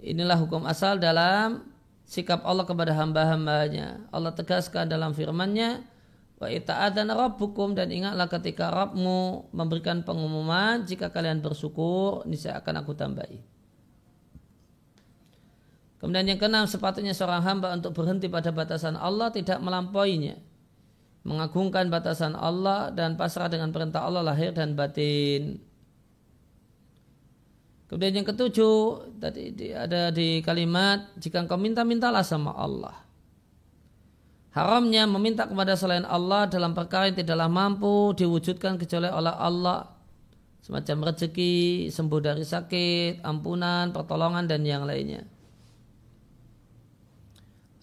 Inilah 0.05 0.37
hukum 0.37 0.69
asal 0.69 1.01
dalam 1.01 1.65
sikap 2.05 2.45
Allah 2.45 2.69
kepada 2.69 2.93
hamba-hambanya. 2.93 3.97
Allah 4.13 4.29
tegaskan 4.37 4.85
dalam 4.85 5.17
firman-Nya, 5.17 5.81
Wa 6.37 6.53
ita'adana 6.53 7.17
rabbukum 7.17 7.73
dan 7.73 7.89
ingatlah 7.89 8.29
ketika 8.29 8.69
Rabbmu 8.69 9.49
memberikan 9.49 10.05
pengumuman 10.05 10.85
jika 10.85 11.09
kalian 11.09 11.41
bersyukur 11.41 12.21
niscaya 12.29 12.61
akan 12.61 12.85
aku 12.85 12.93
tambahi. 12.93 13.41
Kemudian 15.97 16.29
yang 16.29 16.37
keenam 16.37 16.69
sepatutnya 16.69 17.17
seorang 17.17 17.41
hamba 17.41 17.73
untuk 17.73 17.97
berhenti 17.97 18.29
pada 18.29 18.53
batasan 18.53 18.93
Allah 18.93 19.33
tidak 19.33 19.57
melampauinya. 19.65 20.37
Mengagungkan 21.25 21.89
batasan 21.89 22.37
Allah 22.37 22.93
dan 22.93 23.17
pasrah 23.17 23.49
dengan 23.49 23.73
perintah 23.73 24.05
Allah 24.05 24.21
lahir 24.21 24.53
dan 24.53 24.77
batin. 24.77 25.57
Kemudian 27.89 28.21
yang 28.21 28.27
ketujuh 28.29 29.09
tadi 29.17 29.73
ada 29.73 30.13
di 30.13 30.45
kalimat 30.45 31.17
jika 31.17 31.41
engkau 31.41 31.57
minta-mintalah 31.57 32.21
sama 32.21 32.53
Allah. 32.53 33.06
Haramnya 34.55 35.05
meminta 35.05 35.45
kepada 35.45 35.75
selain 35.77 36.07
Allah 36.07 36.49
dalam 36.49 36.73
perkara 36.73 37.11
yang 37.11 37.17
tidaklah 37.19 37.49
mampu 37.51 38.15
diwujudkan 38.17 38.79
kecuali 38.79 39.11
oleh 39.11 39.33
Allah. 39.33 39.93
Semacam 40.63 41.13
rezeki, 41.13 41.87
sembuh 41.87 42.19
dari 42.19 42.43
sakit, 42.43 43.23
ampunan, 43.23 43.95
pertolongan 43.95 44.49
dan 44.49 44.67
yang 44.67 44.83
lainnya. 44.83 45.23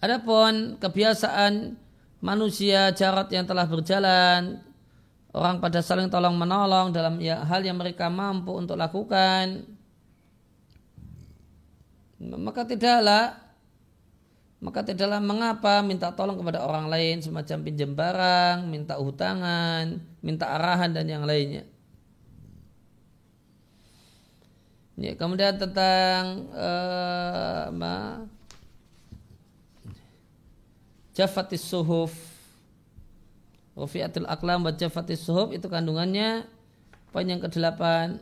Adapun 0.05 0.77
kebiasaan 0.77 1.73
manusia 2.21 2.93
jarat 2.93 3.25
yang 3.33 3.49
telah 3.49 3.65
berjalan, 3.65 4.61
orang 5.33 5.57
pada 5.57 5.81
saling 5.81 6.13
tolong 6.13 6.37
menolong 6.37 6.93
dalam 6.93 7.17
ya, 7.17 7.41
hal 7.41 7.65
yang 7.65 7.81
mereka 7.81 8.05
mampu 8.11 8.53
untuk 8.53 8.77
lakukan, 8.77 9.65
maka 12.21 12.69
tidaklah 12.69 13.44
maka 14.65 14.81
tidaklah 14.81 15.21
mengapa 15.21 15.85
minta 15.85 16.09
tolong 16.09 16.41
kepada 16.41 16.65
orang 16.65 16.89
lain 16.89 17.21
semacam 17.21 17.57
pinjam 17.61 17.93
barang, 17.93 18.65
minta 18.65 18.97
hutangan, 18.97 20.01
minta 20.25 20.49
arahan 20.57 20.89
dan 20.89 21.05
yang 21.05 21.21
lainnya. 21.21 21.69
Ya, 24.97 25.13
kemudian 25.13 25.53
tentang 25.61 26.49
uh, 26.49 28.25
Jafatis 31.13 31.61
Suhuf. 31.61 32.11
Rufiatul 33.77 34.25
Aklam 34.25 34.65
wa 34.65 34.73
Jafatis 34.73 35.21
Suhuf 35.21 35.53
itu 35.53 35.69
kandungannya. 35.69 36.49
Poin 37.13 37.29
yang 37.29 37.37
kedelapan. 37.37 38.17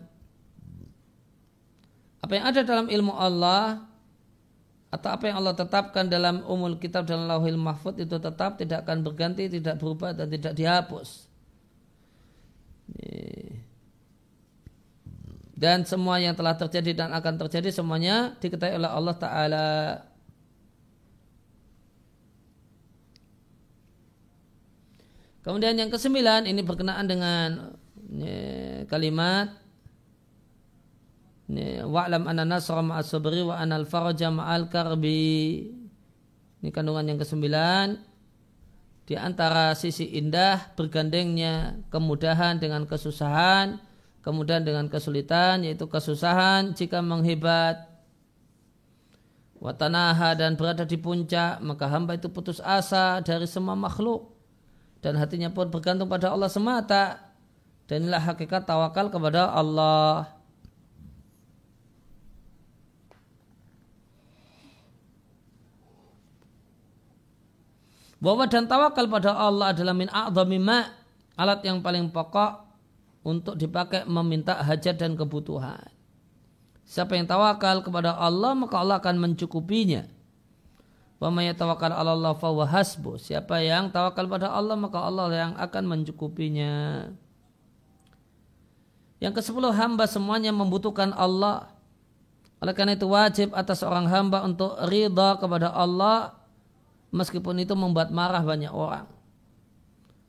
Apa 2.20 2.36
yang 2.36 2.46
ada 2.52 2.68
dalam 2.68 2.92
ilmu 2.92 3.16
Allah 3.16 3.93
atau 4.94 5.10
apa 5.10 5.26
yang 5.26 5.42
Allah 5.42 5.58
tetapkan 5.58 6.06
dalam 6.06 6.46
umul 6.46 6.78
kitab 6.78 7.10
dan 7.10 7.26
lauhil 7.26 7.58
mahfud 7.58 7.98
itu 7.98 8.22
tetap 8.22 8.62
tidak 8.62 8.86
akan 8.86 9.02
berganti, 9.02 9.50
tidak 9.50 9.82
berubah 9.82 10.14
dan 10.14 10.30
tidak 10.30 10.54
dihapus. 10.54 11.26
Dan 15.58 15.82
semua 15.90 16.22
yang 16.22 16.38
telah 16.38 16.54
terjadi 16.54 16.94
dan 16.94 17.10
akan 17.10 17.42
terjadi 17.42 17.74
semuanya 17.74 18.38
diketahui 18.38 18.78
oleh 18.78 18.92
Allah 18.94 19.16
Ta'ala. 19.18 19.70
Kemudian 25.42 25.74
yang 25.74 25.90
kesembilan 25.90 26.46
ini 26.46 26.62
berkenaan 26.62 27.10
dengan 27.10 27.74
kalimat 28.92 29.63
wa'lam 31.86 32.26
anna 32.26 32.44
nasra 32.48 32.82
ma'as 32.82 33.12
sabri 33.12 33.44
wa 33.44 33.60
anal 33.60 33.86
faraja 33.86 34.32
ma'al 34.34 34.72
karbi. 34.72 35.70
Ini 36.64 36.70
kandungan 36.72 37.12
yang 37.12 37.20
kesembilan. 37.20 38.00
Di 39.04 39.20
antara 39.20 39.76
sisi 39.76 40.16
indah 40.16 40.72
bergandengnya 40.80 41.84
kemudahan 41.92 42.56
dengan 42.56 42.88
kesusahan 42.88 43.76
kemudian 44.24 44.64
dengan 44.64 44.88
kesulitan 44.88 45.68
yaitu 45.68 45.86
kesusahan 45.86 46.72
jika 46.72 47.04
menghebat. 47.04 47.92
Watanaha 49.60 50.36
dan 50.36 50.60
berada 50.60 50.84
di 50.84 51.00
puncak 51.00 51.64
maka 51.64 51.88
hamba 51.88 52.20
itu 52.20 52.28
putus 52.28 52.60
asa 52.64 53.20
dari 53.24 53.48
semua 53.48 53.76
makhluk. 53.76 54.32
Dan 55.04 55.20
hatinya 55.20 55.52
pun 55.52 55.68
bergantung 55.68 56.08
pada 56.08 56.32
Allah 56.32 56.48
semata. 56.48 57.20
Dan 57.88 58.08
inilah 58.08 58.24
hakikat 58.24 58.64
tawakal 58.64 59.12
kepada 59.12 59.52
Allah 59.52 60.32
Bahwa 68.24 68.48
dan 68.48 68.72
tawakal 68.72 69.12
pada 69.12 69.36
Allah 69.36 69.76
adalah 69.76 69.92
min 69.92 70.08
a'zami 70.08 70.56
alat 71.36 71.60
yang 71.68 71.84
paling 71.84 72.08
pokok 72.08 72.64
untuk 73.28 73.60
dipakai 73.60 74.08
meminta 74.08 74.64
hajat 74.64 74.96
dan 74.96 75.20
kebutuhan. 75.20 75.92
Siapa 76.88 77.20
yang 77.20 77.28
tawakal 77.28 77.84
kepada 77.84 78.16
Allah 78.16 78.56
maka 78.56 78.80
Allah 78.80 79.04
akan 79.04 79.20
mencukupinya. 79.20 80.08
Wa 81.20 81.28
may 81.32 81.52
yatawakkal 81.52 81.92
'ala 81.92 82.16
Allah 82.16 82.32
fa 82.40 82.48
hasbu. 82.48 83.20
Siapa 83.20 83.60
yang 83.60 83.92
tawakal 83.92 84.28
pada 84.32 84.56
Allah 84.56 84.80
maka 84.80 85.04
Allah 85.04 85.28
yang 85.32 85.52
akan 85.60 85.84
mencukupinya. 85.84 86.72
Yang 89.20 89.34
kesepuluh 89.40 89.76
hamba 89.76 90.08
semuanya 90.08 90.56
membutuhkan 90.56 91.12
Allah. 91.12 91.72
Oleh 92.64 92.72
karena 92.72 92.96
itu 92.96 93.08
wajib 93.08 93.52
atas 93.52 93.84
orang 93.84 94.08
hamba 94.08 94.48
untuk 94.48 94.80
ridha 94.88 95.36
kepada 95.40 95.76
Allah 95.76 96.43
meskipun 97.14 97.62
itu 97.62 97.78
membuat 97.78 98.10
marah 98.10 98.42
banyak 98.42 98.74
orang. 98.74 99.06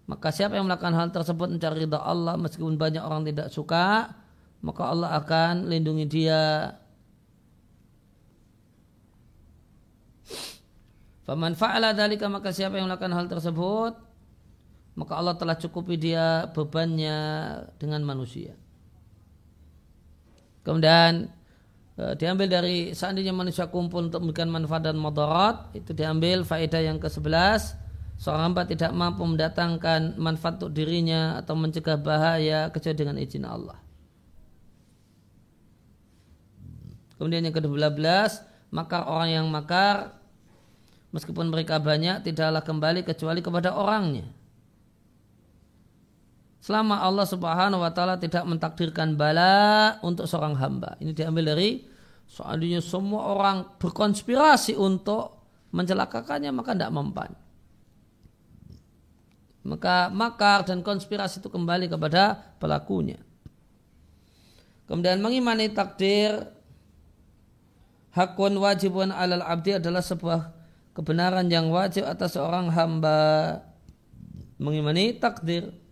Maka 0.05 0.29
siapa 0.29 0.61
yang 0.61 0.69
melakukan 0.69 0.93
hal 0.93 1.09
tersebut 1.09 1.49
mencari 1.49 1.89
ridha 1.89 1.97
Allah 1.97 2.37
meskipun 2.37 2.77
banyak 2.77 3.01
orang 3.01 3.25
tidak 3.25 3.49
suka, 3.49 4.13
maka 4.61 4.83
Allah 4.85 5.17
akan 5.17 5.73
lindungi 5.73 6.05
dia. 6.05 6.77
Faman 11.25 11.57
fa'ala 11.57 11.97
dalika 11.97 12.29
maka 12.29 12.53
siapa 12.53 12.77
yang 12.77 12.85
melakukan 12.85 13.17
hal 13.17 13.33
tersebut, 13.33 13.97
maka 14.93 15.13
Allah 15.17 15.41
telah 15.41 15.57
cukupi 15.57 15.97
dia 15.97 16.53
bebannya 16.53 17.17
dengan 17.81 18.05
manusia. 18.05 18.53
Kemudian 20.69 21.33
diambil 21.95 22.51
dari 22.51 22.91
seandainya 22.91 23.31
manusia 23.31 23.71
kumpul 23.71 24.11
untuk 24.11 24.19
memberikan 24.27 24.51
manfaat 24.51 24.91
dan 24.91 24.99
madarat 24.99 25.71
itu 25.79 25.95
diambil 25.95 26.43
faedah 26.43 26.83
yang 26.83 26.99
ke-11 26.99 27.79
seorang 28.19 28.51
hamba 28.51 28.67
tidak 28.67 28.91
mampu 28.91 29.23
mendatangkan 29.23 30.19
manfaat 30.19 30.59
untuk 30.59 30.75
dirinya 30.75 31.39
atau 31.39 31.55
mencegah 31.55 31.99
bahaya 31.99 32.71
kecuali 32.75 32.99
dengan 32.99 33.17
izin 33.19 33.47
Allah. 33.47 33.79
Kemudian 37.15 37.47
yang 37.47 37.55
ke-12 37.55 38.03
makar 38.75 39.07
orang 39.07 39.31
yang 39.31 39.47
makar 39.47 40.19
meskipun 41.15 41.47
mereka 41.47 41.79
banyak 41.79 42.27
tidaklah 42.27 42.67
kembali 42.67 43.07
kecuali 43.07 43.39
kepada 43.39 43.71
orangnya. 43.71 44.27
Selama 46.65 46.97
Allah 47.05 47.29
Subhanahu 47.29 47.85
wa 47.85 47.93
taala 47.93 48.17
tidak 48.17 48.41
mentakdirkan 48.49 49.21
bala 49.21 50.01
untuk 50.01 50.25
seorang 50.25 50.57
hamba. 50.57 50.97
Ini 50.97 51.13
diambil 51.13 51.53
dari 51.53 51.85
seandainya 52.25 52.81
semua 52.81 53.37
orang 53.37 53.77
berkonspirasi 53.77 54.73
untuk 54.73 55.45
mencelakakannya 55.77 56.49
maka 56.57 56.73
tidak 56.73 56.89
mempan. 56.97 57.37
Maka 59.61 60.09
makar 60.09 60.65
dan 60.65 60.81
konspirasi 60.81 61.45
itu 61.45 61.53
kembali 61.53 61.85
kepada 61.85 62.57
pelakunya. 62.57 63.21
Kemudian 64.89 65.21
mengimani 65.21 65.69
takdir 65.69 66.49
hakun 68.17 68.57
wajibun 68.57 69.13
alal 69.13 69.45
abdi 69.45 69.77
adalah 69.77 70.01
sebuah 70.01 70.49
kebenaran 70.97 71.45
yang 71.53 71.69
wajib 71.69 72.09
atas 72.09 72.41
seorang 72.41 72.73
hamba 72.73 73.61
mengimani 74.57 75.13
takdir 75.13 75.84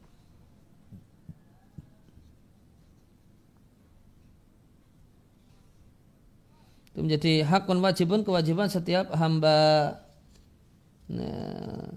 itu 6.92 7.00
menjadi 7.00 7.32
hakun 7.48 7.80
wajibun 7.80 8.20
kewajiban 8.20 8.68
setiap 8.68 9.08
hamba. 9.16 9.96
Nah, 11.08 11.88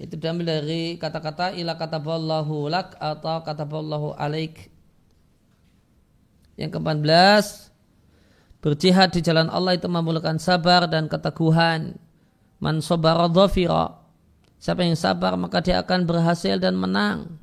itu 0.00 0.16
diambil 0.16 0.56
dari 0.56 0.96
kata-kata 0.96 1.52
ila 1.60 1.76
kata 1.76 2.00
ballahu 2.00 2.72
lak 2.72 2.96
atau 2.96 3.44
kata 3.44 3.68
ballahu 3.68 4.16
alaik. 4.16 4.72
Yang 6.56 6.80
ke-14 6.80 7.44
berjihad 8.64 9.12
di 9.12 9.20
jalan 9.20 9.52
Allah 9.52 9.76
itu 9.76 9.84
memerlukan 9.84 10.40
sabar 10.40 10.88
dan 10.88 11.04
keteguhan. 11.04 12.00
Man 12.56 12.80
sabara 12.80 13.28
dhafira. 13.28 14.00
Siapa 14.56 14.80
yang 14.80 14.96
sabar 14.96 15.36
maka 15.36 15.60
dia 15.60 15.80
akan 15.80 16.08
berhasil 16.08 16.56
dan 16.56 16.76
menang 16.76 17.36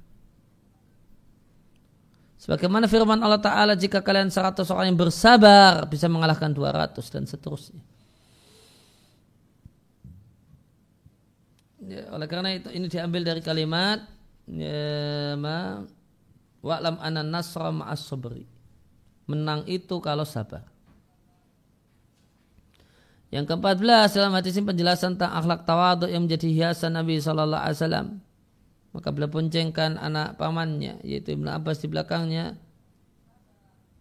Sebagaimana 2.37 2.85
firman 2.85 3.17
Allah 3.17 3.41
Ta'ala 3.41 3.73
jika 3.73 4.05
kalian 4.05 4.29
100 4.29 4.61
orang 4.69 4.93
yang 4.93 4.99
bersabar 4.99 5.89
bisa 5.89 6.05
mengalahkan 6.05 6.53
200 6.53 6.93
dan 7.09 7.25
seterusnya. 7.25 7.81
ya, 11.87 12.03
oleh 12.11 12.27
karena 12.27 12.49
itu 12.53 12.69
ini 12.69 12.91
diambil 12.91 13.23
dari 13.23 13.41
kalimat 13.41 14.03
ya, 14.51 15.33
ma 15.39 15.87
wa'lam 16.59 16.99
anan 16.99 17.31
nasra 17.31 17.71
ma'as 17.71 18.03
sabri 18.03 18.43
menang 19.23 19.63
itu 19.65 19.95
kalau 20.03 20.27
sabar 20.27 20.67
yang 23.27 23.43
ke-14 23.43 24.15
dalam 24.15 24.31
hadis 24.35 24.55
ini 24.55 24.71
penjelasan 24.71 25.19
tentang 25.19 25.35
akhlak 25.35 25.67
tawaduk 25.67 26.07
yang 26.07 26.23
menjadi 26.23 26.47
hiasan 26.47 26.95
Nabi 26.95 27.19
Shallallahu 27.19 27.59
Alaihi 27.59 27.75
Wasallam. 27.75 28.07
Maka 28.97 29.13
beliau 29.13 29.29
poncengkan 29.29 30.01
anak 30.01 30.41
pamannya 30.41 30.97
yaitu 31.05 31.37
Ibnu 31.37 31.53
Abbas 31.53 31.85
di 31.85 31.87
belakangnya. 31.93 32.57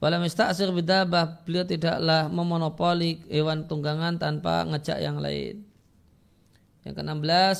Pada 0.00 0.16
musta'asir 0.16 0.72
bidabah 0.72 1.44
beliau 1.44 1.68
tidaklah 1.68 2.32
memonopoli 2.32 3.20
hewan 3.28 3.68
tunggangan 3.68 4.16
tanpa 4.16 4.64
ngejak 4.64 4.96
yang 5.04 5.20
lain. 5.20 5.68
Yang 6.88 6.94
ke-16 6.96 7.58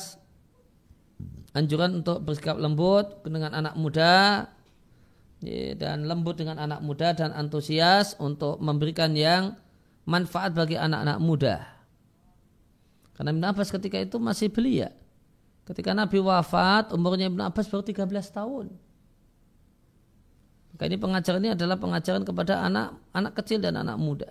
anjuran 1.53 2.01
untuk 2.01 2.25
bersikap 2.25 2.57
lembut 2.57 3.21
dengan 3.29 3.53
anak 3.53 3.77
muda 3.77 4.49
dan 5.77 6.09
lembut 6.09 6.41
dengan 6.41 6.57
anak 6.57 6.81
muda 6.81 7.13
dan 7.13 7.37
antusias 7.37 8.17
untuk 8.17 8.57
memberikan 8.65 9.13
yang 9.13 9.61
manfaat 10.09 10.57
bagi 10.57 10.81
anak-anak 10.81 11.21
muda. 11.21 11.69
Karena 13.13 13.33
Ibn 13.37 13.45
Abbas 13.53 13.69
ketika 13.69 14.01
itu 14.01 14.17
masih 14.17 14.49
belia. 14.49 14.93
Ketika 15.67 15.91
Nabi 15.93 16.23
wafat, 16.23 16.95
umurnya 16.95 17.27
Ibn 17.27 17.51
Abbas 17.51 17.67
baru 17.67 17.83
13 17.83 18.07
tahun. 18.31 18.67
Maka 20.71 20.83
ini 20.87 20.97
pengajaran 21.01 21.41
ini 21.43 21.51
adalah 21.59 21.81
pengajaran 21.81 22.23
kepada 22.23 22.63
anak 22.63 22.95
anak 23.11 23.33
kecil 23.35 23.59
dan 23.59 23.81
anak 23.81 23.99
muda. 23.99 24.31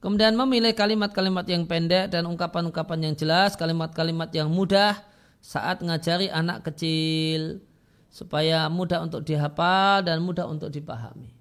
Kemudian 0.00 0.32
memilih 0.32 0.72
kalimat-kalimat 0.72 1.44
yang 1.44 1.68
pendek 1.68 2.08
dan 2.08 2.24
ungkapan-ungkapan 2.24 3.12
yang 3.12 3.14
jelas, 3.18 3.52
kalimat-kalimat 3.52 4.32
yang 4.32 4.48
mudah 4.48 4.96
saat 5.44 5.84
ngajari 5.84 6.32
anak 6.32 6.64
kecil 6.72 7.60
supaya 8.08 8.64
mudah 8.72 9.04
untuk 9.04 9.20
dihafal 9.28 10.00
dan 10.00 10.24
mudah 10.24 10.48
untuk 10.48 10.72
dipahami. 10.72 11.36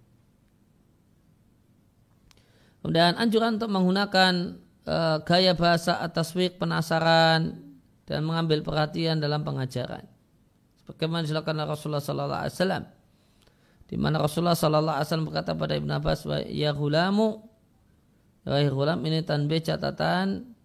Kemudian 2.84 3.16
anjuran 3.16 3.56
untuk 3.56 3.72
menggunakan 3.72 4.60
e, 4.90 4.98
gaya 5.22 5.54
bahasa 5.54 6.02
atas 6.02 6.34
wik 6.34 6.58
penasaran 6.58 7.62
dan 8.10 8.26
mengambil 8.26 8.66
perhatian 8.66 9.22
dalam 9.22 9.46
pengajaran. 9.46 10.02
Sebagaimana 10.82 11.30
dilakukan 11.30 11.62
Rasulullah 11.70 12.02
Sallallahu 12.02 12.42
Alaihi 12.42 12.56
Wasallam, 12.58 12.84
di 13.86 13.96
mana 14.02 14.18
Rasulullah 14.18 14.58
Sallallahu 14.58 14.98
Alaihi 14.98 15.08
Wasallam 15.14 15.28
berkata 15.30 15.54
pada 15.54 15.78
Ibn 15.78 15.92
Abbas, 16.02 16.26
ya 16.50 16.74
hulamu, 16.74 17.46
ya 18.50 18.66
hulam 18.74 19.06
ini 19.06 19.22
tanbe 19.22 19.62
catatan 19.62 20.58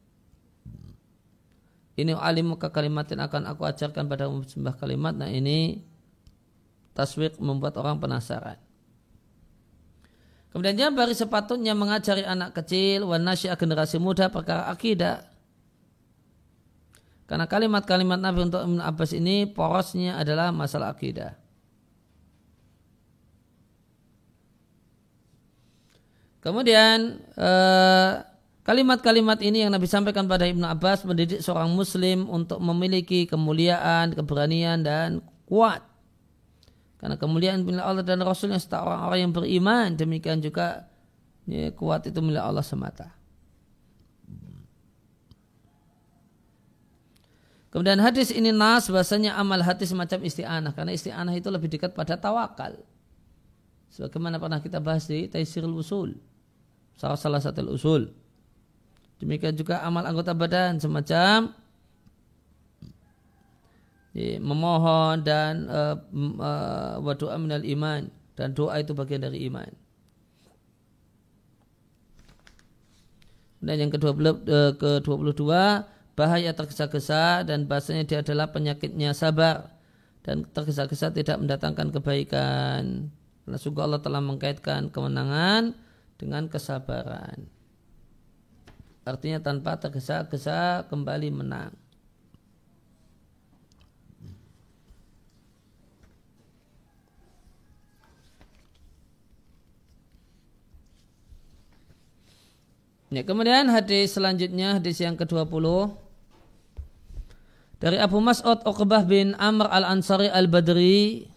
ini 1.95 2.11
alim 2.11 2.55
maka 2.55 2.75
kalimatin 2.75 3.23
akan 3.23 3.55
aku 3.55 3.63
ajarkan 3.71 4.11
pada 4.11 4.27
sembah 4.27 4.75
kalimat. 4.75 5.15
Nah 5.15 5.31
ini 5.31 5.87
taswik 6.91 7.39
membuat 7.39 7.79
orang 7.79 8.03
penasaran. 8.03 8.59
Kemudian 10.55 10.79
dia 10.79 10.87
bari 10.95 11.19
sepatutnya 11.19 11.75
mengajari 11.75 12.23
anak 12.23 12.55
kecil, 12.55 13.11
wanasya 13.11 13.59
generasi 13.59 13.99
muda 13.99 14.31
perkara 14.31 14.71
akidah. 14.71 15.27
Karena 17.27 17.51
kalimat-kalimat 17.51 18.23
Nabi 18.23 18.47
untuk 18.47 18.63
Ibn 18.63 18.79
Abbas 18.87 19.19
ini 19.19 19.51
porosnya 19.51 20.15
adalah 20.15 20.55
masalah 20.55 20.95
akidah. 20.95 21.35
Kemudian 26.39 27.19
eh, 27.35 28.13
kalimat-kalimat 28.63 29.43
ini 29.43 29.67
yang 29.67 29.75
Nabi 29.75 29.91
sampaikan 29.91 30.31
pada 30.31 30.47
Ibn 30.47 30.71
Abbas 30.71 31.03
mendidik 31.03 31.43
seorang 31.43 31.75
muslim 31.75 32.31
untuk 32.31 32.63
memiliki 32.63 33.27
kemuliaan, 33.27 34.15
keberanian 34.15 34.87
dan 34.87 35.19
kuat 35.51 35.83
karena 37.05 37.21
kemuliaan 37.21 37.69
milik 37.69 37.85
Allah 37.85 38.01
dan 38.01 38.25
Rasulnya 38.25 38.57
serta 38.57 38.81
orang-orang 38.81 39.29
yang 39.29 39.33
beriman. 39.37 39.93
Demikian 39.93 40.41
juga 40.41 40.89
ya, 41.45 41.69
kuat 41.77 42.09
itu 42.09 42.17
milik 42.25 42.41
Allah 42.41 42.65
semata. 42.65 43.13
Kemudian 47.69 48.01
hadis 48.01 48.33
ini 48.33 48.57
nas 48.57 48.89
bahasanya 48.89 49.37
amal 49.37 49.61
hati 49.61 49.85
semacam 49.85 50.25
isti'anah. 50.25 50.73
Karena 50.73 50.97
isti'anah 50.97 51.37
itu 51.37 51.53
lebih 51.53 51.69
dekat 51.77 51.93
pada 51.93 52.17
tawakal. 52.17 52.81
Sebagaimana 53.93 54.41
pernah 54.41 54.65
kita 54.65 54.81
bahas 54.81 55.05
di 55.05 55.29
Taisirul 55.29 55.77
Usul. 55.77 56.17
Salah, 56.97 57.21
salah 57.21 57.45
satu 57.45 57.69
usul. 57.69 58.17
Demikian 59.21 59.53
juga 59.61 59.85
amal 59.85 60.09
anggota 60.09 60.33
badan 60.33 60.81
semacam 60.81 61.53
memohon 64.15 65.27
dan 65.27 65.67
uh, 65.67 65.99
uh, 66.39 67.03
wa 67.03 67.15
doa 67.19 67.35
minal 67.35 67.67
iman 67.67 68.07
dan 68.39 68.55
doa 68.55 68.79
itu 68.79 68.95
bagian 68.95 69.27
dari 69.27 69.51
iman. 69.51 69.67
Dan 73.65 73.77
yang 73.81 73.91
kedua 73.91 74.15
uh, 74.15 74.73
ke-22 74.77 75.43
bahaya 76.15 76.55
tergesa-gesa 76.55 77.43
dan 77.43 77.67
bahasanya 77.67 78.07
dia 78.07 78.19
adalah 78.23 78.55
penyakitnya 78.55 79.17
sabar 79.17 79.75
dan 80.23 80.47
tergesa-gesa 80.47 81.11
tidak 81.11 81.43
mendatangkan 81.43 81.91
kebaikan. 81.91 83.11
Karena 83.45 83.59
Allah 83.83 84.01
telah 84.01 84.23
mengkaitkan 84.25 84.89
kemenangan 84.95 85.75
dengan 86.17 86.47
kesabaran. 86.49 87.51
Artinya 89.05 89.43
tanpa 89.43 89.77
tergesa-gesa 89.77 90.89
kembali 90.89 91.29
menang. 91.29 91.84
Ya, 103.15 103.23
kemudian 103.23 103.71
hadis 103.71 104.19
selanjutnya 104.19 104.83
hadis 104.83 104.99
yang 104.99 105.15
ke-20 105.15 105.63
dari 107.79 108.03
Abu 108.03 108.19
Mas'ud 108.19 108.59
Uqbah 108.67 109.07
bin 109.07 109.39
Amr 109.39 109.71
Al-Ansari 109.71 110.27
Al-Badri 110.27 111.31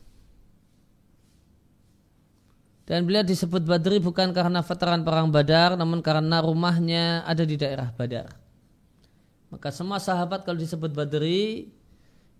dan 2.89 3.05
beliau 3.05 3.21
disebut 3.21 3.61
Badri 3.61 4.01
bukan 4.01 4.33
karena 4.33 4.65
veteran 4.65 5.05
perang 5.05 5.29
Badar 5.29 5.77
namun 5.77 6.01
karena 6.01 6.41
rumahnya 6.41 7.21
ada 7.29 7.45
di 7.45 7.53
daerah 7.53 7.93
Badar. 7.93 8.33
Maka 9.53 9.69
semua 9.69 10.01
sahabat 10.01 10.49
kalau 10.49 10.57
disebut 10.57 10.89
Badri 10.97 11.69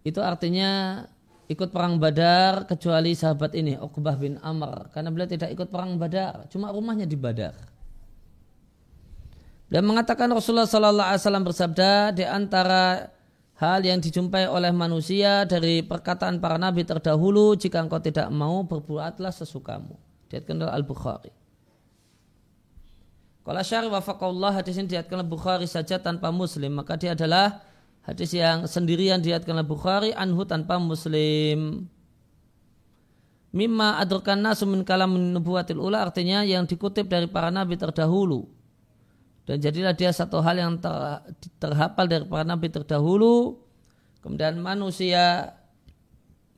itu 0.02 0.18
artinya 0.18 1.06
ikut 1.46 1.70
perang 1.70 2.02
Badar 2.02 2.66
kecuali 2.66 3.14
sahabat 3.14 3.54
ini 3.54 3.78
Uqbah 3.78 4.18
bin 4.18 4.42
Amr 4.42 4.90
karena 4.90 5.14
beliau 5.14 5.30
tidak 5.30 5.54
ikut 5.54 5.70
perang 5.70 5.94
Badar, 6.02 6.50
cuma 6.50 6.74
rumahnya 6.74 7.06
di 7.06 7.14
Badar. 7.14 7.77
Dan 9.68 9.84
mengatakan 9.84 10.32
Rasulullah 10.32 10.68
Sallallahu 10.68 11.08
Alaihi 11.12 11.24
Wasallam 11.28 11.44
bersabda 11.44 12.16
di 12.16 12.24
antara 12.24 13.12
hal 13.60 13.84
yang 13.84 14.00
dijumpai 14.00 14.48
oleh 14.48 14.72
manusia 14.72 15.44
dari 15.44 15.84
perkataan 15.84 16.40
para 16.40 16.56
nabi 16.56 16.88
terdahulu 16.88 17.52
jika 17.60 17.84
engkau 17.84 18.00
tidak 18.00 18.32
mau 18.32 18.64
berbuatlah 18.64 19.34
sesukamu. 19.36 20.00
Diatkan 20.32 20.64
oleh 20.64 20.72
Al 20.72 20.88
Bukhari. 20.88 21.36
Kalau 23.44 23.64
syari 23.64 23.88
wafaqallah 23.92 24.60
hadis 24.60 24.76
ini 24.80 24.88
diatkan 24.92 25.24
oleh 25.24 25.28
Bukhari 25.28 25.68
saja 25.68 26.00
tanpa 26.00 26.32
Muslim 26.32 26.80
maka 26.80 26.96
dia 26.96 27.12
adalah 27.12 27.64
hadis 28.08 28.32
yang 28.32 28.68
sendirian 28.72 29.20
diatkan 29.20 29.52
oleh 29.52 29.68
Bukhari 29.68 30.12
anhu 30.16 30.48
tanpa 30.48 30.80
Muslim. 30.80 31.92
Mimma 33.52 34.00
adurkan 34.00 34.40
nasu 34.40 34.64
min 34.64 34.88
kalam 34.88 35.12
nubuwatil 35.12 35.80
ula 35.80 36.08
artinya 36.08 36.48
yang 36.48 36.64
dikutip 36.64 37.08
dari 37.08 37.28
para 37.28 37.52
nabi 37.52 37.76
terdahulu 37.80 38.57
dan 39.48 39.64
jadilah 39.64 39.96
dia 39.96 40.12
satu 40.12 40.44
hal 40.44 40.60
yang 40.60 40.76
ter, 40.76 40.92
terhafal 41.56 42.04
dari 42.04 42.28
para 42.28 42.44
nabi 42.44 42.68
terdahulu. 42.68 43.64
Kemudian 44.20 44.60
manusia 44.60 45.56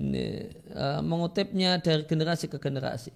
ini, 0.01 0.49
uh, 0.73 1.05
mengutipnya 1.05 1.77
dari 1.77 2.01
generasi 2.09 2.49
ke 2.49 2.57
generasi. 2.57 3.13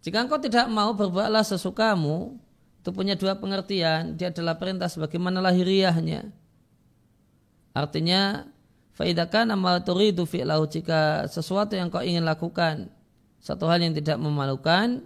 Jika 0.00 0.24
engkau 0.24 0.40
tidak 0.40 0.72
mau 0.72 0.96
berbuatlah 0.96 1.44
sesukamu 1.44 2.40
itu 2.80 2.90
punya 2.96 3.12
dua 3.12 3.36
pengertian. 3.36 4.16
Dia 4.16 4.32
adalah 4.32 4.56
perintah 4.56 4.88
sebagaimana 4.88 5.44
lahiriahnya. 5.44 6.28
Artinya 7.76 8.48
faidakan 8.96 9.52
amal 9.52 9.84
turidu 9.84 10.24
fi'lahu 10.24 10.64
jika 10.68 11.28
sesuatu 11.28 11.76
yang 11.76 11.92
kau 11.92 12.00
ingin 12.00 12.24
lakukan 12.24 12.88
satu 13.40 13.68
hal 13.68 13.84
yang 13.84 13.92
tidak 13.92 14.16
memalukan 14.16 15.04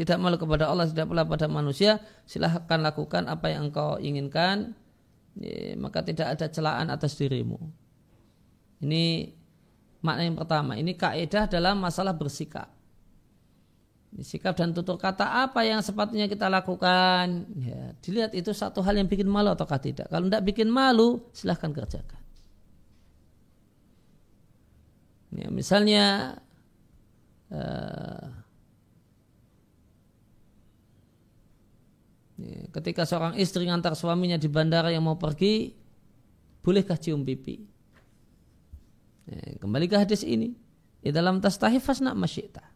tidak 0.00 0.16
malu 0.16 0.40
kepada 0.40 0.72
Allah, 0.72 0.88
tidak 0.88 1.12
pula 1.12 1.28
pada 1.28 1.44
manusia, 1.44 2.00
silahkan 2.24 2.80
lakukan 2.80 3.28
apa 3.28 3.52
yang 3.52 3.68
engkau 3.68 4.00
inginkan, 4.00 4.72
maka 5.76 6.00
tidak 6.00 6.32
ada 6.40 6.48
celaan 6.48 6.88
atas 6.88 7.20
dirimu. 7.20 7.60
Ini 8.80 9.28
makna 10.00 10.24
yang 10.24 10.40
pertama. 10.40 10.80
Ini 10.80 10.96
kaidah 10.96 11.44
dalam 11.52 11.76
masalah 11.84 12.16
bersikap. 12.16 12.72
sikap 14.24 14.58
dan 14.58 14.74
tutur 14.74 14.98
kata 14.98 15.46
apa 15.46 15.62
yang 15.62 15.78
sepatutnya 15.86 16.26
kita 16.26 16.50
lakukan 16.50 17.46
ya 17.62 17.94
dilihat 18.02 18.34
itu 18.34 18.50
satu 18.50 18.82
hal 18.82 18.98
yang 18.98 19.06
bikin 19.06 19.30
malu 19.30 19.54
ataukah 19.54 19.78
tidak 19.78 20.10
kalau 20.10 20.26
tidak 20.26 20.50
bikin 20.50 20.66
malu 20.66 21.30
silahkan 21.30 21.70
kerjakan 21.70 22.18
ya, 25.30 25.46
misalnya 25.46 26.34
uh, 27.54 28.39
ketika 32.72 33.04
seorang 33.04 33.36
istri 33.36 33.66
ngantar 33.66 33.92
suaminya 33.92 34.40
di 34.40 34.48
bandara 34.48 34.88
yang 34.88 35.04
mau 35.04 35.20
pergi 35.20 35.76
bolehkah 36.60 36.96
cium 36.96 37.24
pipi 37.24 37.56
ya, 39.28 39.60
kembali 39.60 39.86
ke 39.88 39.96
hadis 39.96 40.24
ini 40.24 40.56
di 41.00 41.10
dalam 41.12 41.40
tas 41.40 41.56
tahifas 41.56 42.04
nak 42.04 42.16
masyita 42.16 42.70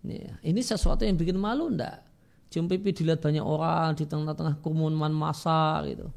Ya, 0.00 0.40
ini 0.40 0.64
sesuatu 0.64 1.04
yang 1.04 1.20
bikin 1.20 1.36
malu 1.36 1.68
ndak? 1.68 2.00
Cium 2.48 2.66
pipi 2.66 2.96
dilihat 2.96 3.20
banyak 3.20 3.44
orang 3.44 3.92
di 3.94 4.08
tengah-tengah 4.08 4.64
kerumunan 4.64 5.12
massa 5.12 5.84
gitu. 5.84 6.08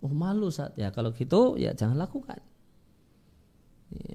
Oh 0.00 0.08
malu 0.08 0.48
saat 0.48 0.72
ya 0.80 0.88
kalau 0.88 1.12
gitu 1.12 1.60
ya 1.60 1.76
jangan 1.76 2.00
lakukan. 2.00 2.40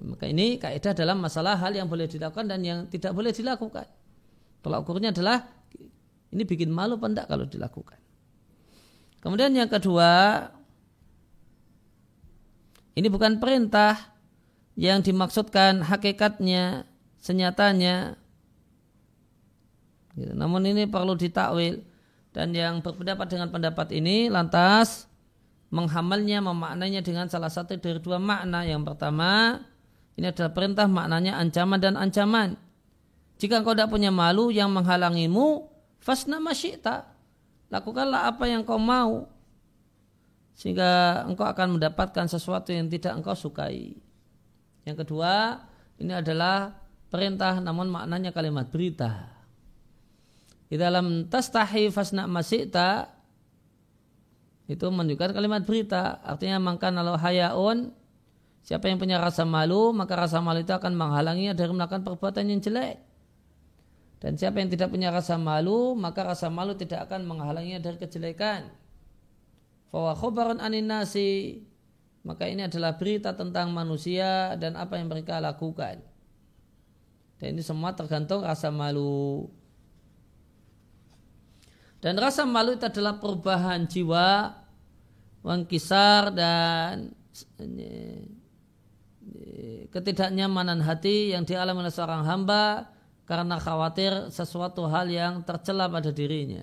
Maka 0.01 0.25
ini 0.25 0.57
kaidah 0.57 0.97
dalam 0.97 1.21
masalah 1.21 1.59
hal 1.61 1.77
yang 1.77 1.85
boleh 1.85 2.09
dilakukan 2.09 2.49
dan 2.49 2.59
yang 2.65 2.79
tidak 2.89 3.13
boleh 3.13 3.29
dilakukan. 3.29 3.85
Tolak 4.65 4.81
ukurnya 4.81 5.13
adalah 5.13 5.45
ini 6.35 6.43
bikin 6.43 6.67
malu 6.67 6.99
apa 6.99 7.07
enggak 7.07 7.27
kalau 7.31 7.47
dilakukan. 7.47 7.99
Kemudian 9.23 9.55
yang 9.55 9.71
kedua, 9.71 10.43
ini 12.93 13.07
bukan 13.07 13.39
perintah 13.39 14.13
yang 14.75 14.99
dimaksudkan 14.99 15.81
hakikatnya, 15.87 16.83
senyatanya 17.23 18.19
Gitu. 20.15 20.31
Namun 20.33 20.63
ini 20.63 20.87
perlu 20.87 21.13
ditakwil 21.19 21.83
dan 22.31 22.55
yang 22.55 22.79
berpendapat 22.79 23.27
dengan 23.27 23.51
pendapat 23.51 23.91
ini 23.91 24.31
lantas 24.31 25.11
menghamalnya 25.71 26.39
memaknainya 26.39 27.03
dengan 27.03 27.27
salah 27.27 27.51
satu 27.51 27.75
dari 27.75 27.99
dua 27.99 28.17
makna. 28.17 28.63
Yang 28.63 28.95
pertama 28.95 29.59
ini 30.15 30.31
adalah 30.31 30.51
perintah 30.55 30.87
maknanya 30.87 31.35
ancaman 31.35 31.79
dan 31.83 31.99
ancaman. 31.99 32.55
Jika 33.35 33.59
engkau 33.59 33.75
tidak 33.75 33.91
punya 33.91 34.15
malu 34.15 34.47
yang 34.47 34.71
menghalangimu, 34.71 35.67
fasna 36.05 36.37
masyita. 36.37 37.09
Lakukanlah 37.73 38.29
apa 38.29 38.45
yang 38.45 38.61
kau 38.61 38.77
mau. 38.77 39.25
Sehingga 40.53 41.25
engkau 41.25 41.43
akan 41.49 41.81
mendapatkan 41.81 42.29
sesuatu 42.29 42.69
yang 42.69 42.87
tidak 42.87 43.17
engkau 43.17 43.33
sukai. 43.33 43.97
Yang 44.85 45.03
kedua, 45.03 45.65
ini 45.97 46.13
adalah 46.13 46.77
perintah 47.09 47.57
namun 47.57 47.89
maknanya 47.89 48.29
kalimat 48.29 48.69
berita. 48.69 49.33
Di 50.69 50.77
dalam 50.77 51.25
tastahi 51.25 51.89
fasna 51.89 52.29
masita 52.29 53.09
itu 54.65 54.85
menunjukkan 54.85 55.33
kalimat 55.33 55.61
berita. 55.65 56.21
Artinya 56.21 56.61
maka 56.61 56.89
kalau 56.93 57.17
hayaun 57.17 57.93
siapa 58.65 58.89
yang 58.89 58.97
punya 58.97 59.21
rasa 59.21 59.45
malu 59.45 59.93
maka 59.93 60.17
rasa 60.17 60.41
malu 60.41 60.65
itu 60.65 60.73
akan 60.73 60.97
menghalanginya 60.97 61.53
dari 61.53 61.69
melakukan 61.73 62.01
perbuatan 62.01 62.49
yang 62.49 62.61
jelek. 62.61 62.97
Dan 64.25 64.41
siapa 64.41 64.57
yang 64.57 64.73
tidak 64.73 64.89
punya 64.89 65.13
rasa 65.13 65.37
malu 65.37 65.93
maka 65.93 66.25
rasa 66.25 66.49
malu 66.49 66.73
tidak 66.73 67.05
akan 67.05 67.29
menghalanginya 67.29 67.77
dari 67.77 68.01
kejelekan. 68.01 68.73
Fawa 69.93 70.17
khobaran 70.17 70.57
aninasi 70.57 71.61
maka 72.25 72.49
ini 72.49 72.65
adalah 72.65 72.97
berita 72.97 73.37
tentang 73.37 73.69
manusia 73.69 74.57
dan 74.57 74.73
apa 74.81 74.97
yang 74.97 75.13
mereka 75.13 75.37
lakukan. 75.37 76.01
Dan 77.37 77.53
ini 77.53 77.61
semua 77.61 77.93
tergantung 77.93 78.41
rasa 78.41 78.73
malu. 78.73 79.45
Dan 82.01 82.17
rasa 82.17 82.49
malu 82.49 82.73
itu 82.73 82.85
adalah 82.89 83.21
perubahan 83.21 83.85
jiwa, 83.85 84.57
wangkisar 85.45 86.33
dan 86.33 87.13
ketidaknyamanan 89.93 90.81
hati 90.81 91.29
yang 91.37 91.45
dialami 91.45 91.85
oleh 91.85 91.93
seorang 91.93 92.25
hamba 92.25 92.94
karena 93.25 93.57
khawatir 93.57 94.29
sesuatu 94.29 94.85
hal 94.85 95.09
yang 95.09 95.41
tercela 95.41 95.89
pada 95.89 96.13
dirinya. 96.13 96.61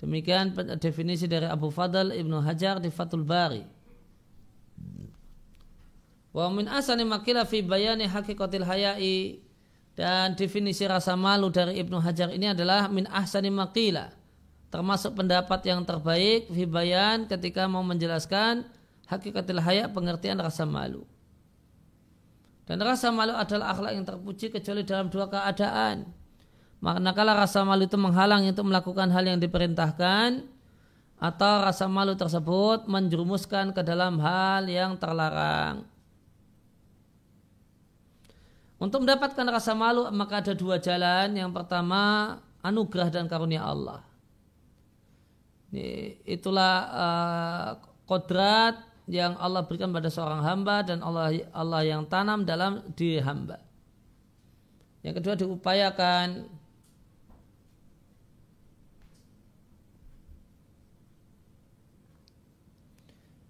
Demikian 0.00 0.56
definisi 0.80 1.28
dari 1.28 1.44
Abu 1.44 1.68
Fadl 1.68 2.16
Ibnu 2.16 2.40
Hajar 2.40 2.80
di 2.80 2.88
Fathul 2.88 3.24
Bari. 3.24 3.60
Wa 6.32 6.48
min 6.48 6.70
asani 6.70 7.04
makila 7.04 7.44
fi 7.44 7.60
bayani 7.60 8.06
hakikatil 8.06 8.64
hayai 8.64 9.42
dan 9.98 10.32
definisi 10.38 10.86
rasa 10.88 11.18
malu 11.18 11.52
dari 11.52 11.76
Ibnu 11.82 12.00
Hajar 12.00 12.32
ini 12.32 12.54
adalah 12.54 12.88
min 12.88 13.04
ahsani 13.10 13.52
maqila. 13.52 14.14
Termasuk 14.70 15.18
pendapat 15.18 15.60
yang 15.66 15.82
terbaik 15.82 16.46
Fibayan 16.48 17.26
ketika 17.26 17.66
mau 17.66 17.82
menjelaskan 17.82 18.64
hakikatil 19.10 19.58
haya 19.58 19.90
pengertian 19.90 20.38
rasa 20.38 20.62
malu. 20.62 21.02
Dan 22.70 22.86
rasa 22.86 23.10
malu 23.10 23.34
adalah 23.34 23.74
akhlak 23.74 23.98
yang 23.98 24.06
terpuji 24.06 24.54
kecuali 24.54 24.86
dalam 24.86 25.10
dua 25.10 25.26
keadaan. 25.26 26.06
Manakala 26.78 27.34
rasa 27.34 27.66
malu 27.66 27.90
itu 27.90 27.98
menghalang 27.98 28.46
untuk 28.46 28.70
melakukan 28.70 29.10
hal 29.10 29.26
yang 29.26 29.42
diperintahkan 29.42 30.46
atau 31.18 31.52
rasa 31.66 31.90
malu 31.90 32.14
tersebut 32.14 32.86
menjerumuskan 32.86 33.74
ke 33.74 33.82
dalam 33.82 34.22
hal 34.22 34.70
yang 34.70 34.94
terlarang. 34.94 35.82
Untuk 38.78 39.02
mendapatkan 39.02 39.50
rasa 39.50 39.74
malu 39.74 40.06
maka 40.14 40.38
ada 40.38 40.54
dua 40.54 40.78
jalan. 40.78 41.34
Yang 41.34 41.50
pertama 41.50 42.38
anugerah 42.62 43.10
dan 43.10 43.26
karunia 43.26 43.66
Allah. 43.66 44.06
Itulah 46.22 46.74
uh, 46.86 47.70
kodrat 48.06 48.89
yang 49.10 49.34
Allah 49.42 49.66
berikan 49.66 49.90
pada 49.90 50.06
seorang 50.06 50.46
hamba 50.46 50.86
dan 50.86 51.02
Allah 51.02 51.34
Allah 51.50 51.82
yang 51.82 52.06
tanam 52.06 52.46
dalam 52.46 52.86
diri 52.94 53.18
hamba. 53.18 53.58
Yang 55.02 55.14
kedua 55.18 55.34
diupayakan 55.34 56.46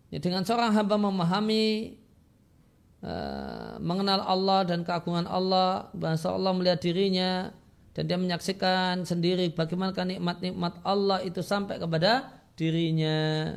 ya, 0.08 0.18
dengan 0.18 0.48
seorang 0.48 0.72
hamba 0.72 0.96
memahami 0.96 2.00
Eh, 3.00 3.74
mengenal 3.80 4.20
Allah 4.28 4.60
dan 4.68 4.84
keagungan 4.84 5.24
Allah, 5.24 5.88
bahasa 5.96 6.28
Allah 6.36 6.52
melihat 6.52 6.84
dirinya 6.84 7.48
dan 7.96 8.04
dia 8.04 8.20
menyaksikan 8.20 9.08
sendiri 9.08 9.48
bagaimana 9.56 9.96
nikmat-nikmat 9.96 10.84
Allah 10.84 11.24
itu 11.24 11.40
sampai 11.40 11.80
kepada 11.80 12.28
dirinya. 12.60 13.56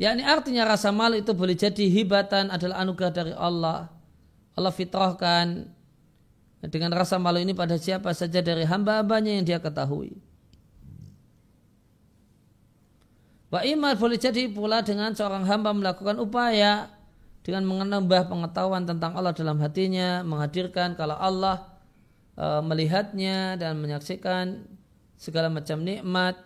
Ya 0.00 0.16
ini 0.16 0.24
artinya 0.24 0.64
rasa 0.64 0.88
malu 0.90 1.20
itu 1.20 1.32
boleh 1.36 1.56
jadi 1.56 1.84
hibatan 1.88 2.48
adalah 2.48 2.80
anugerah 2.80 3.12
dari 3.12 3.32
Allah. 3.36 3.92
Allah 4.56 4.72
fitrahkan 4.72 5.68
dengan 6.68 6.90
rasa 6.94 7.18
malu 7.18 7.42
ini 7.42 7.52
pada 7.52 7.74
siapa 7.74 8.12
saja 8.14 8.38
dari 8.40 8.62
hamba-hambanya 8.62 9.40
yang 9.40 9.44
dia 9.44 9.58
ketahui. 9.58 10.14
Wa 13.52 13.60
imal 13.68 13.92
boleh 14.00 14.16
jadi 14.16 14.48
pula 14.48 14.80
dengan 14.80 15.12
seorang 15.12 15.44
hamba 15.44 15.76
melakukan 15.76 16.16
upaya 16.16 16.88
dengan 17.44 17.68
menambah 17.68 18.30
pengetahuan 18.30 18.88
tentang 18.88 19.12
Allah 19.12 19.34
dalam 19.36 19.60
hatinya, 19.60 20.24
menghadirkan 20.24 20.94
kalau 20.96 21.18
Allah 21.18 21.68
e, 22.38 22.46
melihatnya 22.64 23.60
dan 23.60 23.76
menyaksikan 23.82 24.64
segala 25.18 25.50
macam 25.50 25.82
nikmat 25.82 26.38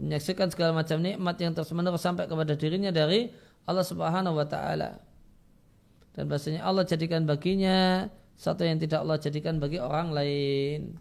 menyaksikan 0.00 0.48
segala 0.48 0.72
macam 0.74 0.98
nikmat 0.98 1.36
yang 1.38 1.52
terus 1.52 1.70
menerus 1.76 2.00
sampai 2.00 2.24
kepada 2.24 2.56
dirinya 2.56 2.88
dari 2.88 3.28
Allah 3.68 3.84
Subhanahu 3.84 4.34
wa 4.34 4.46
taala. 4.48 4.98
Dan 6.16 6.26
bahasanya 6.26 6.66
Allah 6.66 6.82
jadikan 6.88 7.22
baginya 7.28 8.08
satu 8.34 8.64
yang 8.64 8.80
tidak 8.80 9.04
Allah 9.04 9.20
jadikan 9.20 9.60
bagi 9.60 9.78
orang 9.78 10.10
lain. 10.10 10.96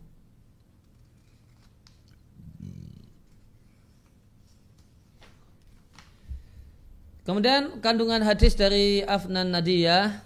Kemudian 7.23 7.77
kandungan 7.79 8.25
hadis 8.25 8.57
dari 8.57 9.05
Afnan 9.05 9.53
Nadiyah 9.53 10.25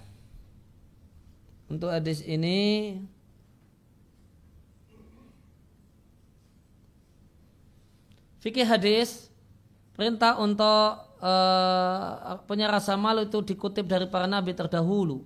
untuk 1.68 1.92
hadis 1.92 2.24
ini 2.24 2.96
fikih 8.44 8.68
hadis 8.68 9.32
perintah 9.96 10.36
untuk 10.36 11.00
uh, 11.24 12.44
punya 12.44 12.68
rasa 12.68 13.00
malu 13.00 13.24
itu 13.24 13.40
dikutip 13.40 13.88
dari 13.88 14.12
para 14.12 14.28
nabi 14.28 14.52
terdahulu 14.52 15.24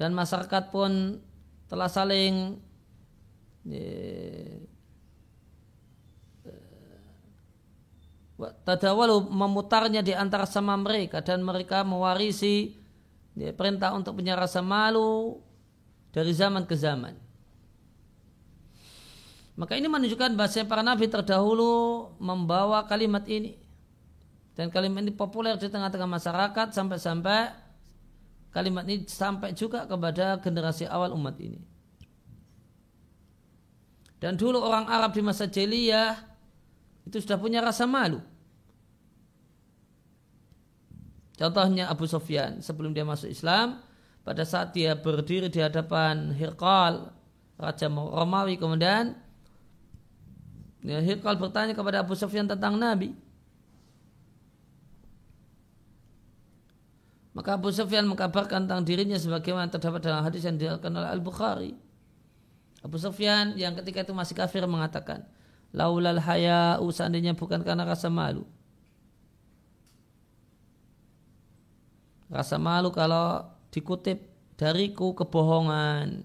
dan 0.00 0.16
masyarakat 0.16 0.72
pun 0.72 1.20
telah 1.68 1.90
saling 1.92 2.56
tadawalu 8.64 9.28
memutarnya 9.28 10.00
di 10.00 10.16
antara 10.16 10.48
sama 10.48 10.72
mereka 10.80 11.20
dan 11.20 11.44
mereka 11.44 11.84
mewarisi 11.84 12.78
Ya, 13.38 13.54
perintah 13.54 13.94
untuk 13.94 14.18
punya 14.18 14.34
rasa 14.34 14.58
malu 14.58 15.38
dari 16.10 16.34
zaman 16.34 16.66
ke 16.66 16.74
zaman. 16.74 17.14
Maka 19.58 19.74
ini 19.74 19.90
menunjukkan 19.90 20.38
bahasa 20.38 20.62
para 20.62 20.86
nabi 20.86 21.10
terdahulu 21.10 22.14
membawa 22.22 22.86
kalimat 22.86 23.26
ini. 23.26 23.58
Dan 24.54 24.70
kalimat 24.70 25.02
ini 25.02 25.10
populer 25.10 25.58
di 25.58 25.66
tengah-tengah 25.66 26.06
masyarakat 26.06 26.70
sampai-sampai 26.70 27.50
kalimat 28.54 28.86
ini 28.86 29.02
sampai 29.10 29.58
juga 29.58 29.82
kepada 29.90 30.38
generasi 30.38 30.86
awal 30.86 31.10
umat 31.18 31.34
ini. 31.42 31.58
Dan 34.22 34.38
dulu 34.38 34.62
orang 34.62 34.86
Arab 34.86 35.14
di 35.14 35.22
masa 35.26 35.50
jahiliyah 35.50 36.14
itu 37.10 37.18
sudah 37.18 37.38
punya 37.38 37.58
rasa 37.58 37.82
malu. 37.86 38.22
Contohnya 41.38 41.86
Abu 41.86 42.06
Sofyan 42.06 42.62
sebelum 42.62 42.94
dia 42.94 43.06
masuk 43.06 43.30
Islam, 43.30 43.82
pada 44.22 44.42
saat 44.42 44.74
dia 44.74 44.98
berdiri 44.98 45.46
di 45.50 45.62
hadapan 45.62 46.34
Hirqal, 46.34 47.14
Raja 47.58 47.86
Romawi 47.90 48.58
kemudian 48.58 49.27
ya, 50.84 50.98
Hirqal 51.02 51.36
bertanya 51.38 51.74
kepada 51.74 52.02
Abu 52.02 52.14
Sofyan 52.14 52.46
tentang 52.46 52.76
Nabi. 52.78 53.14
Maka 57.38 57.54
Abu 57.54 57.70
Sufyan 57.70 58.02
mengkabarkan 58.10 58.66
tentang 58.66 58.82
dirinya 58.82 59.14
sebagaimana 59.14 59.70
terdapat 59.70 60.02
dalam 60.02 60.26
hadis 60.26 60.42
yang 60.42 60.58
diriwayatkan 60.58 60.90
oleh 60.90 61.06
Al-Bukhari. 61.06 61.72
Abu 62.82 62.98
Sufyan 62.98 63.54
yang 63.54 63.78
ketika 63.78 64.02
itu 64.02 64.10
masih 64.10 64.34
kafir 64.34 64.66
mengatakan, 64.66 65.22
Laulal 65.70 66.18
haya 66.18 66.80
seandainya 66.80 67.36
bukan 67.36 67.60
karena 67.60 67.84
rasa 67.84 68.08
malu. 68.08 68.48
Rasa 72.26 72.56
malu 72.56 72.90
kalau 72.90 73.44
dikutip 73.70 74.28
dariku 74.56 75.14
kebohongan. 75.14 76.24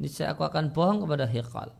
Niscaya 0.00 0.34
aku 0.34 0.42
akan 0.42 0.74
bohong 0.74 1.06
kepada 1.06 1.24
Hirqal. 1.30 1.70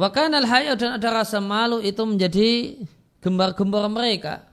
Wakan 0.00 0.32
al 0.32 0.48
haya 0.48 0.72
dan 0.80 0.96
ada 0.96 1.12
rasa 1.12 1.44
malu 1.44 1.84
itu 1.84 2.00
menjadi 2.08 2.80
gembar-gembar 3.20 3.84
mereka. 3.92 4.48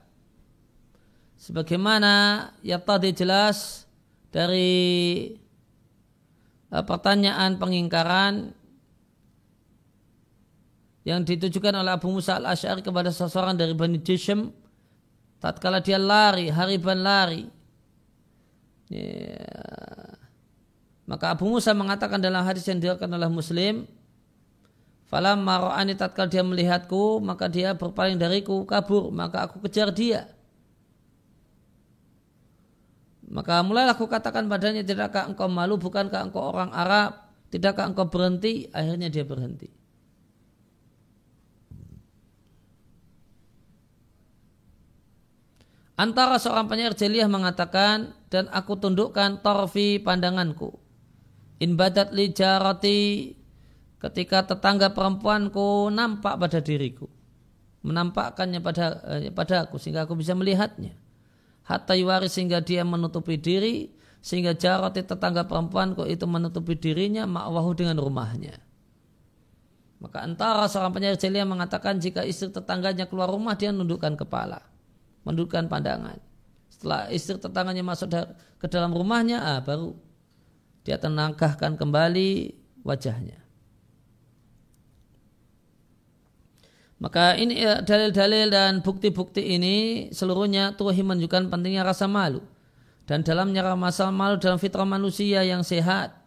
Sebagaimana 1.40 2.44
ya 2.60 2.76
tadi 2.76 3.16
jelas 3.16 3.88
dari 4.28 5.32
uh, 6.68 6.84
pertanyaan 6.84 7.56
pengingkaran 7.56 8.52
yang 11.08 11.24
ditujukan 11.24 11.72
oleh 11.80 11.96
Abu 11.96 12.12
Musa 12.12 12.36
al-Ash'ari 12.36 12.84
kepada 12.84 13.08
seseorang 13.08 13.56
dari 13.56 13.72
Bani 13.72 13.96
Jishm 14.04 14.52
tatkala 15.40 15.80
dia 15.80 15.96
lari, 15.96 16.52
hariban 16.52 17.00
lari. 17.00 17.48
Ya. 18.92 19.40
Maka 21.08 21.32
Abu 21.32 21.48
Musa 21.48 21.72
mengatakan 21.72 22.20
dalam 22.20 22.44
hadis 22.44 22.68
yang 22.68 22.76
diriwayatkan 22.76 23.08
oleh 23.08 23.32
Muslim, 23.32 23.88
Falam 25.08 25.40
maro'ani 25.40 25.96
tatkal 25.96 26.28
dia 26.28 26.44
melihatku, 26.44 27.24
maka 27.24 27.48
dia 27.48 27.72
berpaling 27.72 28.20
dariku, 28.20 28.68
kabur, 28.68 29.08
maka 29.08 29.48
aku 29.48 29.64
kejar 29.64 29.88
dia. 29.88 30.28
Maka 33.24 33.64
mulailah 33.64 33.96
aku 33.96 34.04
katakan 34.04 34.44
padanya, 34.52 34.84
tidakkah 34.84 35.32
engkau 35.32 35.48
malu, 35.48 35.80
bukankah 35.80 36.28
engkau 36.28 36.52
orang 36.52 36.68
Arab, 36.76 37.24
tidakkah 37.48 37.88
engkau 37.88 38.04
berhenti, 38.12 38.68
akhirnya 38.68 39.08
dia 39.08 39.24
berhenti. 39.24 39.72
Antara 45.96 46.36
seorang 46.36 46.68
penyair 46.68 46.92
jeliah 46.92 47.32
mengatakan, 47.32 48.12
dan 48.28 48.52
aku 48.52 48.76
tundukkan 48.76 49.40
torfi 49.40 49.96
pandanganku. 49.98 50.76
In 51.64 51.80
badat 51.80 52.12
li 52.12 52.30
jarati 52.30 53.34
ketika 53.98 54.46
tetangga 54.54 54.94
perempuanku 54.94 55.90
nampak 55.90 56.38
pada 56.38 56.58
diriku 56.62 57.10
menampakkannya 57.82 58.60
pada 58.60 58.86
eh, 59.18 59.30
pada 59.30 59.66
aku 59.66 59.78
sehingga 59.78 60.06
aku 60.06 60.18
bisa 60.18 60.34
melihatnya. 60.34 60.98
Hatta 61.64 61.92
yuwari 61.94 62.32
sehingga 62.32 62.64
dia 62.64 62.80
menutupi 62.82 63.36
diri 63.36 63.92
sehingga 64.24 64.56
jarati 64.56 65.04
tetangga 65.04 65.44
perempuanku 65.44 66.08
itu 66.08 66.24
menutupi 66.24 66.74
dirinya 66.74 67.28
ma'wahu 67.28 67.76
dengan 67.76 68.00
rumahnya. 68.00 68.56
Maka 69.98 70.24
antara 70.24 70.64
seorang 70.70 70.94
penyair 70.94 71.18
jeliah 71.18 71.44
mengatakan 71.44 71.98
jika 71.98 72.22
istri 72.22 72.48
tetangganya 72.54 73.10
keluar 73.10 73.28
rumah 73.28 73.58
dia 73.58 73.74
menundukkan 73.74 74.14
kepala 74.14 74.62
menundukkan 75.26 75.66
pandangan. 75.68 76.18
Setelah 76.72 77.10
istri 77.10 77.36
tetangganya 77.36 77.84
masuk 77.84 78.08
ke 78.62 78.66
dalam 78.70 78.94
rumahnya 78.94 79.42
ah, 79.42 79.60
baru 79.60 79.98
dia 80.86 80.96
tenangkahkan 80.96 81.76
kembali 81.76 82.54
wajahnya 82.86 83.47
Maka 86.98 87.38
ini 87.38 87.62
ya, 87.62 87.78
dalil-dalil 87.78 88.50
dan 88.50 88.82
bukti-bukti 88.82 89.54
ini 89.54 90.08
seluruhnya 90.10 90.74
tuhi 90.74 90.98
menunjukkan 91.06 91.46
pentingnya 91.46 91.86
rasa 91.86 92.10
malu. 92.10 92.42
Dan 93.06 93.22
dalamnya 93.22 93.62
rasa 93.62 94.10
malu 94.10 94.36
dalam 94.42 94.58
fitrah 94.58 94.84
manusia 94.84 95.46
yang 95.46 95.62
sehat. 95.62 96.18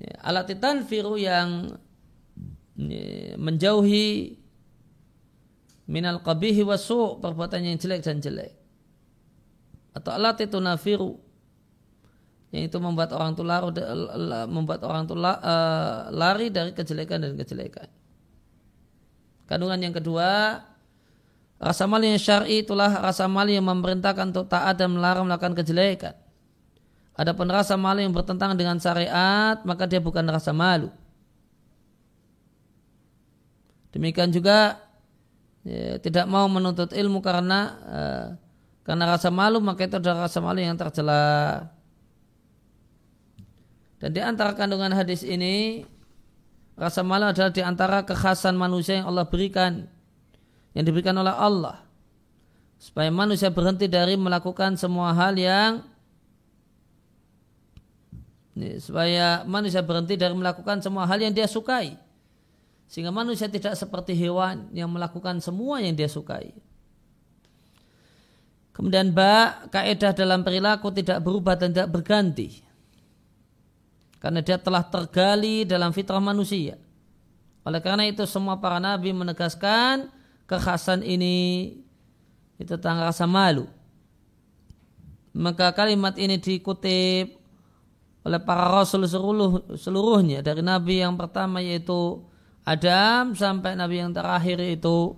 Ya, 0.00 0.16
alat 0.24 0.48
firu 0.88 1.20
yang 1.20 1.76
ya, 2.80 3.36
menjauhi 3.36 4.40
minal 5.84 6.24
qabihi 6.24 6.64
wasu 6.64 7.20
perbuatan 7.20 7.60
yang 7.60 7.76
jelek 7.76 8.00
dan 8.00 8.24
jelek. 8.24 8.56
Atau 9.92 10.16
alat 10.16 10.40
itu 10.40 10.56
nafiru 10.56 11.20
yang 12.50 12.66
itu 12.66 12.78
membuat 12.80 13.12
orang 13.12 13.36
itu 13.36 13.44
lari, 13.44 13.68
membuat 14.48 14.80
orang 14.88 15.06
itu 15.06 15.14
eh, 15.20 15.98
lari 16.16 16.46
dari 16.48 16.72
kejelekan 16.72 17.22
dan 17.22 17.36
kejelekan. 17.36 17.99
Kandungan 19.50 19.82
yang 19.82 19.90
kedua, 19.90 20.62
rasa 21.58 21.90
malu 21.90 22.06
yang 22.06 22.22
syar'i 22.22 22.62
itulah 22.62 23.02
rasa 23.02 23.26
malu 23.26 23.50
yang 23.50 23.66
memerintahkan 23.66 24.30
untuk 24.30 24.46
taat 24.46 24.78
dan 24.78 24.94
melarang 24.94 25.26
melakukan 25.26 25.58
kejelekan. 25.58 26.14
Adapun 27.18 27.50
rasa 27.50 27.74
malu 27.74 27.98
yang 27.98 28.14
bertentangan 28.14 28.54
dengan 28.54 28.78
syariat, 28.78 29.58
maka 29.66 29.90
dia 29.90 29.98
bukan 29.98 30.22
rasa 30.30 30.54
malu. 30.54 30.86
Demikian 33.90 34.30
juga 34.30 34.78
ya, 35.66 35.98
tidak 35.98 36.30
mau 36.30 36.46
menuntut 36.46 36.94
ilmu 36.94 37.18
karena 37.18 37.60
uh, 37.90 38.26
karena 38.86 39.04
rasa 39.18 39.34
malu 39.34 39.58
maka 39.58 39.82
itu 39.82 39.98
adalah 39.98 40.30
rasa 40.30 40.38
malu 40.38 40.62
yang 40.62 40.78
tercela. 40.78 41.66
Dan 43.98 44.14
di 44.14 44.22
antara 44.22 44.54
kandungan 44.54 44.94
hadis 44.94 45.26
ini 45.26 45.84
Rasa 46.80 47.04
malu 47.04 47.28
adalah 47.28 47.52
di 47.52 47.60
antara 47.60 48.00
kekhasan 48.08 48.56
manusia 48.56 49.04
yang 49.04 49.12
Allah 49.12 49.28
berikan, 49.28 49.84
yang 50.72 50.84
diberikan 50.88 51.12
oleh 51.12 51.28
Allah. 51.28 51.84
Supaya 52.80 53.12
manusia 53.12 53.52
berhenti 53.52 53.84
dari 53.84 54.16
melakukan 54.16 54.80
semua 54.80 55.12
hal 55.12 55.36
yang 55.36 55.84
supaya 58.80 59.44
manusia 59.44 59.84
berhenti 59.84 60.16
dari 60.16 60.32
melakukan 60.32 60.80
semua 60.80 61.04
hal 61.04 61.20
yang 61.20 61.36
dia 61.36 61.44
sukai. 61.44 62.00
Sehingga 62.88 63.12
manusia 63.12 63.52
tidak 63.52 63.76
seperti 63.76 64.16
hewan 64.16 64.72
yang 64.72 64.88
melakukan 64.88 65.36
semua 65.44 65.84
yang 65.84 65.92
dia 65.92 66.08
sukai. 66.08 66.56
Kemudian 68.72 69.12
ba, 69.12 69.68
kaidah 69.68 70.16
dalam 70.16 70.40
perilaku 70.40 70.88
tidak 70.96 71.20
berubah 71.20 71.60
dan 71.60 71.76
tidak 71.76 71.92
berganti 71.92 72.69
karena 74.20 74.44
dia 74.44 74.60
telah 74.60 74.84
tergali 74.84 75.64
dalam 75.64 75.90
fitrah 75.90 76.20
manusia. 76.20 76.76
Oleh 77.64 77.80
karena 77.80 78.04
itu 78.04 78.24
semua 78.28 78.60
para 78.60 78.76
nabi 78.76 79.16
menegaskan 79.16 80.12
kekhasan 80.44 81.00
ini 81.00 81.76
itu 82.60 82.76
tentang 82.76 83.00
rasa 83.00 83.24
malu. 83.24 83.64
Maka 85.32 85.72
kalimat 85.72 86.16
ini 86.20 86.36
dikutip 86.36 87.40
oleh 88.20 88.40
para 88.44 88.68
rasul 88.68 89.08
seluruh, 89.08 89.72
seluruhnya 89.80 90.44
dari 90.44 90.60
nabi 90.60 91.00
yang 91.00 91.16
pertama 91.16 91.64
yaitu 91.64 92.20
Adam 92.68 93.32
sampai 93.32 93.72
nabi 93.72 94.04
yang 94.04 94.12
terakhir 94.12 94.60
itu 94.60 95.16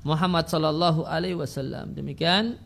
Muhammad 0.00 0.48
sallallahu 0.48 1.04
alaihi 1.04 1.36
wasallam. 1.36 1.92
Demikian 1.92 2.56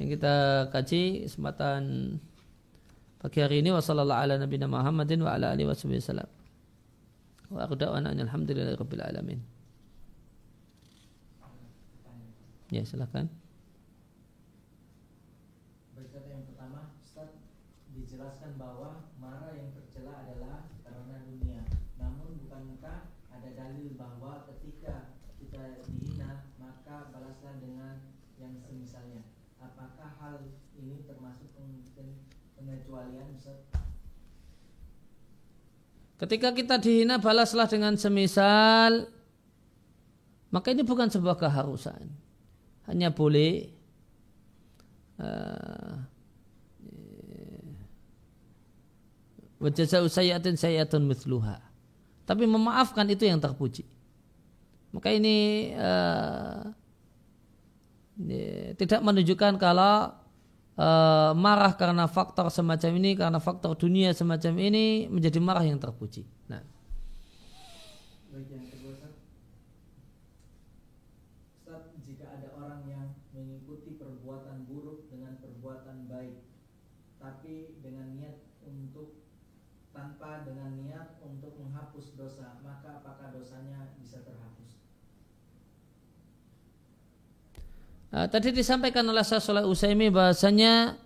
yang 0.00 0.08
kita 0.08 0.68
kaji 0.72 1.28
kesempatan 1.28 2.16
pagi 3.22 3.38
hari 3.38 3.62
ini 3.62 3.70
ala 3.70 4.34
nabiyina 4.34 4.66
wa 4.66 4.82
ala. 4.82 5.54
Wa 7.54 7.62
alamin. 9.06 9.38
Ya, 12.72 12.82
silakan. 12.82 13.30
menjelaskan 17.92 18.56
bahwa 18.56 19.12
marah 19.20 19.52
yang 19.54 19.70
tercela 19.76 20.24
adalah 20.24 20.66
karena 20.82 21.16
dunia. 21.28 21.62
Namun 22.00 22.40
bukankah 22.44 23.12
ada 23.28 23.50
dalil 23.52 23.94
bahwa 24.00 24.48
ketika 24.48 25.12
kita 25.36 25.80
dihina 25.84 26.48
maka 26.56 27.12
balaslah 27.12 27.60
dengan 27.60 28.02
yang 28.40 28.56
semisalnya? 28.56 29.22
Apakah 29.60 30.16
hal 30.18 30.48
ini 30.74 31.04
termasuk 31.04 31.52
Ketika 36.22 36.54
kita 36.54 36.78
dihina 36.78 37.18
balaslah 37.18 37.66
dengan 37.66 37.98
semisal 37.98 39.10
maka 40.52 40.68
ini 40.68 40.84
bukan 40.84 41.08
sebuah 41.08 41.40
keharusan. 41.40 42.12
Hanya 42.84 43.08
boleh 43.08 43.72
uh, 45.16 45.96
wajazau 49.56 50.12
sayyatin 50.12 50.60
sayyatun 50.60 51.08
mithluha. 51.08 51.56
Tapi 52.28 52.44
memaafkan 52.44 53.08
itu 53.08 53.24
yang 53.24 53.40
terpuji. 53.40 53.88
Maka 54.92 55.08
ini 55.08 55.72
uh, 55.72 56.68
tidak 58.76 59.00
menunjukkan 59.00 59.56
kalau 59.56 60.12
uh, 60.82 61.30
marah 61.38 61.78
karena 61.78 62.10
faktor 62.10 62.50
semacam 62.50 62.90
ini, 62.98 63.14
karena 63.14 63.38
faktor 63.38 63.78
dunia 63.78 64.10
semacam 64.10 64.58
ini 64.58 65.06
menjadi 65.06 65.38
marah 65.38 65.62
yang 65.62 65.78
terpuji. 65.78 66.26
Nah. 66.50 66.62
Baik 68.34 68.48
yang 68.50 68.66
kedua, 68.66 68.92
Ustaz, 68.98 69.14
jika 72.02 72.26
ada 72.26 72.48
orang 72.58 72.82
yang 72.90 73.14
mengikuti 73.30 73.94
perbuatan 73.94 74.66
buruk 74.66 75.06
dengan 75.06 75.38
perbuatan 75.38 76.10
baik, 76.10 76.42
tapi 77.22 77.78
dengan 77.84 78.18
niat 78.18 78.42
untuk 78.66 79.22
tanpa 79.92 80.40
dengan 80.48 80.72
niat 80.80 81.20
untuk 81.20 81.52
menghapus 81.60 82.16
dosa, 82.16 82.56
maka 82.64 83.04
apakah 83.04 83.28
dosanya 83.36 83.92
bisa 84.00 84.24
terhapus? 84.24 84.80
Uh, 88.12 88.28
tadi 88.28 88.52
disampaikan 88.52 89.08
oleh 89.08 89.24
Syaikh 89.24 89.64
Usaimi 89.64 90.12
bahasanya 90.12 91.00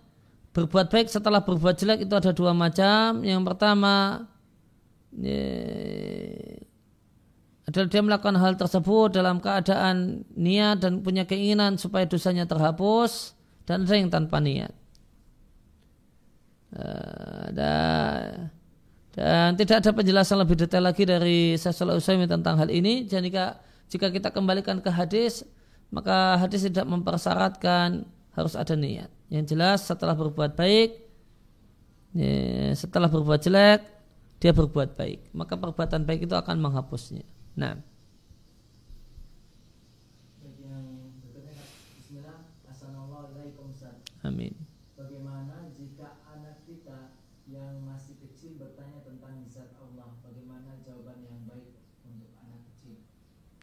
berbuat 0.50 0.90
baik 0.90 1.06
setelah 1.06 1.38
berbuat 1.38 1.78
jelek 1.78 2.02
itu 2.02 2.14
ada 2.18 2.34
dua 2.34 2.50
macam. 2.50 3.22
Yang 3.22 3.46
pertama 3.46 4.26
adalah 7.62 7.88
dia 7.88 8.02
melakukan 8.02 8.36
hal 8.42 8.58
tersebut 8.58 9.14
dalam 9.14 9.38
keadaan 9.38 10.26
niat 10.34 10.82
dan 10.82 10.98
punya 10.98 11.22
keinginan 11.30 11.78
supaya 11.78 12.10
dosanya 12.10 12.42
terhapus 12.42 13.38
dan 13.70 13.86
ada 13.86 14.10
tanpa 14.10 14.42
niat. 14.42 14.74
Uh, 16.74 17.46
dan, 17.54 18.50
dan 19.14 19.54
tidak 19.54 19.78
ada 19.78 19.94
penjelasan 19.94 20.42
lebih 20.42 20.58
detail 20.58 20.82
lagi 20.90 21.06
dari 21.06 21.54
Syaikh 21.54 22.02
Usaimi 22.02 22.26
tentang 22.26 22.58
hal 22.58 22.66
ini. 22.66 23.06
Jadi 23.06 23.30
jika 23.86 24.10
kita 24.10 24.34
kembalikan 24.34 24.82
ke 24.82 24.90
hadis 24.90 25.46
maka 25.90 26.40
hadis 26.42 26.66
tidak 26.66 26.86
mempersyaratkan 26.90 28.04
harus 28.34 28.54
ada 28.58 28.74
niat. 28.74 29.10
Yang 29.30 29.56
jelas 29.56 29.78
setelah 29.86 30.14
berbuat 30.14 30.54
baik, 30.54 30.90
ya, 32.14 32.74
setelah 32.74 33.10
berbuat 33.10 33.40
jelek, 33.42 33.80
dia 34.38 34.52
berbuat 34.52 34.94
baik. 34.98 35.32
Maka 35.32 35.56
perbuatan 35.56 36.04
baik 36.04 36.28
itu 36.28 36.34
akan 36.36 36.60
menghapusnya. 36.60 37.24
Nah. 37.56 37.80
Amin. 44.26 44.65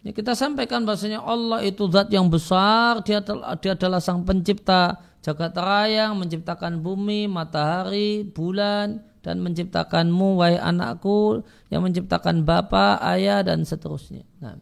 Ya, 0.04 0.12
kita 0.12 0.36
sampaikan 0.36 0.84
bahasanya 0.84 1.24
Allah 1.24 1.64
itu 1.64 1.88
zat 1.88 2.12
yang 2.12 2.28
besar, 2.28 3.00
dia, 3.08 3.24
dia 3.64 3.72
adalah 3.72 4.04
sang 4.04 4.28
pencipta 4.28 5.00
jagat 5.24 5.56
raya 5.56 6.12
menciptakan 6.12 6.84
bumi, 6.84 7.32
matahari, 7.32 8.28
bulan, 8.28 9.00
dan 9.24 9.40
menciptakanmu, 9.40 10.44
wahai 10.44 10.60
anakku, 10.60 11.48
yang 11.72 11.88
menciptakan 11.88 12.44
bapak, 12.44 13.00
ayah, 13.16 13.40
dan 13.40 13.64
seterusnya. 13.64 14.28
Nah. 14.44 14.60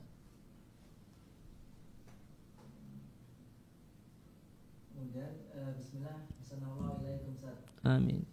Eh, 7.82 7.90
Amin. 7.90 8.31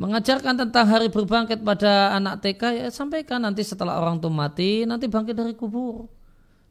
Mengajarkan 0.00 0.56
tentang 0.56 0.88
hari 0.88 1.12
berbangkit 1.12 1.60
pada 1.60 2.16
anak 2.16 2.40
TK 2.40 2.62
ya 2.80 2.88
sampaikan 2.88 3.44
nanti 3.44 3.60
setelah 3.60 4.00
orang 4.00 4.16
itu 4.16 4.32
mati 4.32 4.72
nanti 4.88 5.12
bangkit 5.12 5.36
dari 5.36 5.52
kubur. 5.52 6.08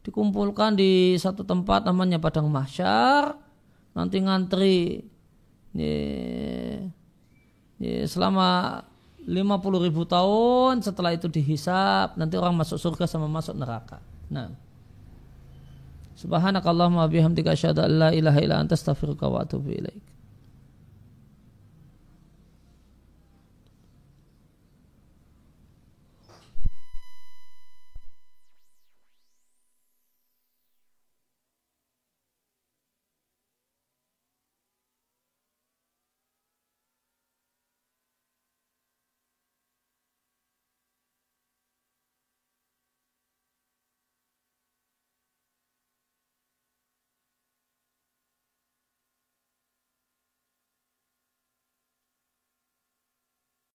Dikumpulkan 0.01 0.73
di 0.73 1.14
satu 1.14 1.45
tempat 1.45 1.85
namanya 1.85 2.18
padang 2.18 2.49
mahsyar 2.49 3.38
nanti 3.93 4.18
ngantri 4.26 5.06
ya, 5.77 5.93
ya, 7.77 8.10
selama 8.10 8.81
50 9.22 9.85
ribu 9.85 10.10
tahun 10.10 10.81
setelah 10.81 11.14
itu 11.14 11.30
dihisap 11.30 12.18
nanti 12.18 12.34
orang 12.34 12.57
masuk 12.57 12.81
surga 12.81 13.06
sama 13.06 13.30
masuk 13.30 13.53
neraka. 13.53 14.01
Nah. 14.34 14.49
Subhanakallahumma 16.18 17.06
bihamdika 17.07 17.53
asyhadu 17.53 17.85
an 17.85 17.91
la 17.95 18.10
ilaha 18.11 18.39
illa 18.41 18.60
anta 18.60 18.76
astaghfiruka 18.76 19.30
wa 19.30 19.45
atubu 19.45 19.72
ilaik 19.72 20.19